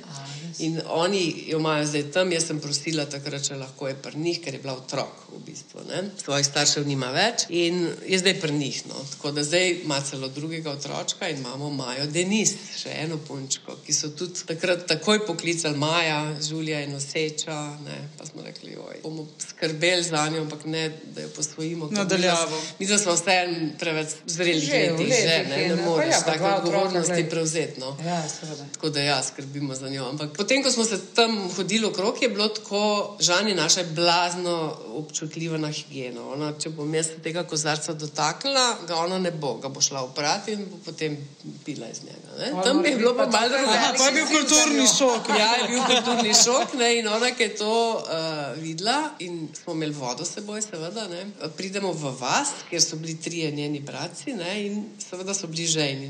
In 0.59 0.81
oni 0.87 1.43
jo 1.47 1.59
imajo 1.59 1.85
zdaj 1.85 2.03
tam, 2.11 2.31
jaz 2.31 2.45
sem 2.47 2.59
prosila 2.61 3.05
takrat, 3.09 3.41
če 3.47 3.55
lahko 3.57 3.87
je 3.87 3.95
pri 4.01 4.19
njih, 4.19 4.39
ker 4.43 4.53
je 4.53 4.59
bila 4.61 4.75
otrok 4.77 5.23
v 5.31 5.41
bistvu. 5.45 5.81
Ne? 5.89 6.03
Svojih 6.21 6.45
staršev 6.45 6.85
nima 6.87 7.09
več 7.15 7.47
in 7.49 7.87
je 8.05 8.19
zdaj 8.21 8.35
pri 8.41 8.53
njih. 8.53 8.81
No? 8.91 9.01
Tako 9.15 9.31
da 9.31 9.43
zdaj 9.43 9.69
ima 9.71 9.97
celo 10.05 10.29
drugega 10.29 10.71
otročka 10.71 11.29
in 11.29 11.41
imamo 11.41 11.69
Majo 11.73 12.05
Denis, 12.13 12.53
še 12.77 12.93
eno 13.05 13.17
punčko, 13.17 13.79
ki 13.85 13.93
so 13.93 14.11
tudi 14.13 14.45
takrat 14.45 14.85
takoj 14.87 15.23
poklicali 15.25 15.77
Maja, 15.77 16.21
Žulija 16.41 16.83
in 16.85 16.95
Oseča. 16.95 17.57
Ne? 17.87 17.97
Pa 18.19 18.29
smo 18.29 18.45
rekli, 18.45 18.77
oj, 18.77 19.01
bomo 19.03 19.25
skrbeli 19.47 20.03
za 20.03 20.27
njo, 20.29 20.45
ampak 20.45 20.65
ne, 20.69 20.91
da 21.15 21.25
jo 21.25 21.33
posvojimo. 21.35 21.89
Nadaljavo. 21.91 22.61
Mi 22.79 22.87
smo 22.87 23.17
vse 23.17 23.41
preveč 23.79 24.15
zreli 24.25 24.61
leti, 24.61 25.09
že 25.09 25.43
ne, 25.49 25.67
ne 25.73 25.81
moreš 25.81 26.13
ja, 26.13 26.21
take 26.21 26.53
odgovornosti 26.53 27.29
prevzeti. 27.29 27.79
No? 27.81 27.97
Ja. 28.05 28.26
Tako 28.73 28.89
da 28.89 29.01
ja, 29.01 29.23
skrbimo 29.23 29.75
za 29.75 29.89
njo. 29.89 30.05
Ampak 30.09 30.37
potem, 30.37 30.63
ko 30.63 30.71
smo 30.71 30.83
se 30.83 30.99
tam 31.15 31.49
hodili 31.55 31.85
okrog, 31.85 32.21
je 32.21 32.29
bilo 32.29 32.47
tako, 32.47 33.17
žal 33.19 33.47
je 33.47 33.55
naša 33.55 33.83
blazno 33.83 34.77
občutljiva 34.87 35.57
na 35.57 35.71
higieno. 35.71 36.29
Ona, 36.33 36.51
če 36.59 36.69
bom 36.69 36.93
jaz 36.95 37.09
tega 37.23 37.43
kozarca 37.43 37.93
dotaknila, 37.93 38.65
ga 38.87 38.95
ona 38.95 39.19
ne 39.19 39.31
bo, 39.31 39.53
ga 39.61 39.69
bo 39.69 39.81
šla 39.81 40.03
oprati 40.03 40.53
in 40.53 40.65
bo 40.71 40.79
potem 40.85 41.17
pila 41.65 41.89
iz 41.91 42.03
njega. 42.03 42.37
Ne? 42.39 42.51
Tam 42.63 42.81
bi 42.83 42.95
bilo 42.95 43.13
pa 43.17 43.25
malo 43.25 43.49
drugače. 43.49 43.97
Pa 43.97 44.05
je 44.05 44.11
bil 44.11 44.27
kulturni 44.31 44.87
šok. 44.97 45.29
Ja, 45.39 45.51
je 45.61 45.67
bil 45.69 45.83
kulturni 45.85 46.33
šok. 46.33 46.73
Ne? 46.79 46.91
In 46.99 47.07
ona, 47.07 47.31
ki 47.31 47.43
je 47.43 47.55
to 47.55 47.73
uh, 47.93 48.61
videla, 48.61 48.97
in 49.19 49.47
smo 49.63 49.73
imeli 49.73 49.93
vodo 49.93 50.25
s 50.25 50.37
seboj, 50.37 50.61
seveda, 50.61 51.07
ne? 51.07 51.25
pridemo 51.57 51.91
v 51.93 52.13
vas, 52.19 52.53
kjer 52.69 52.81
so 52.81 52.99
bili 53.01 53.17
trije 53.21 53.51
njeni 53.51 53.79
bratci 53.79 54.33
ne? 54.33 54.65
in 54.65 54.85
seveda 55.09 55.33
so 55.33 55.47
bili 55.47 55.65
ženi 55.65 56.09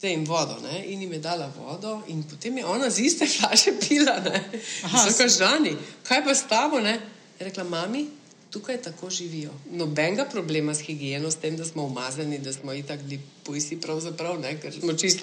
te 0.00 0.10
jim 0.10 0.24
vodo 0.24 0.58
ne? 0.60 0.84
in 0.86 1.00
jim 1.00 1.12
je 1.12 1.18
dala 1.18 1.50
vodo, 1.56 2.02
in 2.06 2.22
potem 2.22 2.58
je 2.58 2.66
ona 2.66 2.90
z 2.90 2.98
iste 2.98 3.26
flaše 3.26 3.72
pila. 3.80 4.20
Zakaj 5.06 5.28
žani, 5.28 5.76
kaj 6.04 6.24
pa 6.24 6.34
s 6.34 6.44
tabo? 6.48 6.80
Ne? 6.80 7.00
Je 7.38 7.48
rekla, 7.48 7.64
mami, 7.64 8.06
tukaj 8.50 8.82
tako 8.82 9.10
živijo. 9.10 9.52
Nobenega 9.70 10.24
problema 10.24 10.74
s 10.74 10.80
higieno, 10.80 11.30
s 11.30 11.36
tem, 11.36 11.56
da 11.56 11.64
smo 11.64 11.84
umazani, 11.84 12.38
da 12.38 12.52
smo 12.52 12.72
itak 12.72 13.02
bili 13.02 13.20
pojsi, 13.46 13.78
pravzaprav, 13.80 14.40
ne, 14.40 14.54
ker 14.60 14.74
smo 14.74 14.92
čist, 14.92 15.20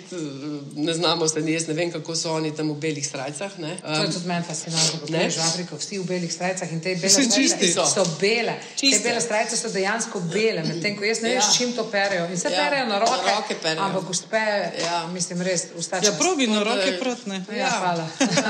ne 0.76 0.94
znamo 0.94 1.28
se, 1.28 1.44
jaz 1.52 1.68
ne 1.68 1.74
vem, 1.74 1.92
kako 1.92 2.16
so 2.16 2.34
oni 2.34 2.54
tam 2.56 2.72
v 2.72 2.78
belih 2.80 3.08
strajcah. 3.08 3.58
Um, 3.60 3.78
to 3.82 4.02
je 4.02 4.12
tudi 4.12 4.28
meni 4.28 4.46
fascinantno, 4.48 5.00
kako 5.00 5.14
je 5.14 5.30
v 5.30 5.42
Afriki, 5.48 5.80
vsi 5.80 6.00
v 6.00 6.08
belih 6.08 6.34
strajcah 6.34 6.74
in 6.74 6.82
te 6.82 6.96
bele 6.96 7.10
strajce 7.10 7.72
so, 7.74 7.86
so 7.86 8.06
bele. 8.22 8.56
Čiste. 8.80 9.00
Te 9.00 9.10
bele 9.10 9.22
strajce 9.22 9.60
so 9.60 9.72
dejansko 9.74 10.22
bele, 10.34 10.64
medtem 10.68 10.98
ko 10.98 11.08
jaz 11.08 11.22
ne 11.24 11.34
vem, 11.34 11.40
ja. 11.42 11.48
s 11.48 11.58
čim 11.58 11.74
to 11.76 11.86
perejo. 11.92 12.28
In 12.32 12.40
se 12.40 12.52
ja. 12.52 12.64
perejo 12.64 12.88
na 12.90 13.00
roke, 13.04 13.20
na 13.26 13.36
roke 13.36 13.58
perejo. 13.62 13.88
ampak 13.88 14.10
uspe, 14.10 14.46
ja. 14.84 15.04
mislim, 15.14 15.42
res 15.42 15.68
ustači. 15.78 16.08
Ja, 16.08 16.16
probi 16.20 16.48
na 16.48 16.64
roke 16.64 16.96
protne. 17.00 17.44
Ja, 17.50 17.58
ja, 17.58 17.72
hvala. 17.80 18.08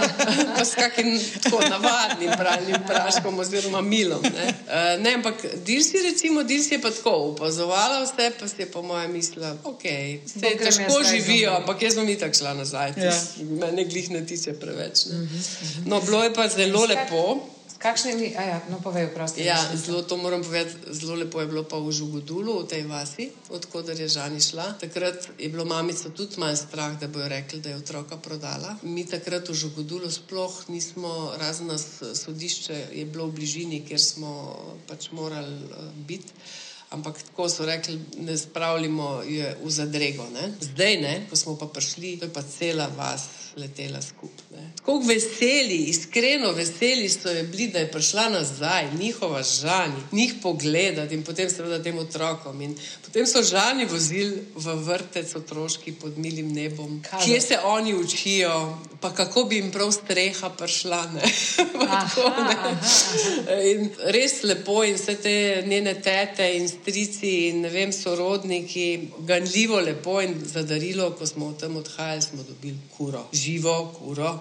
pa 0.57 0.65
s 0.65 0.75
kakim 0.77 1.11
tako 1.43 1.63
navadnim 1.69 2.31
pralnim 2.37 2.87
praškom 2.87 3.39
oziroma 3.39 3.81
milom. 3.81 4.21
Ne, 4.23 4.47
uh, 4.67 4.93
ne 5.03 5.17
ampak 5.19 5.45
Dilsi, 5.65 6.01
recimo, 6.11 6.43
Dilsi 6.43 6.77
je 6.77 6.81
pa 6.81 6.91
tako 6.91 7.15
opazovala 7.33 8.03
vse, 8.03 8.31
pa 8.39 8.47
si 8.47 8.61
je 8.61 8.71
po 8.71 8.81
mojem 8.81 9.11
mislila, 9.13 9.55
Okay. 9.63 10.19
Je 10.35 10.57
težko 10.57 11.03
živijo, 11.07 11.53
ampak 11.55 11.81
jaz 11.81 11.95
bom 11.95 12.09
itak 12.09 12.35
šla 12.35 12.53
nazaj. 12.53 12.93
Ja. 12.97 13.13
Me 13.59 13.71
ne 13.71 13.85
glih 13.85 14.11
ne 14.11 14.25
tiče 14.25 14.53
preveč. 14.59 15.05
Ne. 15.05 15.15
Uh 15.15 15.21
-huh, 15.21 15.35
uh 15.35 15.69
-huh. 15.69 15.87
No, 15.87 16.01
bilo 16.01 16.23
je 16.23 16.33
pa 16.33 16.47
zelo 16.47 16.85
lepo. 16.85 17.53
Kakšnimi, 17.83 18.31
ja, 18.31 18.61
no, 18.71 18.79
povejo 18.79 19.09
prosti. 19.11 19.43
Ja, 19.43 19.59
zelo 19.75 20.01
to 20.01 20.17
moram 20.17 20.43
povedati, 20.43 20.75
zelo 20.95 21.15
lepo 21.15 21.41
je 21.41 21.47
bilo 21.47 21.63
pa 21.63 21.75
v 21.77 21.91
Žugodulu, 21.91 22.63
v 22.63 22.67
tej 22.67 22.87
vasi, 22.87 23.27
odkudar 23.51 23.99
je 23.99 24.07
Žani 24.07 24.39
šla. 24.41 24.79
Takrat 24.79 25.27
je 25.39 25.49
bilo 25.49 25.65
mamico 25.65 26.09
tudi 26.09 26.39
manj 26.39 26.55
strah, 26.55 26.99
da 26.99 27.07
bojo 27.07 27.27
rekli, 27.27 27.59
da 27.59 27.69
je 27.69 27.75
otroka 27.75 28.17
prodala. 28.17 28.77
Mi 28.83 29.03
takrat 29.05 29.49
v 29.49 29.53
Žugodulu 29.53 30.11
sploh 30.11 30.63
nismo, 30.69 31.35
razen 31.39 31.67
nas 31.67 31.83
sodišče 32.13 32.85
je 32.91 33.05
bilo 33.05 33.27
v 33.27 33.35
bližini, 33.35 33.83
kjer 33.83 33.99
smo 33.99 34.31
pač 34.87 35.11
morali 35.11 35.51
uh, 35.51 35.91
biti. 36.07 36.31
Ampak 36.93 37.21
tako 37.23 37.49
so 37.49 37.65
rekli, 37.65 37.99
ne 38.17 38.37
spravljamo 38.37 39.21
je 39.25 39.55
v 39.63 39.69
zadrego. 39.69 40.27
Ne? 40.33 40.51
Zdaj, 40.61 40.97
ne, 41.01 41.13
ko 41.29 41.35
smo 41.35 41.57
pa 41.57 41.65
prišli, 41.65 42.17
to 42.19 42.29
je 42.29 42.33
pa 42.33 42.43
cela 42.57 42.89
vas 42.97 43.25
letela 43.55 44.01
skupaj. 44.01 44.63
Tako 44.77 44.99
veseli, 44.99 45.75
iskreno 45.75 46.51
veseli 46.51 47.09
so 47.09 47.29
bili, 47.51 47.67
da 47.67 47.79
je 47.79 47.91
prišla 47.91 48.29
nazaj, 48.29 48.87
njihova 48.99 49.43
žanja, 49.43 50.01
njih 50.11 50.33
pogledati 50.41 51.15
in 51.15 51.23
potem 51.23 51.49
seveda 51.49 51.83
tem 51.83 51.97
otrokom. 51.97 52.61
In 52.61 52.75
potem 53.05 53.27
so 53.27 53.43
žani 53.43 53.85
vozili 53.85 54.41
v 54.55 54.75
vrtec 54.75 55.35
otroški 55.35 55.91
pod 55.91 56.17
milim 56.17 56.53
nebom, 56.53 57.01
Kaj 57.09 57.25
kje 57.25 57.41
se 57.41 57.59
oni 57.63 57.95
učijo, 57.95 58.77
pa 59.01 59.13
kako 59.13 59.43
bi 59.43 59.55
jim 59.55 59.71
prav 59.71 59.91
streha 59.91 60.49
prišla. 60.49 61.03
aha, 61.87 62.07
aha, 62.25 62.49
aha. 62.49 62.75
In 63.61 63.89
res 64.05 64.43
lepo 64.43 64.83
in 64.83 64.95
vse 64.95 65.15
te 65.15 65.63
njene 65.67 65.93
tete 66.01 66.49
in 66.57 66.67
strici 66.83 67.47
in 67.47 67.61
ne 67.61 67.69
vem, 67.69 67.91
sorodniki, 67.91 69.09
ganljivo 69.19 69.79
lepo 69.79 70.21
in 70.21 70.35
zadarilo, 70.45 71.11
ko 71.15 71.25
smo 71.25 71.53
tam 71.59 71.77
odhajali, 71.77 72.21
smo 72.21 72.43
dobili 72.43 72.77
kuro 72.97 73.27
živo 73.33 73.95
kuro. 73.99 74.23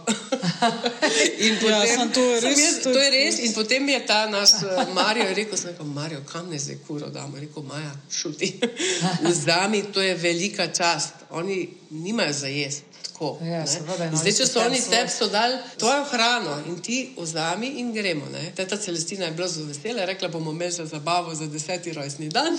ja, 1.38 1.54
potem, 1.60 1.70
ja, 1.70 2.08
to, 2.14 2.20
je 2.20 2.40
res, 2.40 2.58
jaz, 2.58 2.82
to 2.82 2.98
je 2.98 3.10
res. 3.10 3.38
In 3.38 3.54
potem 3.54 3.88
je 3.88 4.06
ta 4.06 4.26
naš 4.26 4.50
uh, 4.62 4.94
Marijo 4.94 5.34
rekel: 5.34 5.58
rekel 5.66 5.86
Marijo, 5.86 6.20
kam 6.32 6.50
ne 6.50 6.58
zdaj 6.58 6.78
kuro 6.86 7.10
damo? 7.10 7.38
Rekel 7.38 7.62
Maja, 7.62 7.94
šuti. 8.10 8.58
Vzami, 9.28 9.82
to 9.92 10.02
je 10.02 10.14
velika 10.14 10.66
čast. 10.66 11.14
Oni 11.30 11.68
nimajo 11.90 12.32
za 12.32 12.46
jesti 12.46 12.91
tako. 13.22 13.44
Ja, 13.44 13.66
seveda, 13.66 14.10
no, 14.10 14.16
Zdaj, 14.16 14.32
če 14.36 14.46
so 14.46 14.60
oni 14.66 14.80
tebi 14.90 15.10
so 15.10 15.28
dali 15.30 15.58
tvojo 15.78 16.04
hrano 16.10 16.56
in 16.66 16.80
ti 16.82 17.14
vzami 17.16 17.66
in 17.82 17.92
gremo. 17.92 18.26
Ne? 18.32 18.52
Teta 18.56 18.76
Celestina 18.76 19.24
je 19.24 19.32
bila 19.32 19.48
zelo 19.48 19.66
vesela, 19.66 20.04
rekla 20.04 20.28
bomo 20.28 20.50
imeli 20.50 20.72
za 20.72 20.86
zabavo 20.86 21.34
za 21.34 21.46
deseti 21.46 21.92
rojstni 21.92 22.28
dan. 22.28 22.58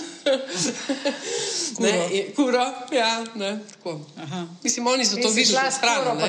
kuro. 1.76 1.88
Ne, 1.88 2.24
kuro, 2.36 2.64
ja, 2.92 3.24
ne, 3.34 3.58
Mislim, 4.62 4.86
oni 4.86 5.06
so 5.06 5.16
to 5.22 5.28
videli 5.28 5.58
s 5.70 5.80
hrano. 5.80 6.20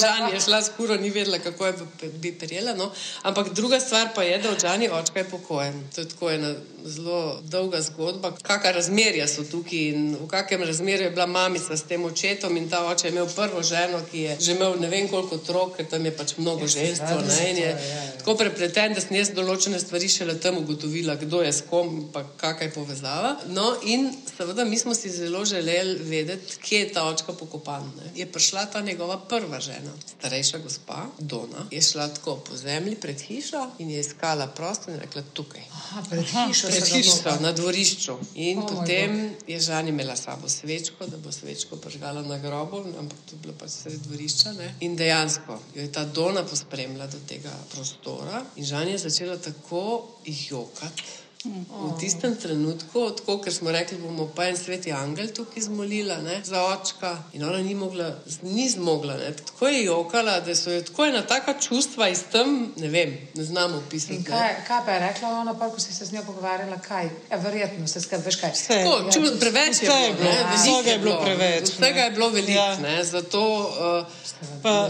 Žan 0.00 0.34
je 0.34 0.40
šla 0.40 0.62
s 0.62 0.70
kuro, 0.76 0.96
ni 0.96 1.10
vedela, 1.10 1.38
kako 1.38 1.66
je 1.66 1.74
bi 2.12 2.32
prijela. 2.38 2.74
No? 2.74 2.90
Ampak 3.22 3.52
druga 3.54 3.80
stvar 3.80 4.08
pa 4.14 4.22
je, 4.22 4.38
da 4.38 4.50
od 4.50 4.60
Žani 4.60 4.88
očka 4.90 5.18
je 5.18 5.24
pokojen. 5.24 5.84
To 5.94 6.00
je 6.00 6.08
tako 6.08 6.30
ena 6.30 6.54
zelo 6.84 7.40
dolga 7.42 7.80
zgodba. 7.80 8.32
Kakšna 8.42 8.70
razmerja 8.70 9.28
so 9.28 9.44
tukaj 9.44 9.78
in 9.78 10.16
v 10.20 10.28
kakšnem 10.28 10.62
razmerju 10.62 11.04
je 11.04 11.10
bila 11.10 11.26
mamica 11.26 11.76
s 11.76 11.82
tem 11.82 12.04
očetom 12.04 12.56
in 12.56 12.70
ta 12.70 12.86
oče 12.86 13.06
je 13.06 13.12
imel 13.12 13.28
prvo 13.38 13.62
ženo, 13.62 14.02
ki 14.10 14.24
je 14.26 14.36
že 14.40 14.56
imel 14.56 14.76
ne 14.82 14.90
vem 14.90 15.08
koliko 15.08 15.38
otrok, 15.38 15.76
ker 15.76 15.86
tam 15.86 16.04
je 16.04 16.12
pač 16.18 16.34
mnogo 16.38 16.66
ja, 16.66 16.74
žensk. 16.74 17.02
Ja, 17.02 17.70
ja, 17.70 17.72
tako 18.18 18.34
prepleten, 18.42 18.94
da 18.96 19.02
sem 19.04 19.16
jaz 19.18 19.32
določene 19.36 19.78
stvari 19.80 20.10
šele 20.12 20.36
tam 20.42 20.58
ugotovila, 20.62 21.16
kdo 21.20 21.42
je 21.46 21.52
s 21.52 21.64
kom 21.70 21.94
in 21.94 22.06
kakšna 22.12 22.68
je 22.68 22.72
povezava. 22.74 23.32
No, 23.54 23.70
in 23.86 24.08
seveda 24.28 24.66
mi 24.68 24.78
smo 24.78 24.94
si 24.94 25.10
zelo 25.12 25.44
želeli 25.48 25.98
vedeti, 26.10 26.58
kje 26.64 26.80
je 26.80 26.90
ta 26.96 27.04
očka 27.08 27.32
pokopan. 27.38 27.86
Ne. 27.96 28.10
Je 28.18 28.26
prišla 28.26 28.66
ta 28.72 28.80
njegova 28.84 29.18
prva 29.30 29.60
žena, 29.60 29.92
starejša 30.18 30.58
gospa 30.64 31.06
Dona, 31.18 31.66
je 31.70 31.82
šla 31.82 32.08
tako 32.18 32.36
po 32.48 32.56
zemlji 32.56 32.96
pred 33.00 33.20
hišo 33.20 33.64
in 33.78 33.90
je 33.90 34.00
iskala 34.00 34.46
prostor 34.46 34.94
in 34.94 35.00
rekla: 35.00 35.22
tukaj. 35.32 35.62
Aha, 35.72 36.04
pred 36.10 36.24
hišo, 36.24 36.68
pred 36.68 36.88
hišo 36.92 37.36
na 37.40 37.52
dvorišču. 37.52 38.18
In 38.34 38.58
oh 38.58 38.68
potem 38.68 39.36
je 39.46 39.60
Žan 39.60 39.88
imela 39.88 40.16
sabo 40.16 40.48
svečko, 40.48 41.06
da 41.06 41.16
bo 41.16 41.32
svečko 41.32 41.76
pržgala 41.76 42.22
na 42.22 42.38
grobu, 42.38 42.84
ampak 42.98 43.18
to 43.28 43.36
je 43.36 43.40
bilo 43.42 43.54
pač 43.60 43.70
sred 43.70 44.00
dvorišča. 44.08 44.52
Ne? 44.56 44.74
In 44.80 44.96
dejansko 44.96 45.60
jo 45.74 45.82
je 45.82 45.92
ta 45.92 46.04
Dona 46.04 46.42
pospremila 46.42 47.06
do 47.06 47.20
tega 47.28 47.52
prostora 47.74 48.42
in 48.56 48.64
Žan 48.64 48.88
je 48.88 48.98
začela 48.98 49.36
tako 49.36 49.84
jokati. 50.24 51.27
V 51.44 51.94
tistem 52.00 52.34
trenutku, 52.34 53.10
tako, 53.14 53.36
ker 53.38 53.54
smo 53.54 53.70
rekli, 53.70 53.94
bomo 54.02 54.24
pa 54.34 54.48
en 54.50 54.56
sveti 54.58 54.90
angel 54.92 55.28
tukaj 55.30 55.62
zmolila 55.68 56.16
ne, 56.22 56.40
za 56.44 56.64
očka, 56.66 57.12
in 57.32 57.44
ona 57.46 57.60
ni, 57.62 57.76
mogla, 57.78 58.08
ni 58.42 58.66
zmogla. 58.68 59.14
Ne. 59.16 59.30
Tako 59.46 59.68
je 59.68 59.84
jokala, 59.84 60.40
da 60.40 60.54
so 60.58 60.72
jo 60.74 60.82
tako 60.82 61.06
ena 61.06 61.22
taka 61.22 61.54
čustva 61.60 62.08
iz 62.08 62.24
tam, 62.32 62.72
ne 62.76 62.88
vem, 62.88 63.14
ne 63.34 63.44
znamo 63.44 63.78
opisati. 63.78 64.24
Kaj, 64.24 64.54
kaj 64.66 64.80
pa 64.86 64.96
je 64.96 65.00
rekla 65.00 65.28
ona, 65.28 65.54
pa, 65.54 65.70
ko 65.70 65.80
si 65.80 65.94
se 65.94 66.04
z 66.04 66.12
njo 66.12 66.24
pogovarjala? 66.26 66.78
Kaj? 66.88 67.06
E, 67.06 67.36
verjetno 67.36 67.86
se 67.86 68.00
skaj, 68.00 68.18
veš 68.26 68.40
kaj. 68.40 68.52
Vse, 68.58 68.82
tako, 68.82 68.96
ja, 69.06 69.12
ču, 69.12 69.38
preveč 69.40 69.82
je 69.82 69.88
bilo, 70.18 70.34
vsega 70.56 70.90
je 70.90 70.98
bilo 70.98 71.20
preveč. 71.22 71.70
Vsega 71.70 72.00
je 72.00 72.10
bilo 72.10 72.30
veliko, 72.34 72.66
ja. 72.90 73.04
zato. 73.04 73.44
Uh, 74.02 74.06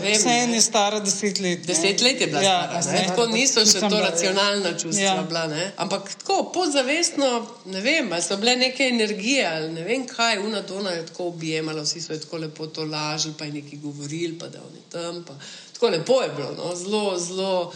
Vse 0.02 0.28
en 0.28 0.54
je 0.54 0.60
stara 0.60 1.00
deset 1.00 1.40
let. 1.40 1.66
Deset 1.66 2.00
let 2.00 2.20
je 2.20 2.26
bila 2.26 2.42
ja, 2.42 2.82
stara. 2.82 3.04
Tako 3.08 3.26
niso 3.26 3.66
še 3.66 3.80
to 3.80 4.00
racionalna 4.00 4.72
čustva. 4.78 5.04
Ja. 5.04 5.22
Bila, 5.28 5.48
Ampak 5.76 6.14
tako 6.18 6.37
podzavestno, 6.44 7.46
ne 7.64 7.80
vem, 7.80 8.12
ali 8.12 8.22
so 8.22 8.36
bile 8.36 8.56
neke 8.56 8.82
energije 8.88 9.46
ali 9.46 9.72
ne 9.72 9.84
vem 9.84 10.06
kaj, 10.06 10.38
una 10.38 10.60
dona 10.60 10.90
je 10.90 11.06
tako 11.06 11.28
objemala, 11.28 11.82
vsi 11.82 12.00
so 12.00 12.12
jo 12.12 12.18
tako 12.18 12.36
lepo 12.36 12.66
to 12.66 12.84
lažili, 12.84 13.34
pa 13.38 13.44
je 13.44 13.52
neki 13.52 13.76
govorili, 13.76 14.38
pa 14.38 14.48
da 14.48 14.58
oni 14.58 14.82
tam. 14.92 15.24
Pa. 15.24 15.34
Tako 15.78 15.88
lepo 15.88 16.22
je 16.22 16.28
bilo, 16.36 16.54
no? 16.56 16.76
zelo, 16.76 17.18
zelo 17.18 17.72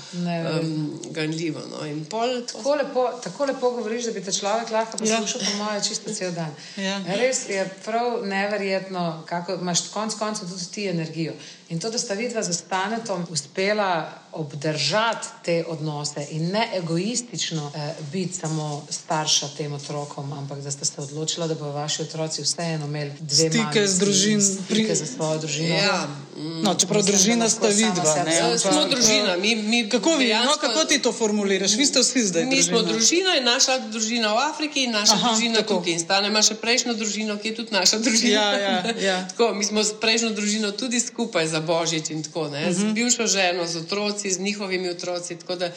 um, 0.61 1.01
ganljivo. 1.11 1.61
No? 1.71 2.05
Pol, 2.11 2.29
tako, 2.53 2.75
lepo, 2.75 3.11
tako 3.25 3.45
lepo 3.45 3.71
govoriš, 3.71 4.05
da 4.05 4.13
bi 4.13 4.25
te 4.25 4.33
človek 4.33 4.71
lahko 4.71 4.97
ja. 5.05 5.17
poslušal, 5.17 5.41
ja. 5.41 5.47
po 5.51 5.65
mojem, 5.65 5.83
čisto 5.89 6.15
cel 6.15 6.33
dan. 6.33 6.51
Ja. 6.77 7.01
Res 7.07 7.49
je 7.49 7.69
prav 7.85 8.27
neverjetno, 8.27 9.23
kako 9.27 9.55
imaš 9.55 9.89
konec 9.89 10.15
koncev 10.19 10.49
tudi 10.49 10.67
ti 10.73 10.89
energijo. 10.89 11.33
In 11.73 11.81
to, 11.81 11.91
da 11.91 11.99
sta 11.99 12.15
vidva 12.15 12.43
za 12.43 12.53
stanetom 12.53 13.27
uspela 13.31 14.23
obdržati 14.33 15.29
te 15.45 15.65
odnose 15.69 16.27
in 16.31 16.49
ne 16.49 16.69
egoistično 16.75 17.73
eh, 17.75 17.95
biti 18.13 18.35
samo 18.35 18.87
starša 18.91 19.49
tem 19.57 19.73
otrokom, 19.73 20.33
ampak 20.33 20.61
da 20.61 20.71
ste 20.71 20.85
se 20.85 21.01
odločili, 21.01 21.49
da 21.49 21.55
bodo 21.55 21.73
vaši 21.73 22.03
otroci 22.03 22.43
vseeno 22.43 22.87
imeli 22.87 23.13
dve 23.21 23.51
stike 23.51 23.87
z 23.87 23.99
družino, 23.99 24.43
stike 24.43 24.95
za 24.95 25.07
svojo 25.07 25.39
družino. 25.39 25.75
Ja. 25.75 26.09
No, 26.37 26.75
čeprav 26.75 27.03
družina 27.03 27.49
sta 27.49 27.69
vidva. 27.69 28.25
Ne, 28.25 28.59
smo 28.59 28.85
družina. 28.91 29.37
Mi, 29.37 29.57
mi 29.57 29.89
kako, 29.89 30.17
vi, 30.17 30.29
no, 30.35 30.57
kako 30.61 30.85
ti 30.85 30.99
to 30.99 31.13
formuliraš? 31.13 31.75
Vi 31.77 31.87
ste 31.87 32.01
vsi 32.01 32.27
zdaj. 32.27 32.45
Mi 32.45 32.57
družina. 32.57 32.79
smo 32.79 32.83
družina 32.89 33.37
in 33.39 33.45
naša 33.45 33.79
družina 33.79 34.33
v 34.33 34.39
Afriki 34.49 34.85
in 34.85 34.91
naša 34.91 35.15
Aha, 35.15 35.29
družina 35.29 35.61
tako. 35.61 35.75
tukaj. 35.75 35.93
In 35.93 36.01
stane 36.01 36.29
ima 36.29 36.43
še 36.43 36.55
prejšnjo 36.55 36.95
družino, 36.95 37.37
ki 37.39 37.49
je 37.49 37.55
tudi 37.55 37.77
naša 37.77 37.99
družina. 37.99 38.33
Ja, 38.33 38.59
ja, 38.59 38.95
ja. 39.01 39.19
tako, 39.31 39.53
mi 39.55 39.65
smo 39.65 39.85
s 39.85 39.93
prejšnjo 40.01 40.31
družino 40.31 40.73
tudi 40.73 41.01
skupaj 41.01 41.47
za 41.47 41.62
božič 41.63 42.11
in 42.11 42.23
tako. 42.23 42.41
-huh. 42.41 42.73
Z 42.73 42.85
mhm. 42.85 42.95
bivšo 42.95 43.27
ženo, 43.27 43.67
z 43.67 43.77
otroci, 43.77 44.31
z 44.31 44.39
njihovimi 44.39 44.89
otroci. 44.91 45.37
Tako 45.37 45.57
da 45.57 45.73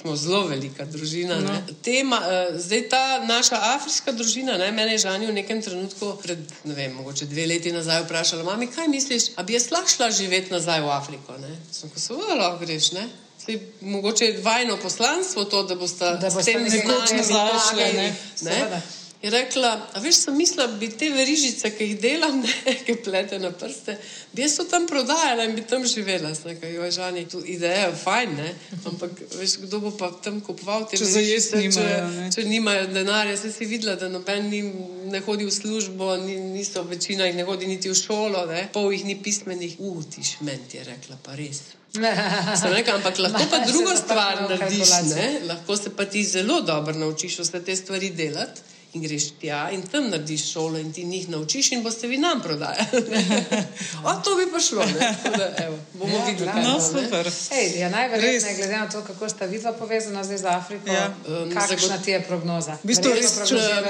smo 0.00 0.16
zelo 0.16 0.46
velika 0.46 0.84
družina. 0.84 1.40
No. 1.40 1.62
Tema, 1.82 2.20
uh, 2.20 2.60
zdaj 2.60 2.88
ta 2.88 3.24
naša 3.24 3.58
afriška 3.74 4.12
družina, 4.12 4.58
ne, 4.58 4.72
mene 4.72 4.92
je 4.92 4.98
žanje 4.98 5.26
v 5.26 5.32
nekem 5.32 5.62
trenutku, 5.62 6.16
pred 6.22 6.38
ne 6.64 6.74
vem, 6.74 6.92
mogoče 6.92 7.26
dve 7.26 7.46
leti 7.46 7.72
nazaj, 7.72 8.02
vprašala: 8.02 8.44
Mami, 8.44 8.66
kaj 8.66 8.88
misliš, 8.88 9.22
a 9.36 9.42
bi 9.42 9.52
jaz 9.52 9.70
lahko 9.70 9.88
šla 9.88 10.10
živeti 10.10 10.52
nazaj 10.52 10.80
v 10.80 10.90
Afriko? 10.90 11.38
Ne? 11.38 11.56
Sem 11.72 11.90
ko 11.90 12.00
se 12.00 12.14
vrla, 12.14 12.58
greš. 12.60 12.92
Ne? 12.92 13.08
Sej, 13.44 13.58
mogoče 13.80 14.24
je 14.24 14.32
dvajno 14.38 14.76
poslanstvo 14.76 15.44
to, 15.44 15.62
da 15.62 15.74
boste 15.74 16.18
s 16.30 16.44
tem 16.44 16.62
nekoč 16.62 17.10
nazaj 17.16 17.50
šli. 17.70 18.12
Je 19.22 19.30
rekla, 19.30 19.68
a 19.92 20.00
veš, 20.02 20.16
sem 20.24 20.34
mislila, 20.34 20.66
bi 20.80 20.88
te 20.98 21.06
verižice, 21.14 21.70
ki 21.76 21.86
jih 21.86 21.98
delam, 22.02 22.40
ne, 22.42 22.72
ki 22.86 22.96
plete 23.04 23.36
na 23.38 23.52
prste, 23.54 23.94
bi 24.34 24.42
jaz 24.42 24.56
to 24.58 24.64
tam 24.66 24.88
prodajala 24.90 25.44
in 25.46 25.54
bi 25.54 25.62
tam 25.62 25.84
živela. 25.86 26.32
Nekaj, 26.44 26.72
joj, 26.74 26.90
žani, 26.90 27.22
tu 27.30 27.38
ideja 27.46 27.84
je 27.86 27.92
fajn, 28.00 28.32
ne? 28.34 28.48
ampak 28.90 29.20
veš, 29.36 29.60
kdo 29.62 29.78
bo 29.84 29.92
pa 29.94 30.08
tam 30.24 30.40
kupoval 30.42 30.88
te 30.90 30.98
verižice, 30.98 31.60
če, 31.76 31.84
če 32.34 32.46
nimajo 32.50 32.88
denarja. 32.90 33.36
Jaz 33.36 33.46
si 33.54 33.68
videla, 33.70 33.94
da 34.00 34.08
noben 34.10 34.50
ni, 34.50 34.64
ne 35.14 35.22
hodi 35.22 35.46
v 35.46 35.54
službo, 35.54 36.16
ni, 36.24 36.40
niso 36.56 36.82
večina 36.90 37.30
jih 37.30 37.38
ne 37.38 37.46
hodi 37.46 37.70
niti 37.70 37.94
v 37.94 38.00
šolo, 38.00 38.42
ne? 38.50 38.66
pol 38.74 38.90
jih 38.90 39.06
ni 39.06 39.16
pismenih. 39.22 39.78
Utiš, 39.92 40.34
meni 40.42 40.66
je 40.74 40.82
rekla, 40.90 41.20
pa 41.22 41.38
res. 41.38 41.62
Rekla, 41.94 42.98
ampak 42.98 43.22
lahko 43.22 43.46
pa 43.54 43.62
drugo 43.70 43.94
stvar 43.94 44.42
narediš. 44.50 44.98
Lahko 45.46 45.78
se 45.78 45.94
pa 45.94 46.10
ti 46.10 46.26
zelo 46.26 46.58
dobro 46.66 46.98
naučiš 46.98 47.38
vse 47.44 47.62
te 47.62 47.78
stvari 47.78 48.10
delati 48.10 48.71
in 48.92 49.02
greš 49.02 49.30
tja 49.40 49.70
in 49.72 49.82
tam 49.82 50.10
narediš 50.10 50.52
šolo 50.52 50.78
in 50.78 50.92
ti 50.92 51.04
njih 51.04 51.28
naučiš 51.28 51.72
in 51.72 51.82
boste 51.82 52.06
vi 52.06 52.18
nam 52.18 52.40
prodajali. 52.42 52.88
o, 54.06 54.14
to 54.24 54.36
bi 54.36 54.52
pa 54.52 54.60
šlo, 54.60 54.84
ne? 54.84 55.14
Da, 55.38 55.54
evo, 55.64 55.78
bomo 55.94 56.16
ja, 56.16 56.24
videli. 56.24 56.50
No, 56.54 56.80
super. 56.80 57.30
Ej, 57.52 57.80
ja, 57.80 57.88
najverjetneje, 57.88 58.56
glede 58.56 58.76
na 58.76 58.90
to, 58.90 59.00
kako 59.00 59.28
sta 59.28 59.46
vidva 59.46 59.72
povezana 59.72 60.24
zdaj 60.24 60.38
z 60.38 60.44
Afriko, 60.44 60.88
ja. 60.88 61.14
um, 61.28 61.50
kakšna 61.54 61.98
ti 62.04 62.10
je 62.10 62.20
prognoza? 62.22 62.76
V 62.82 62.86
bistvu, 62.86 63.12
res, 63.14 63.38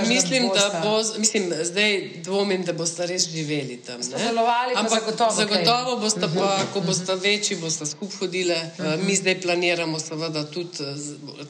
mislim, 0.09 0.49
da, 0.55 0.69
da 0.69 0.81
bo, 0.85 1.03
mislim, 1.19 1.53
zdaj 1.63 2.11
dvomim, 2.23 2.65
da 2.65 2.73
boste 2.73 3.07
res 3.07 3.29
živeli 3.29 3.77
tam. 3.87 4.03
Sodelovali, 4.03 4.75
ampak 4.77 5.01
zagotovo, 5.01 5.31
zagotovo 5.37 5.97
boste 5.97 6.21
pa, 6.21 6.27
uh 6.27 6.35
mhm. 6.35 6.45
-huh. 6.45 6.73
ko 6.73 6.81
boste 6.81 7.15
večji, 7.15 7.57
boste 7.57 7.87
skupaj 7.87 8.19
hodili. 8.19 8.55
Uh 8.55 8.85
-huh. 8.85 9.05
Mi 9.07 9.17
zdaj 9.17 9.41
planiramo, 9.41 9.99
seveda, 9.99 10.45
tudi 10.51 10.69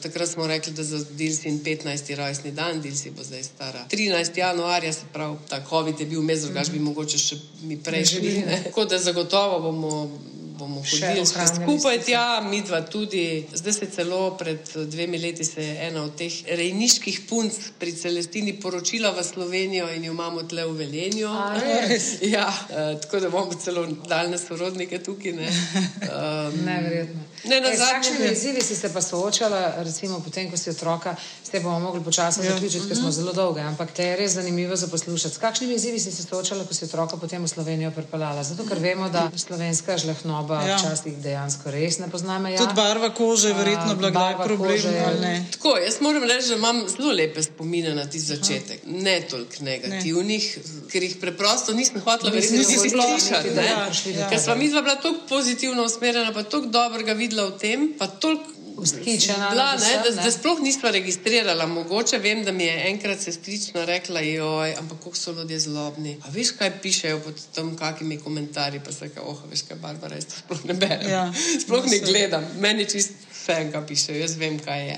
takrat 0.01 0.29
smo 0.29 0.47
rekli, 0.47 0.73
da 0.73 0.83
za 0.83 1.05
Dilsi 1.11 1.49
in 1.49 1.63
15. 1.63 2.15
rojstni 2.15 2.51
dan, 2.51 2.81
Dilsi 2.81 3.11
bo 3.11 3.23
zdaj 3.23 3.42
stara 3.43 3.85
13. 3.91 4.37
januarja, 4.37 4.93
se 4.93 5.05
pravi, 5.13 5.37
ta 5.49 5.61
COVID 5.69 5.99
je 5.99 6.05
bil 6.05 6.21
vmes, 6.21 6.45
drugač 6.47 6.71
bi 6.71 6.79
mogoče 6.79 7.17
še 7.17 7.39
mi 7.63 7.77
prejšli. 7.83 8.43
Tako 8.63 8.85
da 8.85 8.99
zagotovo 8.99 9.59
bomo 9.59 9.93
bomo 10.57 10.81
hodili 10.91 11.25
skupaj 11.25 12.01
tja, 12.05 12.41
mi 12.49 12.61
dva 12.61 12.81
tudi. 12.81 13.47
Zdaj 13.53 13.73
se 13.73 13.85
celo 13.95 14.37
pred 14.37 14.59
dvemi 14.75 15.17
leti 15.17 15.45
se 15.45 15.63
je 15.63 15.87
ena 15.87 16.03
od 16.03 16.15
teh 16.15 16.33
rejniških 16.47 17.21
punc 17.29 17.53
pri 17.79 17.91
Celestini 17.95 18.53
poročila 18.59 19.11
v 19.11 19.23
Slovenijo 19.23 19.89
in 19.89 20.03
jo 20.03 20.13
imamo 20.13 20.43
tle 20.43 20.65
v 20.65 20.77
Velenju. 20.77 21.29
ja, 22.35 22.47
uh, 22.47 23.01
tako 23.01 23.19
da 23.19 23.29
bomo 23.29 23.53
celo 23.53 23.87
daljne 24.07 24.37
sorodnike 24.37 25.03
tukaj. 25.03 25.31
Ne? 25.31 25.47
Um, 25.47 26.65
Neverjetno. 26.69 27.21
Ne, 27.43 27.61
na 27.61 27.67
zadnje. 27.67 27.85
S 27.85 27.89
kakšnimi 27.91 28.31
izzivi 28.31 28.61
si 28.61 28.75
se 28.75 28.93
pa 28.93 29.01
soočala, 29.01 29.73
recimo 29.83 30.19
potem, 30.19 30.51
ko 30.51 30.57
si 30.57 30.69
otroka, 30.69 31.15
s 31.43 31.49
te 31.49 31.59
bomo 31.59 31.79
mogli 31.79 32.03
počasi 32.03 32.39
ja. 32.45 32.53
zaključiti, 32.53 32.87
ker 32.87 32.97
smo 32.97 33.09
mhm. 33.09 33.15
zelo 33.15 33.33
dolge, 33.33 33.61
ampak 33.61 33.91
te 33.91 34.03
je 34.03 34.15
res 34.15 34.31
zanimivo 34.31 34.75
za 34.75 34.87
poslušati. 34.87 35.35
S 35.35 35.37
kakšnimi 35.37 35.73
izzivi 35.75 35.99
si 35.99 36.11
se 36.11 36.23
soočala, 36.23 36.63
ko 36.63 36.73
si 36.73 36.85
otroka 36.85 37.17
potem 37.17 37.43
v 37.43 37.47
Slovenijo 37.47 37.91
pripeljala? 37.91 38.43
Zato, 38.43 38.63
ker 38.69 38.79
vemo, 38.79 39.09
da 39.09 39.31
slovenska 39.35 39.97
žlehnoba 39.97 40.42
ja. 40.49 40.77
včasih 40.77 41.17
dejansko 41.17 41.71
res 41.71 41.99
ne 41.99 42.07
poznamo. 42.11 42.47
Ja. 42.47 42.61
Tudi 42.61 42.75
barva 42.75 43.09
kože 43.13 43.51
je 43.51 43.57
verjetno 43.59 43.95
bila 43.95 44.11
problem. 44.43 44.79
Tako, 45.51 45.77
jaz 45.77 45.99
moram 46.01 46.23
reči, 46.23 46.47
da 46.53 46.55
imam 46.55 46.83
zelo 46.87 47.11
lepe 47.13 47.43
spomine 47.43 47.95
na 47.95 48.05
ti 48.09 48.19
začetek. 48.19 48.85
Aha. 48.85 48.97
Ne 49.03 49.17
toliko 49.29 49.63
negativnih, 49.67 50.49
ne. 50.57 50.87
ker 50.91 51.03
jih 51.03 51.17
preprosto 51.21 51.73
nisem 51.73 52.01
hotela 52.01 52.31
verjeti, 52.31 52.57
da 52.57 52.63
si 52.63 52.89
slišala. 52.89 53.67
Ja, 53.67 54.29
ker 54.29 54.39
sva 54.39 54.55
mi 54.55 54.69
dva 54.69 54.81
bila 54.81 54.95
tako 54.95 55.25
pozitivno 55.29 55.83
usmerjena, 55.83 56.33
pa 56.33 56.43
tako 56.43 56.71
dobrega 56.71 57.13
videla 57.13 57.33
videla 57.33 57.49
v 57.49 57.57
tem, 57.57 57.79
pa 57.97 58.07
toliko. 58.07 58.52
Vzhičena, 58.77 59.49
bila, 59.49 59.75
ne, 59.75 59.93
da, 60.03 60.23
da 60.23 60.31
sploh 60.31 60.59
nismo 60.59 60.91
registrirali. 60.91 61.67
Mogoče 61.67 62.17
vem, 62.17 62.43
da 62.43 62.51
mi 62.51 62.63
je 62.63 62.89
enkrat 62.89 63.21
sestrična 63.21 63.85
rekla, 63.85 64.19
joj, 64.19 64.75
ampak 64.79 64.97
kako 65.03 65.15
so 65.15 65.31
ljudje 65.31 65.59
zlobni. 65.59 66.17
A 66.25 66.29
veš, 66.29 66.51
kaj 66.57 66.71
pišejo 66.81 67.19
pod 67.19 67.41
tam, 67.55 67.75
kakimi 67.77 68.17
komentarji, 68.19 68.81
pa 68.85 68.91
se 68.91 69.09
kaj, 69.09 69.23
oh, 69.25 69.43
veš, 69.51 69.61
kaj 69.67 69.77
Barbara, 69.77 70.15
jaz 70.15 70.25
to 70.25 70.39
sploh 70.39 70.65
ne 70.65 70.73
berem. 70.73 71.09
Ja, 71.09 71.27
sploh 71.65 71.85
ne 71.85 71.99
gledam, 71.99 72.47
meni 72.59 72.89
čist 72.89 73.11
kaj 73.45 73.87
pišejo, 73.87 74.19
jaz 74.21 74.35
vem, 74.39 74.59
kaj 74.59 74.87
je. 74.87 74.97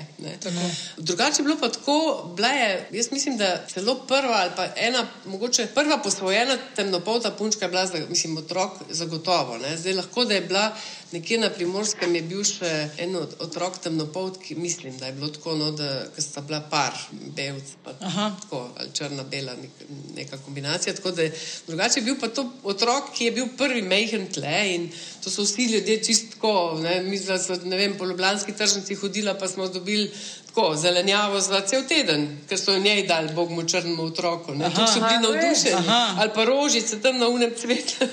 Drugače 0.96 1.42
je 1.42 1.44
bilo 1.44 1.56
pa 1.60 1.68
tako, 1.68 1.96
je, 2.38 2.88
jaz 2.92 3.10
mislim, 3.12 3.36
da 3.36 3.66
celo 3.68 3.94
prva 3.94 4.36
ali 4.42 4.50
pa 4.56 4.68
ena, 4.76 5.06
mogoče 5.24 5.66
prva 5.74 5.98
posvojena 5.98 6.58
temnopolta 6.76 7.30
punčka 7.30 7.64
je 7.64 7.68
bila, 7.68 7.88
mislim, 8.08 8.36
otrok 8.36 8.72
zagotovo. 8.90 9.58
Ne. 9.58 9.76
Zdaj 9.76 9.92
lahko, 9.92 10.24
da 10.24 10.34
je 10.34 10.40
bila 10.40 10.76
nekje 11.12 11.38
na 11.38 11.50
primorskem 11.50 12.14
je 12.14 12.22
bil 12.26 12.42
še 12.46 12.70
en 13.02 13.14
otrok 13.16 13.78
temnopolt, 13.82 14.38
ki 14.42 14.56
mislim, 14.58 14.96
da 14.98 15.06
je 15.06 15.16
bilo 15.18 15.28
tako, 15.34 15.54
no, 15.58 15.70
da 15.76 16.06
sta 16.18 16.42
bila 16.46 16.60
par, 16.70 16.96
belc, 17.36 17.74
pa 17.84 17.94
tako, 18.00 18.62
ali 18.76 18.90
črna, 18.94 19.24
bela, 19.30 19.54
nek, 19.60 19.84
neka 20.16 20.40
kombinacija. 20.44 20.94
Da, 21.04 21.28
drugače 21.66 22.00
je 22.00 22.06
bil 22.08 22.18
pa 22.20 22.28
to 22.28 22.46
otrok, 22.64 23.12
ki 23.14 23.30
je 23.30 23.36
bil 23.38 23.52
prvi 23.58 23.82
mehen 23.82 24.26
tle 24.32 24.58
in 24.74 24.88
to 25.22 25.30
so 25.30 25.46
vsi 25.46 25.68
ljudje 25.72 26.00
čistko, 26.04 26.52
ne, 26.82 26.98
mi 27.06 27.18
smo, 27.18 27.38
ne 27.64 27.76
vem, 27.76 27.98
po 27.98 28.08
ljubljanski 28.08 28.56
tržnici 28.56 28.98
hodila, 28.98 29.34
pa 29.38 29.48
smo 29.48 29.68
dobili 29.68 30.10
tako, 30.56 30.76
zelenjavo 30.76 31.40
za 31.40 31.60
cel 31.60 31.82
teden, 31.88 32.38
ker 32.48 32.58
so 32.58 32.78
njej 32.78 33.06
dali 33.06 33.32
Bogu 33.34 33.64
črnemu 33.68 34.04
otroku. 34.04 34.52
Tu 34.52 34.86
so 34.94 35.00
bili 35.00 35.20
navdušeni. 35.22 35.88
Ali 36.18 36.30
pa 36.34 36.44
rožice 36.44 37.00
tam 37.00 37.18
na 37.18 37.28
unem 37.28 37.50
cvetu. 37.60 38.04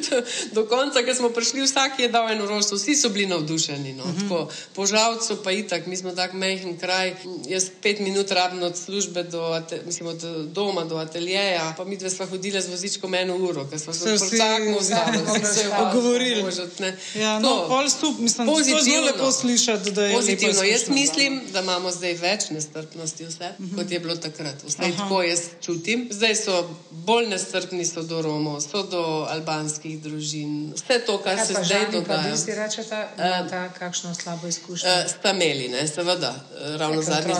Do 0.54 0.66
konca, 0.66 1.02
ker 1.02 1.14
smo 1.14 1.28
prišli, 1.28 1.62
vsak 1.62 1.98
je 1.98 2.08
dal 2.08 2.30
eno 2.30 2.46
rožico, 2.46 2.74
vsi 2.74 2.96
so 2.96 3.08
bili 3.08 3.26
navdušeni. 3.26 3.92
No. 3.92 4.04
Tako, 4.20 4.48
po 4.74 4.86
žalcu 4.86 5.36
pa 5.44 5.52
itak, 5.52 5.86
mi 5.86 5.96
smo 5.96 6.10
tak 6.10 6.32
mehen 6.32 6.78
kraj. 6.78 7.14
Jaz 7.48 7.70
pet 7.82 8.00
minut 8.00 8.30
rabim 8.30 8.62
od 8.62 8.76
službe 8.76 9.22
do, 9.22 9.62
mislim, 9.86 10.08
od 10.08 10.22
doma 10.52 10.84
do 10.84 10.96
ateljeja, 10.96 11.74
pa 11.76 11.84
mi 11.84 11.96
dve 11.96 12.10
sva 12.10 12.26
hodila 12.26 12.60
z 12.60 12.68
vozičkom 12.68 13.14
eno 13.14 13.36
uro, 13.36 13.66
ker 13.70 13.78
smo 13.78 13.92
se 13.92 14.14
vsakmo 14.14 14.78
da 14.80 15.46
se 15.54 15.60
je 15.60 15.70
pogovorili. 15.78 16.44
Ja, 17.14 17.38
no, 17.38 17.68
pol 17.68 17.88
stup, 17.88 18.18
mislim, 18.18 18.48
je 18.48 18.54
to 18.54 18.82
zelo 18.82 19.06
lepo 19.06 19.32
slišati, 19.32 19.90
da 19.90 20.04
je 20.04 20.14
pozitivno. 20.14 20.62
Jaz 20.62 20.88
mislim, 20.88 21.40
da 21.52 21.60
imamo 21.60 21.91
zdaj 21.92 22.14
več 22.20 22.48
nestrpnosti, 22.50 23.26
vse, 23.26 23.50
uh 23.58 23.64
-huh. 23.64 23.76
kot 23.76 23.90
je 23.90 24.00
bilo 24.00 24.16
takrat. 24.16 24.64
Vse 24.66 24.92
tako 24.98 25.22
jaz 25.22 25.40
čutim. 25.60 26.08
Zdaj 26.10 26.36
so 26.36 26.56
bolj 26.90 27.26
nestrpni 27.28 27.86
so 27.86 28.02
do 28.02 28.22
Romov, 28.22 28.60
so 28.60 28.82
do 28.82 29.26
albanskih 29.30 30.02
družin. 30.02 30.72
Vse 30.74 30.98
to, 31.06 31.18
kar 31.18 31.36
Kaj 31.36 31.46
se 31.46 31.54
zdaj 31.64 31.86
dogaja. 31.92 32.22
Kaj 32.22 32.36
si 32.36 32.54
rečete, 32.54 33.08
da 33.16 33.38
ima 33.38 33.68
kakšno 33.78 34.14
slabo 34.14 34.46
izkušnjo? 34.46 34.90
Uh, 34.90 35.10
sta 35.10 35.30
imeli, 35.30 35.68
ne, 35.68 35.88
seveda. 35.88 36.34
Ravno 36.76 37.02
zadnji. 37.02 37.34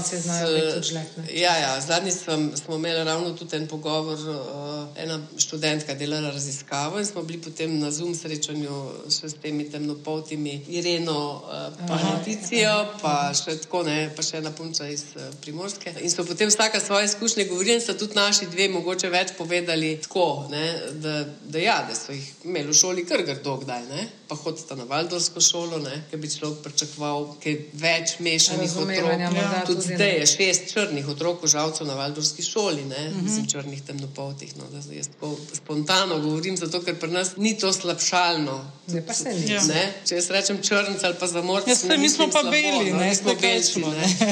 Ja, 1.34 1.56
ja, 1.56 1.80
zadnji 1.80 2.12
sem, 2.12 2.52
smo 2.64 2.74
imeli 2.74 3.04
ravno 3.04 3.30
tudi 3.30 3.56
en 3.56 3.68
pogovor. 3.68 4.18
Uh, 4.18 4.82
ena 4.96 5.20
študentka 5.36 5.94
delala 5.94 6.30
raziskavo 6.30 6.98
in 6.98 7.06
smo 7.06 7.22
bili 7.22 7.42
potem 7.42 7.78
na 7.78 7.90
Zoom 7.90 8.14
srečanju 8.14 8.76
še 9.10 9.28
s 9.28 9.34
temi 9.42 9.70
temnopoltimi 9.70 10.64
Ireno, 10.68 11.42
uh, 11.44 11.86
pa 11.88 11.98
Leticijo, 12.02 12.74
pa 13.02 13.14
še 13.34 13.56
tako 13.64 13.82
ne, 13.88 14.10
pa 14.16 14.22
še 14.22 14.41
ena 14.42 14.50
punca 14.50 14.88
iz 14.88 15.04
uh, 15.14 15.22
Primorske. 15.40 15.94
In 16.02 16.10
so 16.10 16.24
potem 16.26 16.50
vsaka 16.50 16.80
svoje 16.80 17.04
izkušnje 17.04 17.44
govorili, 17.44 17.74
in 17.78 17.80
so 17.80 17.94
tudi 17.94 18.18
naši 18.18 18.46
dve 18.50 18.68
mogoče 18.68 19.10
več 19.10 19.32
povedali 19.38 19.94
tako, 20.02 20.48
ne, 20.50 20.66
da, 21.04 21.14
da, 21.44 21.58
ja, 21.58 21.78
da 21.88 21.94
so 21.94 22.12
jih 22.12 22.26
imeli 22.44 22.72
v 22.72 22.76
šoli 22.76 23.06
kar 23.06 23.22
grdo 23.26 23.56
kdaj, 23.62 23.86
ne, 23.90 24.08
pa 24.28 24.36
hodita 24.36 24.74
na 24.78 24.86
Valdorsko 24.88 25.40
šolo, 25.40 25.78
ker 26.10 26.20
bi 26.20 26.30
človek 26.30 26.62
pričakoval 26.64 27.26
kaj 27.42 27.56
več 27.84 28.16
mešanih 28.24 28.76
otrok. 28.82 29.24
Ja. 29.36 29.62
Tudi 29.68 29.94
zdaj 29.94 30.14
je 30.18 30.26
šest 30.30 30.72
črnih 30.72 31.08
otrok, 31.14 31.46
žalcev 31.46 31.86
na 31.86 31.94
Valdorski 32.00 32.42
šoli, 32.42 32.84
ne, 32.84 33.08
uh 33.08 33.14
mhm. 33.14 33.18
-huh. 33.18 33.24
mislim, 33.28 33.48
črnih 33.54 33.82
temnopoltih. 33.86 34.56
No, 34.56 34.64
jaz 34.96 35.08
tako 35.08 35.36
spontano 35.54 36.18
govorim, 36.20 36.56
zato 36.56 36.82
ker 36.82 36.98
pri 36.98 37.10
nas 37.10 37.36
ni 37.36 37.58
to 37.58 37.72
slabšalno. 37.72 38.58
Ne, 38.86 39.06
pa 39.06 39.14
se 39.14 39.34
ni. 39.34 39.52
Ja. 39.52 39.60
Če 40.08 40.14
jaz 40.14 40.30
rečem 40.30 40.62
črnc 40.62 41.04
ali 41.04 41.14
pa 41.20 41.26
zamorc, 41.26 41.68
ja, 41.68 41.96
mi 41.98 42.08
smo 42.08 42.26
pa 42.26 42.40
slabo, 42.40 42.50
beli, 42.50 42.90
no, 42.90 42.98
ne, 42.98 43.14
smo 43.14 43.34
belci. 43.34 43.80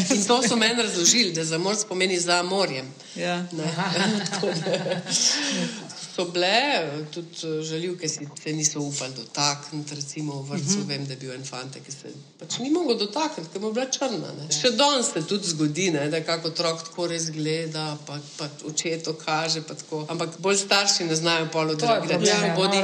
In 0.15 0.25
to 0.25 0.43
so 0.43 0.57
meni 0.57 0.83
razložili, 0.83 1.33
da 1.33 1.45
zamorc 1.45 1.85
pomeni 1.85 2.21
za 2.21 2.43
morjem. 2.43 2.95
Ja. 3.15 3.45
so 6.21 6.31
bile 6.33 7.07
tudi 7.11 7.29
eh, 7.45 7.63
želivke, 7.63 8.09
ki 8.09 8.43
se 8.43 8.53
niso 8.53 8.81
upali 8.81 9.13
dotakniti. 9.17 9.95
Recimo 9.95 10.43
v 10.43 10.51
vrtu 10.51 10.65
uh 10.65 10.77
-huh. 10.77 10.89
vem, 10.89 11.07
da 11.07 11.13
je 11.13 11.17
bil 11.17 11.33
en 11.33 11.45
fant, 11.45 11.75
ki 11.87 11.93
se 11.93 12.13
pač 12.39 12.59
ni 12.59 12.71
mogel 12.71 12.99
dotakniti, 12.99 13.51
ker 13.53 13.61
mu 13.61 13.69
je 13.69 13.73
bila 13.73 13.87
črna. 13.87 14.29
Ne. 14.39 14.61
Še 14.61 14.71
danes 14.71 15.07
se 15.13 15.27
tudi 15.27 15.49
zgodi, 15.49 15.91
ne, 15.91 16.09
da 16.09 16.17
je 16.17 16.25
kako 16.25 16.49
otrok 16.49 16.83
tako 16.83 17.07
res 17.07 17.31
gleda, 17.31 17.99
pa, 18.07 18.19
pa 18.39 18.49
oče 18.65 18.99
to 19.05 19.13
kaže. 19.15 19.63
Ampak 20.09 20.39
bolj 20.39 20.57
starši 20.57 21.05
ne 21.05 21.17
znajo 21.17 21.49
polo, 21.53 21.75
da 21.75 22.01
gre 22.07 22.19
za 22.27 22.33
tiho 22.33 22.55
bodi. 22.57 22.79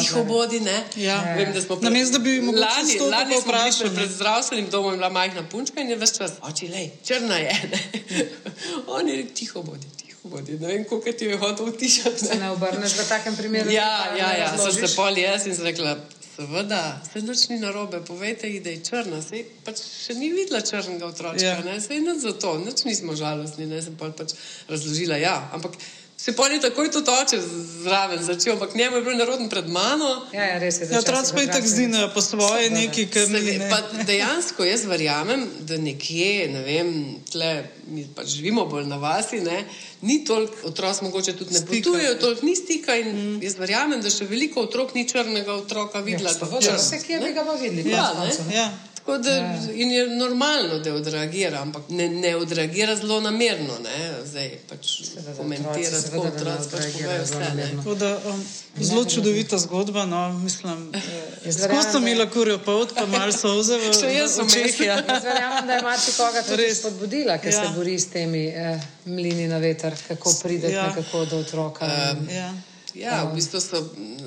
Tiho 0.00 0.24
bodi, 0.24 0.60
ne. 0.60 0.84
Ja. 0.96 1.34
Vem, 1.36 1.52
da 1.52 1.60
smo 1.60 1.76
pred, 1.76 2.10
da 2.12 2.18
bi 2.18 2.40
lani, 2.40 2.98
lani 3.10 3.42
smo 3.42 3.52
bili 3.52 3.96
pred 3.96 4.10
zdravstvenim 4.10 4.70
domom 4.70 4.92
in 4.92 4.98
bila 4.98 5.10
majhna 5.10 5.48
punčka 5.50 5.80
in 5.80 5.90
je 5.90 5.96
več 5.96 6.16
čas. 6.18 6.32
Oči, 6.42 6.68
lej, 6.68 6.90
črna 7.04 7.36
je. 7.38 7.54
On 8.96 9.08
je 9.08 9.26
tiho 9.34 9.62
bodi. 9.62 9.86
Tiho. 9.96 10.03
Vodi. 10.24 10.58
Ne 10.60 10.66
vem, 10.66 10.84
kako 10.88 11.12
ti 11.12 11.24
je 11.24 11.36
hotel 11.38 11.66
utišati. 11.68 12.26
Se 12.26 12.34
ne 12.40 12.50
obrneš 12.50 12.96
v 12.98 13.08
takem 13.08 13.36
primeru? 13.36 13.70
Ja, 13.70 14.16
ja, 14.18 14.32
ja. 14.38 14.52
sem 14.58 14.86
se 14.86 14.96
pol 14.96 15.18
jaz 15.18 15.46
in 15.46 15.56
rekla. 15.60 15.96
Seveda, 16.34 17.00
se 17.12 17.20
noč 17.22 17.48
ni 17.48 17.60
na 17.60 17.70
robe, 17.70 18.00
povejte 18.06 18.48
ji, 18.48 18.60
da 18.60 18.72
je 18.72 18.80
črna. 18.84 19.20
Sej, 19.22 19.44
pač 19.66 19.84
še 19.84 20.16
ni 20.18 20.32
videla 20.32 20.64
črnega 20.66 21.06
otroka, 21.06 21.38
ja. 21.38 21.60
ne 21.62 21.76
se 21.80 21.94
je 21.94 22.14
zato, 22.18 22.56
noč 22.58 22.82
nismo 22.88 23.14
žalostni, 23.14 23.68
ne 23.70 23.82
sem 23.82 23.94
pač 24.00 24.34
razložila. 24.68 25.20
Ja, 25.20 25.36
ampak 25.54 25.76
Se 26.24 26.32
pa 26.32 26.48
ni 26.48 26.60
takoj 26.60 26.88
to 26.90 27.00
toče 27.04 27.36
zraven 27.82 28.22
začel, 28.24 28.52
ampak 28.52 28.74
njemu 28.74 28.96
je 28.96 29.02
bil 29.02 29.16
naroden 29.16 29.48
pred 29.48 29.66
mano. 29.68 30.22
Ja, 30.32 30.44
ja 30.44 30.58
res 30.58 30.80
je. 30.80 30.86
Ja, 30.90 30.98
otroci 30.98 31.34
pa 31.34 31.40
je 31.40 31.46
tako 31.46 31.68
zdijo 31.68 32.08
po 32.14 32.22
svoje 32.22 32.70
neki, 32.70 33.06
kar 33.12 33.28
mi 33.28 33.40
ne. 33.40 33.68
Dejansko 34.06 34.64
jaz 34.64 34.86
verjamem, 34.88 35.44
da 35.68 35.76
nekje, 35.76 36.48
ne 36.48 36.62
vem, 36.64 36.94
tle 37.28 37.50
mi 37.92 38.06
pač 38.16 38.38
živimo 38.38 38.64
bolj 38.72 38.88
na 38.88 38.96
vasi, 38.96 39.42
ne, 39.44 39.66
ni 40.00 40.22
toliko 40.24 40.70
otrok, 40.70 41.02
mogoče 41.02 41.36
tudi 41.36 41.58
ne 41.58 41.60
potujejo, 41.66 42.16
toliko 42.20 42.46
ni 42.46 42.56
stika 42.56 42.96
in 42.96 43.12
mm. 43.12 43.36
jaz 43.44 43.58
verjamem, 43.60 44.00
da 44.00 44.08
še 44.10 44.24
veliko 44.24 44.64
otrok 44.64 44.96
ni 44.96 45.04
črnega 45.08 45.52
otroka 45.60 46.00
videla. 46.00 46.32
Ja, 46.32 46.78
vse, 46.80 47.04
kje 47.04 47.20
bi 47.20 47.36
ga 47.36 47.44
pa 47.44 47.60
videli. 47.60 47.90
Ja, 47.92 48.08
ja. 48.54 48.70
Da, 49.06 49.30
ja. 49.30 49.58
In 49.74 49.90
je 49.90 50.06
normalno, 50.16 50.78
da 50.78 50.94
odreagira, 50.94 51.60
ampak 51.60 51.82
ne, 51.88 52.08
ne 52.08 52.36
odreagira 52.36 52.96
zelo 52.96 53.20
namerno. 53.20 53.76
Zdaj 54.24 54.48
pač 54.68 54.92
komentira 55.36 56.00
tako, 56.02 56.22
otroci 56.30 56.70
pač 56.72 56.86
povejo 56.92 57.26
vse. 57.26 57.98
Da, 58.00 58.18
um, 58.32 58.42
zelo 58.80 59.04
čudovita 59.04 59.58
zgodba. 59.58 60.06
No, 60.06 60.32
mislim, 60.38 60.90
eh, 60.94 61.52
Zelo 61.52 61.82
sem 61.82 62.08
imela 62.08 62.30
kurijo 62.30 62.58
pot, 62.58 62.94
pa 62.96 63.06
malo 63.06 63.32
soze 63.32 63.76
v. 63.76 63.92
Jaz 64.16 64.38
sem 64.40 64.48
čehija. 64.48 64.96
Verjamem, 65.22 65.66
da 65.66 65.72
je 65.72 65.82
marsikoga 65.82 66.42
tudi 66.42 66.74
spodbudila, 66.74 67.38
ker 67.38 67.52
ja. 67.52 67.60
se 67.60 67.76
bori 67.76 67.98
s 68.00 68.08
temi 68.08 68.46
eh, 68.46 68.80
mlini 69.04 69.48
na 69.48 69.58
veter, 69.58 69.92
kako 70.08 70.32
pride 70.42 70.72
ja. 70.72 70.94
do 71.30 71.38
otroka. 71.38 71.84
Um, 71.84 72.28
ja. 72.32 72.54
Ja, 72.94 73.24
v 73.26 73.34
bistvu 73.34 73.58
so, 73.58 73.80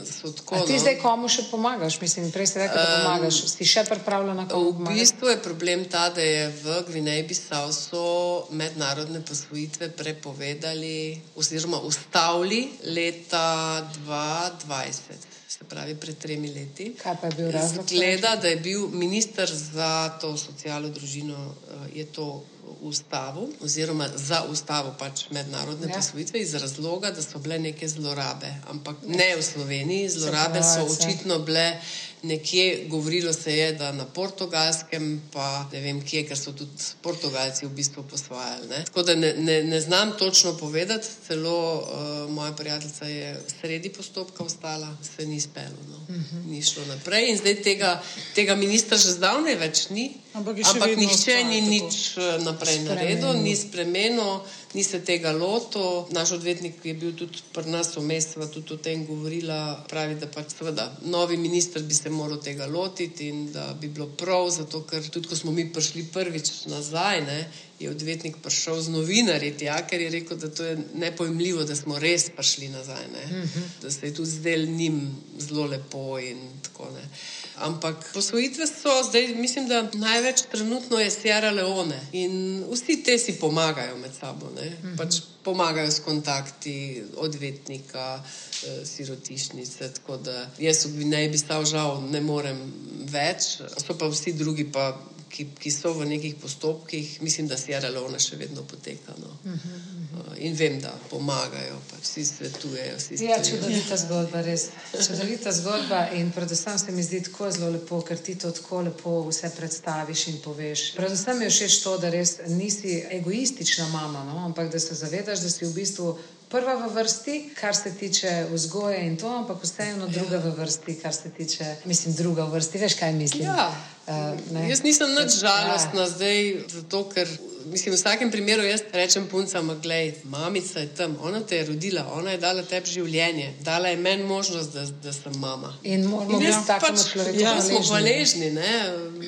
so 0.03 0.31
tako. 0.35 0.59
A 0.59 0.65
ti 0.67 0.75
no. 0.75 0.79
zdaj 0.83 0.97
komu 0.99 1.29
še 1.31 1.45
pomagaš? 1.47 2.01
Mislim, 2.03 2.27
prej 2.35 2.49
si 2.51 2.59
rekel, 2.59 2.75
da 2.75 2.97
pomagaš. 2.99 3.39
Um, 3.45 3.51
si 3.53 3.67
še 3.67 3.83
pripravljen 3.87 4.35
na 4.35 4.45
to? 4.49 4.59
V 4.75 4.89
bistvu 4.91 5.31
je 5.31 5.37
problem 5.39 5.85
ta, 5.87 6.09
da 6.11 6.23
je 6.23 6.49
v 6.51 6.81
Gvineji 6.89 7.23
Bisao 7.29 7.71
so 7.71 8.03
mednarodne 8.51 9.23
posvojitve 9.23 9.89
prepovedali 9.95 11.15
oziroma 11.39 11.79
ustavili 11.87 12.65
leta 12.91 13.87
2020. 14.03 15.35
Se 15.47 15.63
pravi, 15.63 15.95
pred 15.95 16.19
tremi 16.19 16.51
leti. 16.51 16.91
Kaj 16.99 17.15
pa 17.21 17.31
je 17.31 17.37
bil 17.39 17.47
razlog? 17.55 17.87
Zgleda, 17.87 18.35
da 18.35 18.51
je 18.51 18.59
bil 18.59 18.89
minister 18.91 19.47
za 19.47 20.19
to 20.19 20.35
socialno 20.35 20.91
družino, 20.91 21.39
eh, 21.39 22.03
je 22.03 22.05
to 22.11 22.43
ustavo, 22.81 23.49
oziroma 23.63 24.07
za 24.15 24.43
ustavo 24.49 24.95
pač 24.99 25.29
mednarodne 25.29 25.89
ja. 25.89 25.95
posvojitve, 25.95 26.39
iz 26.39 26.53
razloga, 26.53 27.11
da 27.11 27.21
so 27.21 27.39
bile 27.39 27.59
neke 27.59 27.87
zlorabe. 27.87 28.53
Ampak 28.69 28.95
ne 29.07 29.35
v 29.35 29.43
Sloveniji, 29.43 30.09
zlorabe 30.09 30.63
so 30.63 30.85
očitno 30.85 31.39
bile 31.39 31.79
nekje 32.27 32.85
govorilo 32.87 33.33
se 33.33 33.53
je, 33.57 33.71
da 33.73 33.91
na 33.91 34.05
portugalskem, 34.05 35.21
pa 35.33 35.65
ne 35.71 35.81
vem 35.81 36.01
kje, 36.05 36.23
ker 36.27 36.37
so 36.39 36.51
tudi 36.51 36.89
portugalci 37.01 37.65
v 37.65 37.71
bistvu 37.77 38.03
posvajali. 38.09 38.67
Ne? 38.67 38.83
Tako 38.89 39.03
da 39.03 39.15
ne, 39.15 39.33
ne, 39.37 39.63
ne 39.63 39.81
znam 39.81 40.11
točno 40.19 40.53
povedati, 40.57 41.07
celo 41.27 41.57
uh, 41.75 42.31
moja 42.31 42.51
prijateljica 42.51 43.05
je 43.05 43.31
sredi 43.61 43.89
postopka 43.89 44.43
ostala, 44.43 44.97
se 45.15 45.25
ni 45.25 45.41
spelo, 45.41 45.81
no? 45.89 45.97
uh 46.09 46.15
mhm. 46.15 46.23
-huh. 46.23 46.51
ni 46.51 46.61
šlo 46.63 46.85
naprej 46.85 47.29
in 47.29 47.37
zdaj 47.37 47.61
tega, 47.63 48.03
tega 48.35 48.55
ministra 48.55 48.97
že 48.97 49.11
zdavne 49.11 49.55
več 49.55 49.89
ni. 49.89 50.11
Ampak, 50.33 50.57
ampak 50.73 50.97
nihče 50.97 51.43
ni 51.43 51.61
nič 51.61 52.17
eh, 52.17 52.43
naprej 52.43 52.79
naredil, 52.79 53.33
ni 53.33 53.55
spremenil 53.55 54.39
ni 54.73 54.83
se 54.83 54.99
tega 55.05 55.31
lotil. 55.31 56.05
Naš 56.11 56.31
odvetnik 56.31 56.85
je 56.85 56.93
bil 56.93 57.13
tudi 57.15 57.41
pri 57.53 57.69
nas 57.71 57.95
vmes, 57.95 58.31
sva 58.33 58.47
tudi 58.51 58.73
o 58.73 58.77
tem 58.77 59.05
govorila. 59.05 59.85
Pravi, 59.89 60.15
da 60.19 60.27
pač 60.27 60.55
seveda 60.57 60.87
novi 61.05 61.37
minister 61.37 61.83
bi 61.83 61.93
se 61.93 62.09
moral 62.09 62.41
tega 62.43 62.67
lotiti 62.67 63.27
in 63.27 63.51
da 63.51 63.73
bi 63.81 63.87
bilo 63.87 64.07
prav, 64.07 64.49
zato 64.49 64.83
ker 64.89 65.09
tudi 65.09 65.29
ko 65.29 65.35
smo 65.35 65.51
mi 65.51 65.67
prišli 65.73 66.07
prvič 66.13 66.51
nazaj, 66.71 67.21
ne, 67.25 67.39
je 67.79 67.89
odvetnik 67.89 68.37
prišel 68.43 68.81
z 68.81 68.93
novinarji, 68.93 69.53
tja, 69.57 69.77
ker 69.87 70.01
je 70.01 70.09
rekel, 70.09 70.37
da 70.37 70.49
to 70.49 70.65
je 70.65 70.77
nepojmljivo, 70.95 71.63
da 71.63 71.75
smo 71.75 71.99
res 71.99 72.29
prišli 72.35 72.69
nazaj, 72.69 73.05
uh 73.05 73.31
mhm. 73.31 73.43
-huh. 73.43 73.67
da 73.81 73.91
se 73.91 74.05
je 74.05 74.13
tudi 74.13 74.29
zdel 74.29 74.65
njim 74.65 75.17
zelo 75.39 75.65
lepo 75.65 76.19
in 76.19 76.49
tako 76.63 76.85
naprej. 76.85 77.46
Ampak 77.57 78.11
posvojitve 78.13 78.67
so 78.67 79.03
zdaj, 79.09 79.27
mislim, 79.35 79.67
da 79.67 79.89
največ 79.93 80.41
trenutno 80.51 80.99
je 80.99 81.11
Sierra 81.11 81.51
Leone 81.51 81.99
in 82.11 82.63
vsi 82.71 83.03
te 83.03 83.17
si 83.17 83.33
pomagajo 83.39 83.97
med 83.97 84.11
sabo. 84.19 84.45
Uh 84.45 84.53
mhm. 84.53 84.87
-huh. 84.87 84.97
pač 84.97 85.15
pomagajo 85.43 85.91
s 85.91 85.99
kontakti 85.99 87.03
odvetnika, 87.17 88.23
eh, 88.23 88.85
sirotišnice. 88.85 89.93
Tako 89.93 90.17
da 90.17 90.49
jaz 90.59 90.85
v 90.85 90.91
Gvineji 90.91 91.29
bi 91.29 91.37
stal 91.37 91.65
žal, 91.65 92.01
ne 92.11 92.21
morem 92.21 92.73
več, 93.11 93.61
so 93.85 93.97
pa 93.97 94.07
vsi 94.07 94.33
drugi 94.33 94.71
pa 94.71 94.97
ki, 95.29 95.47
ki 95.59 95.71
so 95.71 95.93
v 95.93 96.05
nekih 96.05 96.35
postopkih, 96.41 97.21
mislim, 97.21 97.47
da 97.47 97.57
Sierra 97.57 97.89
Leone 97.89 98.19
še 98.19 98.37
vedno 98.37 98.63
poteka. 98.63 99.13
No. 99.17 99.27
Uh 99.27 99.51
-huh, 99.51 99.55
uh 99.55 100.25
-huh. 100.25 100.37
In 100.37 100.55
vem, 100.55 100.79
da 100.81 100.93
pomagajo, 101.09 101.79
pa 101.89 101.97
vsi 102.01 102.25
svetujejo. 102.25 102.97
Vsi 102.97 103.25
ja, 103.25 103.43
čudovita 103.43 103.97
zgodba, 103.97 104.41
res. 104.41 104.67
Čudovita 105.07 105.51
zgodba 105.51 106.09
in 106.13 106.31
predvsem 106.31 106.79
se 106.79 106.91
mi 106.91 107.03
zdi 107.03 107.23
tako 107.23 107.51
zelo 107.51 107.69
lepo, 107.69 108.01
ker 108.01 108.17
ti 108.17 108.35
to 108.35 108.51
tako 108.51 108.81
lepo 108.81 109.29
vse 109.29 109.51
predstaviš 109.57 110.27
in 110.27 110.37
poveš. 110.43 110.95
Predvsem 110.95 111.37
mi 111.37 111.45
je 111.45 111.49
všeč 111.49 111.83
to, 111.83 111.97
da 111.97 112.09
res 112.09 112.37
nisi 112.47 113.03
egoistična 113.11 113.87
mama, 113.87 114.23
no? 114.23 114.45
ampak 114.45 114.71
da 114.71 114.79
se 114.79 114.95
zavedaš, 114.95 115.39
da 115.39 115.49
si 115.49 115.65
v 115.65 115.73
bistvu 115.73 116.17
prva 116.49 116.75
v 116.75 116.93
vrsti, 116.93 117.49
kar 117.59 117.75
se 117.75 117.91
tiče 117.91 118.47
vzgoje 118.51 119.05
in 119.07 119.17
to, 119.17 119.27
ampak 119.27 119.63
vseeno 119.63 120.07
druga 120.07 120.37
v 120.37 120.55
vrsti, 120.59 120.95
kar 121.01 121.13
se 121.13 121.29
tiče, 121.29 121.75
mislim, 121.85 122.15
druga 122.15 122.45
v 122.45 122.51
vrsti. 122.51 122.77
Veš, 122.77 122.93
kaj 122.93 123.13
mislim? 123.13 123.43
Ja. 123.43 123.96
Uh, 124.07 124.39
Jaz 124.71 124.87
nisem 124.87 125.11
nič 125.11 125.35
žalostna 125.43 126.07
ja. 126.07 126.11
zdaj, 126.11 126.39
zato 126.71 127.03
ker 127.11 127.27
mislim, 127.71 127.93
v 127.93 127.97
vsakem 127.97 128.31
primeru 128.31 128.63
jaz 128.63 128.81
rečem 128.93 129.27
puncam, 129.27 129.71
gledaj, 129.81 130.13
mamica 130.23 130.79
je 130.79 130.87
tam, 130.87 131.17
ona 131.21 131.39
te 131.39 131.55
je 131.55 131.65
rodila, 131.65 132.05
ona 132.13 132.31
je 132.31 132.37
dala 132.37 132.63
tebi 132.63 132.89
življenje, 132.89 133.53
dala 133.63 133.87
je 133.87 133.97
meni 133.97 134.23
možnost, 134.23 134.73
da, 134.73 134.85
da 135.03 135.13
sem 135.13 135.33
mama. 135.39 135.73
In 135.83 136.05
moramo 136.05 136.39
biti 136.39 136.53
tako 136.67 136.87
pač, 136.87 137.05
človeku. 137.11 137.39
Ja, 137.39 137.55
smo 137.61 137.81
hvaležni. 137.89 138.51
Ne? 138.51 138.73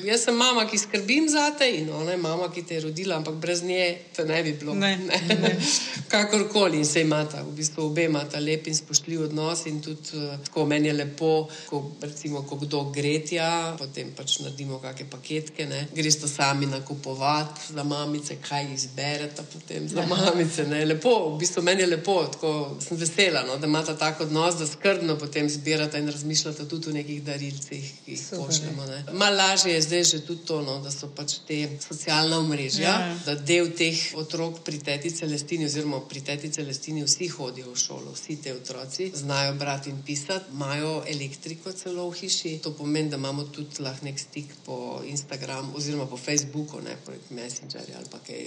Jaz 0.04 0.24
sem 0.24 0.36
mama, 0.36 0.64
ki 0.68 0.78
skrbim 0.78 1.28
za 1.28 1.50
te 1.58 1.68
in 1.80 1.90
ona 1.94 2.14
je 2.14 2.20
mama, 2.20 2.48
ki 2.52 2.64
te 2.66 2.78
je 2.78 2.84
rodila, 2.86 3.18
ampak 3.20 3.34
brez 3.42 3.62
nje 3.62 3.86
te 4.16 4.24
ne 4.24 4.42
bi 4.42 4.52
bilo. 4.60 4.74
Ne. 4.74 4.96
Ne. 4.96 5.20
Ne. 5.40 5.52
Kakorkoli 6.12 6.80
in 6.80 6.86
se 6.86 7.04
imata, 7.04 7.42
v 7.46 7.54
bistvu 7.56 7.86
obe 7.90 8.06
imata 8.08 8.40
lep 8.40 8.68
in 8.70 8.76
spoštljiv 8.76 9.26
odnos 9.28 9.66
in 9.70 9.80
tudi 9.84 10.16
uh, 10.18 10.36
tako 10.44 10.66
meni 10.66 10.90
je 10.90 10.96
lepo, 11.00 11.32
ko, 11.70 11.82
recimo, 12.02 12.42
ko 12.48 12.58
kdo 12.64 12.84
gre 12.94 13.18
tja, 13.26 13.50
potem 13.78 14.14
pač 14.16 14.40
naredimo 14.44 14.80
kakšne 14.82 15.10
paketke, 15.10 15.68
greš 15.94 16.20
to 16.22 16.28
sami 16.28 16.66
nakupovati 16.70 17.72
za 17.74 17.84
mamice 17.84 18.29
mamice, 18.30 18.48
kaj 18.48 18.74
izberete 18.74 19.42
potem 19.52 19.88
za 19.88 20.06
mamice. 20.06 20.66
Ne? 20.66 20.84
Lepo, 20.84 21.34
v 21.34 21.38
bistvu 21.38 21.62
meni 21.62 21.82
je 21.82 21.86
lepo, 21.86 22.26
tako 22.32 22.76
sem 22.80 22.96
vesela, 22.96 23.42
no? 23.42 23.56
da 23.58 23.66
imate 23.66 23.96
tako 23.98 24.24
odnos, 24.24 24.54
da 24.54 24.66
skrbno 24.66 25.18
potem 25.18 25.48
zbirate 25.48 25.98
in 25.98 26.08
razmišljate 26.08 26.68
tudi 26.68 26.90
o 26.90 26.92
nekih 26.92 27.22
darilcih, 27.22 27.92
ki 28.04 28.12
jih 28.12 28.20
pošljemo. 28.30 28.86
Malo 29.12 29.36
lažje 29.36 29.74
je 29.74 29.82
zdaj 29.82 30.04
že 30.04 30.20
tudi 30.26 30.44
to, 30.46 30.62
no? 30.62 30.80
da 30.80 30.90
so 30.90 31.08
pač 31.08 31.38
te 31.46 31.68
socialna 31.80 32.38
omrežja, 32.38 32.82
ja, 32.82 33.06
ja. 33.06 33.16
da 33.26 33.34
del 33.34 33.70
teh 33.76 34.14
otrok 34.14 34.60
pri 34.64 34.78
teti 34.78 35.10
Celestini, 35.10 35.66
oziroma 35.66 36.00
pri 36.08 36.20
teti 36.20 36.50
Celestini, 36.52 37.04
vsi 37.04 37.28
hodijo 37.28 37.72
v 37.72 37.76
šolo, 37.76 38.12
vsi 38.14 38.36
ti 38.42 38.52
otroci 38.52 39.10
znajo 39.14 39.54
brati 39.54 39.90
in 39.90 40.02
pisati, 40.02 40.52
imajo 40.52 41.02
elektriko 41.06 41.72
celo 41.72 42.08
v 42.10 42.14
hiši. 42.20 42.58
To 42.62 42.72
pomeni, 42.72 43.10
da 43.10 43.16
imamo 43.16 43.44
tudi 43.44 43.82
lahko 43.82 44.04
nek 44.04 44.18
stik 44.18 44.54
po 44.64 45.00
Instagramu 45.06 45.76
oziroma 45.76 46.06
po 46.06 46.16
Facebooku, 46.16 46.80
ne 46.80 46.96
po 47.04 47.12
Messengerju 47.30 47.94
ali 47.96 48.06
pa 48.10 48.19
kaj 48.26 48.46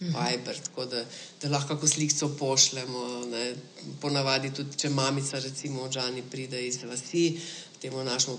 Viber, 0.00 0.56
tako 0.64 0.84
da, 0.88 1.04
da 1.42 1.48
lahko 1.48 1.74
kako 1.74 1.88
sliko 1.88 2.28
pošljemo. 2.38 3.24
Ne. 3.32 3.54
Ponavadi 4.00 4.52
tudi, 4.54 4.76
če 4.76 4.88
mamica, 4.88 5.38
recimo, 5.38 5.82
od 5.82 5.92
Žani 5.92 6.22
pride 6.30 6.62
iz 6.66 6.78
vasi, 6.84 7.40
temu 7.80 8.04
našemu 8.04 8.38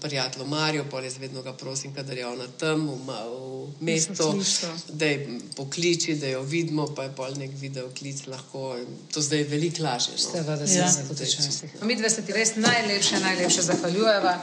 prijatelju 0.00 0.46
Marijo, 0.46 0.84
pa 0.90 1.00
res 1.00 1.18
vedno 1.18 1.42
ga 1.42 1.52
prosim, 1.52 1.92
da 1.92 2.12
je 2.12 2.26
ona 2.26 2.46
tam 2.58 2.88
v, 2.88 2.94
v 2.96 3.84
mestu, 3.84 4.42
da 4.88 5.04
je 5.04 5.40
pokliči, 5.56 6.14
da 6.14 6.26
jo 6.26 6.42
vidimo, 6.42 6.86
pa 6.96 7.02
je 7.02 7.12
pol 7.16 7.34
nek 7.36 7.50
video 7.54 7.90
klic 7.98 8.26
lahko. 8.26 8.76
To 9.12 9.22
zdaj 9.22 9.38
je 9.38 9.44
veliko 9.44 9.82
lažje. 9.82 10.12
No. 10.12 10.30
Seveda, 10.30 10.66
se 10.66 10.78
ja. 10.78 10.88
zavedam. 10.88 11.88
Mi 11.88 11.96
dve 11.96 12.10
se 12.10 12.22
ti 12.22 12.32
res 12.32 12.56
najlepše, 12.56 13.20
najlepše 13.20 13.62
zahvaljujeva 13.62 14.38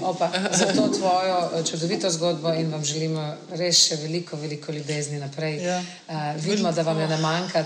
Opa, 0.00 0.30
za 0.52 0.66
to 0.76 0.88
tvojo 0.88 1.50
eh, 1.54 1.64
čudovito 1.64 2.10
zgodbo 2.10 2.52
in 2.54 2.70
vam 2.72 2.84
želimo 2.84 3.34
res 3.50 3.82
še 3.88 3.96
veliko, 3.96 4.36
veliko 4.36 4.72
ljubezni 4.72 5.18
naprej. 5.18 5.58
Ja. 5.64 5.82
Uh, 6.08 6.14
vidimo, 6.44 6.72
da 6.72 6.82
vam 6.82 7.00
je 7.00 7.08
ne 7.08 7.18
manjka. 7.18 7.64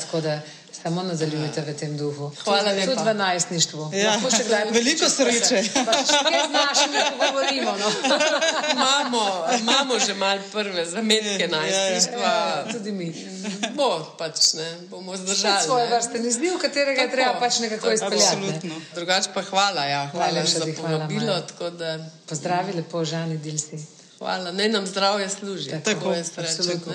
Samo 0.72 1.02
nadaljujte 1.02 1.60
v 1.60 1.74
tem 1.76 1.96
duhu. 1.96 2.32
Hvala 2.44 2.72
lepa. 2.72 2.94
Tudi 2.94 3.04
v 3.10 3.14
najstništvu. 3.14 3.90
Ja. 3.92 4.16
Veliko 4.70 5.08
sreče. 5.08 5.62
Z 5.62 6.48
našimi 6.48 6.98
govorimo. 7.20 7.76
No. 7.76 7.88
Imamo, 8.72 9.46
imamo 9.60 9.98
že 9.98 10.14
mal 10.14 10.38
prve 10.52 10.86
zametke 10.86 11.44
ja, 11.44 11.48
najstništva. 11.48 12.20
Ja, 12.22 12.64
ja. 12.66 12.72
Tudi 12.72 12.92
mi. 12.92 13.14
Bo, 13.76 14.14
pač, 14.18 14.52
ne, 14.54 14.76
bomo 14.90 15.16
zdržali. 15.16 15.64
Svoje 15.64 15.86
vrste 15.86 16.18
ni 16.18 16.30
zdiv, 16.30 16.58
katerega 16.58 17.02
Tako. 17.02 17.12
treba 17.12 17.32
pač 17.40 17.58
nekako 17.58 17.92
izpeljati. 17.92 18.72
Drugač 18.94 19.28
pa 19.34 19.42
hvala, 19.42 19.84
ja. 19.84 20.08
hvala 20.12 20.44
za 20.44 20.66
povabilo. 20.76 21.42
Pozdravi 22.26 22.72
lepo, 22.72 23.04
Žani 23.04 23.38
Dilsi. 23.38 24.01
Hvala, 24.22 24.52
naj 24.52 24.68
nam 24.68 24.86
zdravje 24.86 25.28
služi. 25.28 25.70
Tako 25.84 26.12
je, 26.12 26.24
absolutno. 26.36 26.92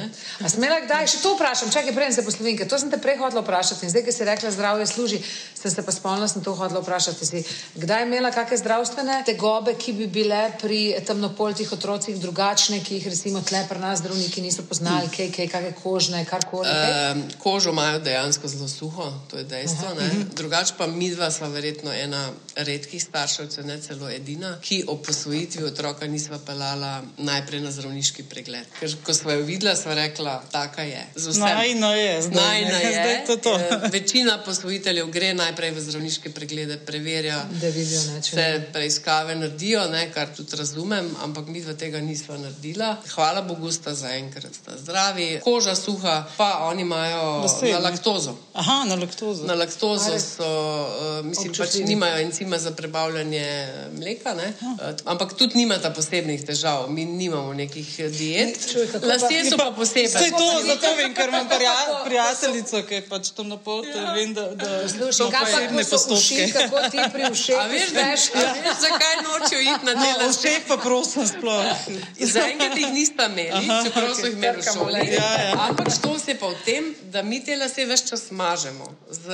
Smela 0.47 0.77
kdaj 0.79 1.09
še 1.11 1.17
to 1.19 1.33
vprašam? 1.35 1.71
Čakaj, 1.71 1.91
prej 1.95 2.13
se 2.15 2.23
poslovinke. 2.23 2.67
To 2.71 2.79
sem 2.79 2.91
te 2.91 2.99
prej 3.03 3.17
hodila 3.19 3.41
vprašati 3.43 3.83
in 3.83 3.91
zdaj, 3.91 4.05
ki 4.05 4.13
si 4.15 4.27
rekla, 4.29 4.51
zdravje 4.55 4.85
služi, 4.87 5.19
sem 5.59 5.73
se 5.73 5.83
pa 5.83 5.91
spomnila, 5.91 6.29
sem 6.31 6.43
to 6.45 6.53
hodila 6.55 6.79
vprašati. 6.79 7.27
Si. 7.27 7.41
Kdaj 7.75 7.99
je 8.01 8.07
imela 8.07 8.31
kakšne 8.31 8.61
zdravstvene 8.61 9.17
tegobe, 9.27 9.73
ki 9.75 9.93
bi 9.97 10.07
bile 10.07 10.39
pri 10.61 10.79
temnopoltih 11.07 11.73
otrocih 11.75 12.15
drugačne, 12.21 12.79
ki 12.87 13.01
jih 13.01 13.09
recimo 13.11 13.43
tle 13.43 13.65
pri 13.67 13.83
nas 13.83 13.99
zdravniki 13.99 14.45
niso 14.47 14.63
poznali, 14.63 15.11
kaj, 15.11 15.27
kaj, 15.35 15.51
kakšne 15.51 15.73
kožne, 15.81 16.23
karkoli? 16.31 16.71
Um, 16.71 17.25
kožo 17.43 17.75
imajo 17.75 17.99
dejansko 18.07 18.47
zelo 18.47 18.69
suho, 18.71 19.09
to 19.27 19.43
je 19.43 19.43
dejstvo. 19.43 19.91
Mhm. 19.99 20.23
Drugač 20.39 20.77
pa 20.79 20.87
mi 20.87 21.11
dva 21.11 21.27
sva 21.31 21.51
verjetno 21.51 21.91
ena 21.91 22.23
redkih 22.55 23.03
staršev, 23.03 23.51
če 23.51 23.67
ne 23.67 23.81
celo 23.83 24.07
edina, 24.07 24.55
ki 24.63 24.85
o 24.87 24.95
posvojitvi 25.03 25.67
otroka 25.67 26.07
nisva 26.07 26.39
pelala 26.39 27.03
najprej 27.17 27.61
na 27.61 27.71
zdravniški 27.71 28.23
pregled. 28.23 28.65
Ker 28.79 28.93
ko 29.03 29.13
smo 29.13 29.31
jo 29.31 29.41
videla, 29.41 29.75
smo 29.75 29.93
rekla, 29.93 30.43
taka 30.51 30.81
je. 30.81 31.01
Najna 31.39 31.93
je, 31.93 32.21
zdaj, 32.21 32.43
Najna 32.43 32.77
je. 32.77 32.91
zdaj 32.97 33.25
to 33.25 33.37
to. 33.37 33.53
Eh, 33.59 33.89
Večina 33.91 34.37
posvojiteljev 34.45 35.09
gre 35.11 35.33
najprej 35.33 35.71
v 35.71 35.79
zdravniške 35.81 36.29
preglede, 36.29 36.77
preverja, 36.77 37.43
Da 37.61 37.67
vidijo, 37.67 38.01
ne, 38.13 38.21
če 38.21 38.29
se 38.29 38.35
ne. 38.35 38.67
preiskave 38.73 39.35
naredijo, 39.35 39.87
ne, 39.89 40.11
kar 40.13 40.29
tudi 40.35 40.55
razumem, 40.55 41.09
ampak 41.23 41.47
mi 41.47 41.63
tega 41.77 41.99
nismo 41.99 42.37
naredila. 42.37 42.97
Hvala 43.15 43.41
Bogu, 43.41 43.71
sta 43.71 43.93
zaenkrat 43.93 44.53
sta 44.55 44.77
zdravi. 44.77 45.39
Koža 45.43 45.75
suha, 45.75 46.25
pa 46.37 46.69
oni 46.69 46.81
imajo 46.81 47.45
ne? 47.61 47.71
na 47.71 47.79
laktozo. 47.79 48.37
Aha, 48.53 48.85
na 48.85 48.95
laktozo. 48.95 49.45
Na 49.45 49.53
laktozo 49.53 50.09
A, 50.09 50.13
res? 50.13 50.25
so, 50.37 50.45
uh, 50.45 51.25
mislim, 51.25 51.51
pač 51.51 51.59
Občutljivi. 51.59 51.89
nimajo 51.89 52.17
encima 52.17 52.57
za 52.57 52.71
prebavljanje 52.71 53.67
mleka, 53.97 54.33
ne? 54.33 54.53
uh, 54.61 54.93
ampak 55.05 55.33
tudi 55.33 55.57
nimata 55.57 55.89
posebnih 55.89 56.45
težav. 56.45 56.89
Mi 56.97 57.05
nimamo 57.07 57.53
nekih 57.53 57.99
eh, 57.99 58.09
diet. 58.09 58.57
Lasje 59.03 59.43
so 59.45 59.57
pa 59.57 59.69
posebej. 59.71 60.07
Vse 60.09 60.29
to, 60.31 60.47
zato 60.63 60.93
vem, 60.95 61.13
ker 61.13 61.29
imam 61.29 61.45
prija, 61.47 61.73
prijateljico, 62.05 62.81
ki 62.83 62.95
je 62.95 63.01
pač 63.03 63.29
tam 63.29 63.47
na 63.47 63.57
poti. 63.59 63.91
Ja. 63.91 64.13
Vem, 64.13 64.33
da, 64.33 64.47
da 64.53 64.69
Slušaj, 64.89 65.27
pa 65.27 65.39
posebne 65.41 65.83
so 65.83 65.95
uši, 66.07 66.07
postopke. 66.07 66.47
kako 66.53 66.89
ti 66.89 67.05
pri 67.13 67.23
ušeh 67.33 67.55
A 67.55 67.65
veš, 67.67 67.91
da, 67.91 68.05
veš, 68.07 68.23
zakaj 68.79 69.15
nočejo 69.23 69.61
iti 69.63 69.85
na 69.85 69.93
No, 69.93 70.01
delo? 70.03 70.31
vseh 70.31 70.57
pa 70.67 70.77
prosim 70.79 71.27
sploh. 71.27 71.65
Zaenkrat 72.33 72.77
jih 72.77 72.89
nista 72.91 73.25
imeli, 73.27 73.53
čeprav 73.83 74.09
so 74.13 74.25
jih 74.25 74.33
imeli 74.33 74.57
v 74.57 74.65
šoli. 74.65 75.05
Ja, 75.11 75.29
ja. 75.39 75.53
Ampak 75.61 75.93
to 75.99 76.19
se 76.19 76.35
pa 76.35 76.47
v 76.47 76.57
tem, 76.65 76.83
da 77.07 77.21
mi 77.21 77.39
te 77.39 77.55
lase 77.55 77.85
več 77.85 78.07
čas 78.07 78.25
mažemo 78.31 78.89
z 79.11 79.25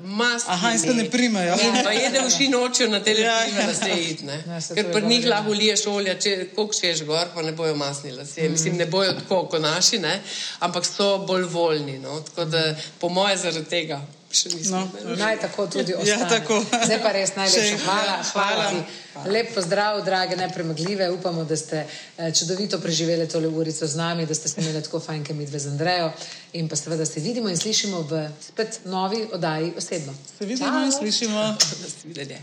mastmi. 0.00 0.48
Aha, 0.48 0.72
in 0.72 0.78
se 0.78 0.94
ne 0.94 1.06
primejo. 1.06 1.54
In 1.60 1.84
pa 1.84 1.92
jede 1.92 2.20
uši 2.22 2.48
nočijo 2.48 2.88
na 2.88 3.00
te 3.00 3.12
Ja, 3.12 3.36
lase, 3.60 3.88
ja. 3.88 3.96
iti. 3.98 4.24
Ja, 4.24 4.60
to 4.62 4.74
Ker 4.74 4.92
pri 4.92 5.04
njih 5.04 5.26
lahko 5.26 5.52
liješ 5.52 5.86
olja, 5.88 6.16
če 6.16 6.48
koliko 6.50 6.74
češ 6.74 7.02
gor, 7.10 7.26
pa 7.34 7.42
ne 7.42 7.52
bojo 7.52 7.74
masni 7.76 8.12
lase. 8.12 8.48
Mislim, 8.48 8.76
ne 8.76 8.86
bojo 8.86 9.12
tako 9.14 9.42
kot 9.46 9.62
naši, 9.62 9.98
ne? 9.98 10.14
ampak 10.60 10.86
so 10.86 11.18
bolj 11.20 11.44
voljni. 11.44 11.98
No? 11.98 12.20
Tako 12.22 12.44
da 12.46 12.64
po 12.98 13.08
moje 13.10 13.36
zaradi 13.38 13.68
tega. 13.68 14.00
No. 14.70 14.80
Naj 15.16 15.40
tako 15.40 15.64
tudi 15.66 15.90
Ja, 15.92 15.98
ostane. 15.98 16.28
tako. 16.30 16.60
Zdaj 16.84 17.00
pa 17.02 17.10
res 17.12 17.32
najlepša 17.34 17.78
hvala. 17.80 18.12
Hvala 18.24 18.52
hvala. 18.54 18.68
ti. 18.70 18.78
Lep 19.26 19.48
pozdrav, 19.50 20.04
drage 20.04 20.36
nepremagljive. 20.36 21.08
Upamo, 21.10 21.42
da 21.44 21.56
ste 21.56 21.80
eh, 21.82 22.30
čudovito 22.32 22.78
preživeli 22.78 23.26
tole 23.28 23.48
urico 23.50 23.86
z 23.86 23.96
nami, 23.96 24.26
da 24.26 24.34
ste 24.34 24.48
se 24.48 24.60
imeli 24.60 24.82
tako 24.82 25.00
fajn, 25.00 25.24
kot 25.24 25.36
mi 25.36 25.46
dve 25.46 25.58
z 25.58 25.66
Andrejo. 25.68 26.12
In 26.52 26.68
pa 26.68 26.76
seveda 26.76 27.06
se 27.06 27.20
vidimo 27.20 27.50
in 27.50 27.58
slišimo 27.58 28.00
v 28.02 28.20
spet 28.42 28.80
novi 28.86 29.26
oddaji 29.32 29.72
osebno. 29.76 30.14
Se 30.38 30.46
vidimo 30.46 30.78
in 30.78 30.90
Ciao. 30.90 31.00
slišimo. 31.00 31.42
Nasvidenje. 31.82 32.38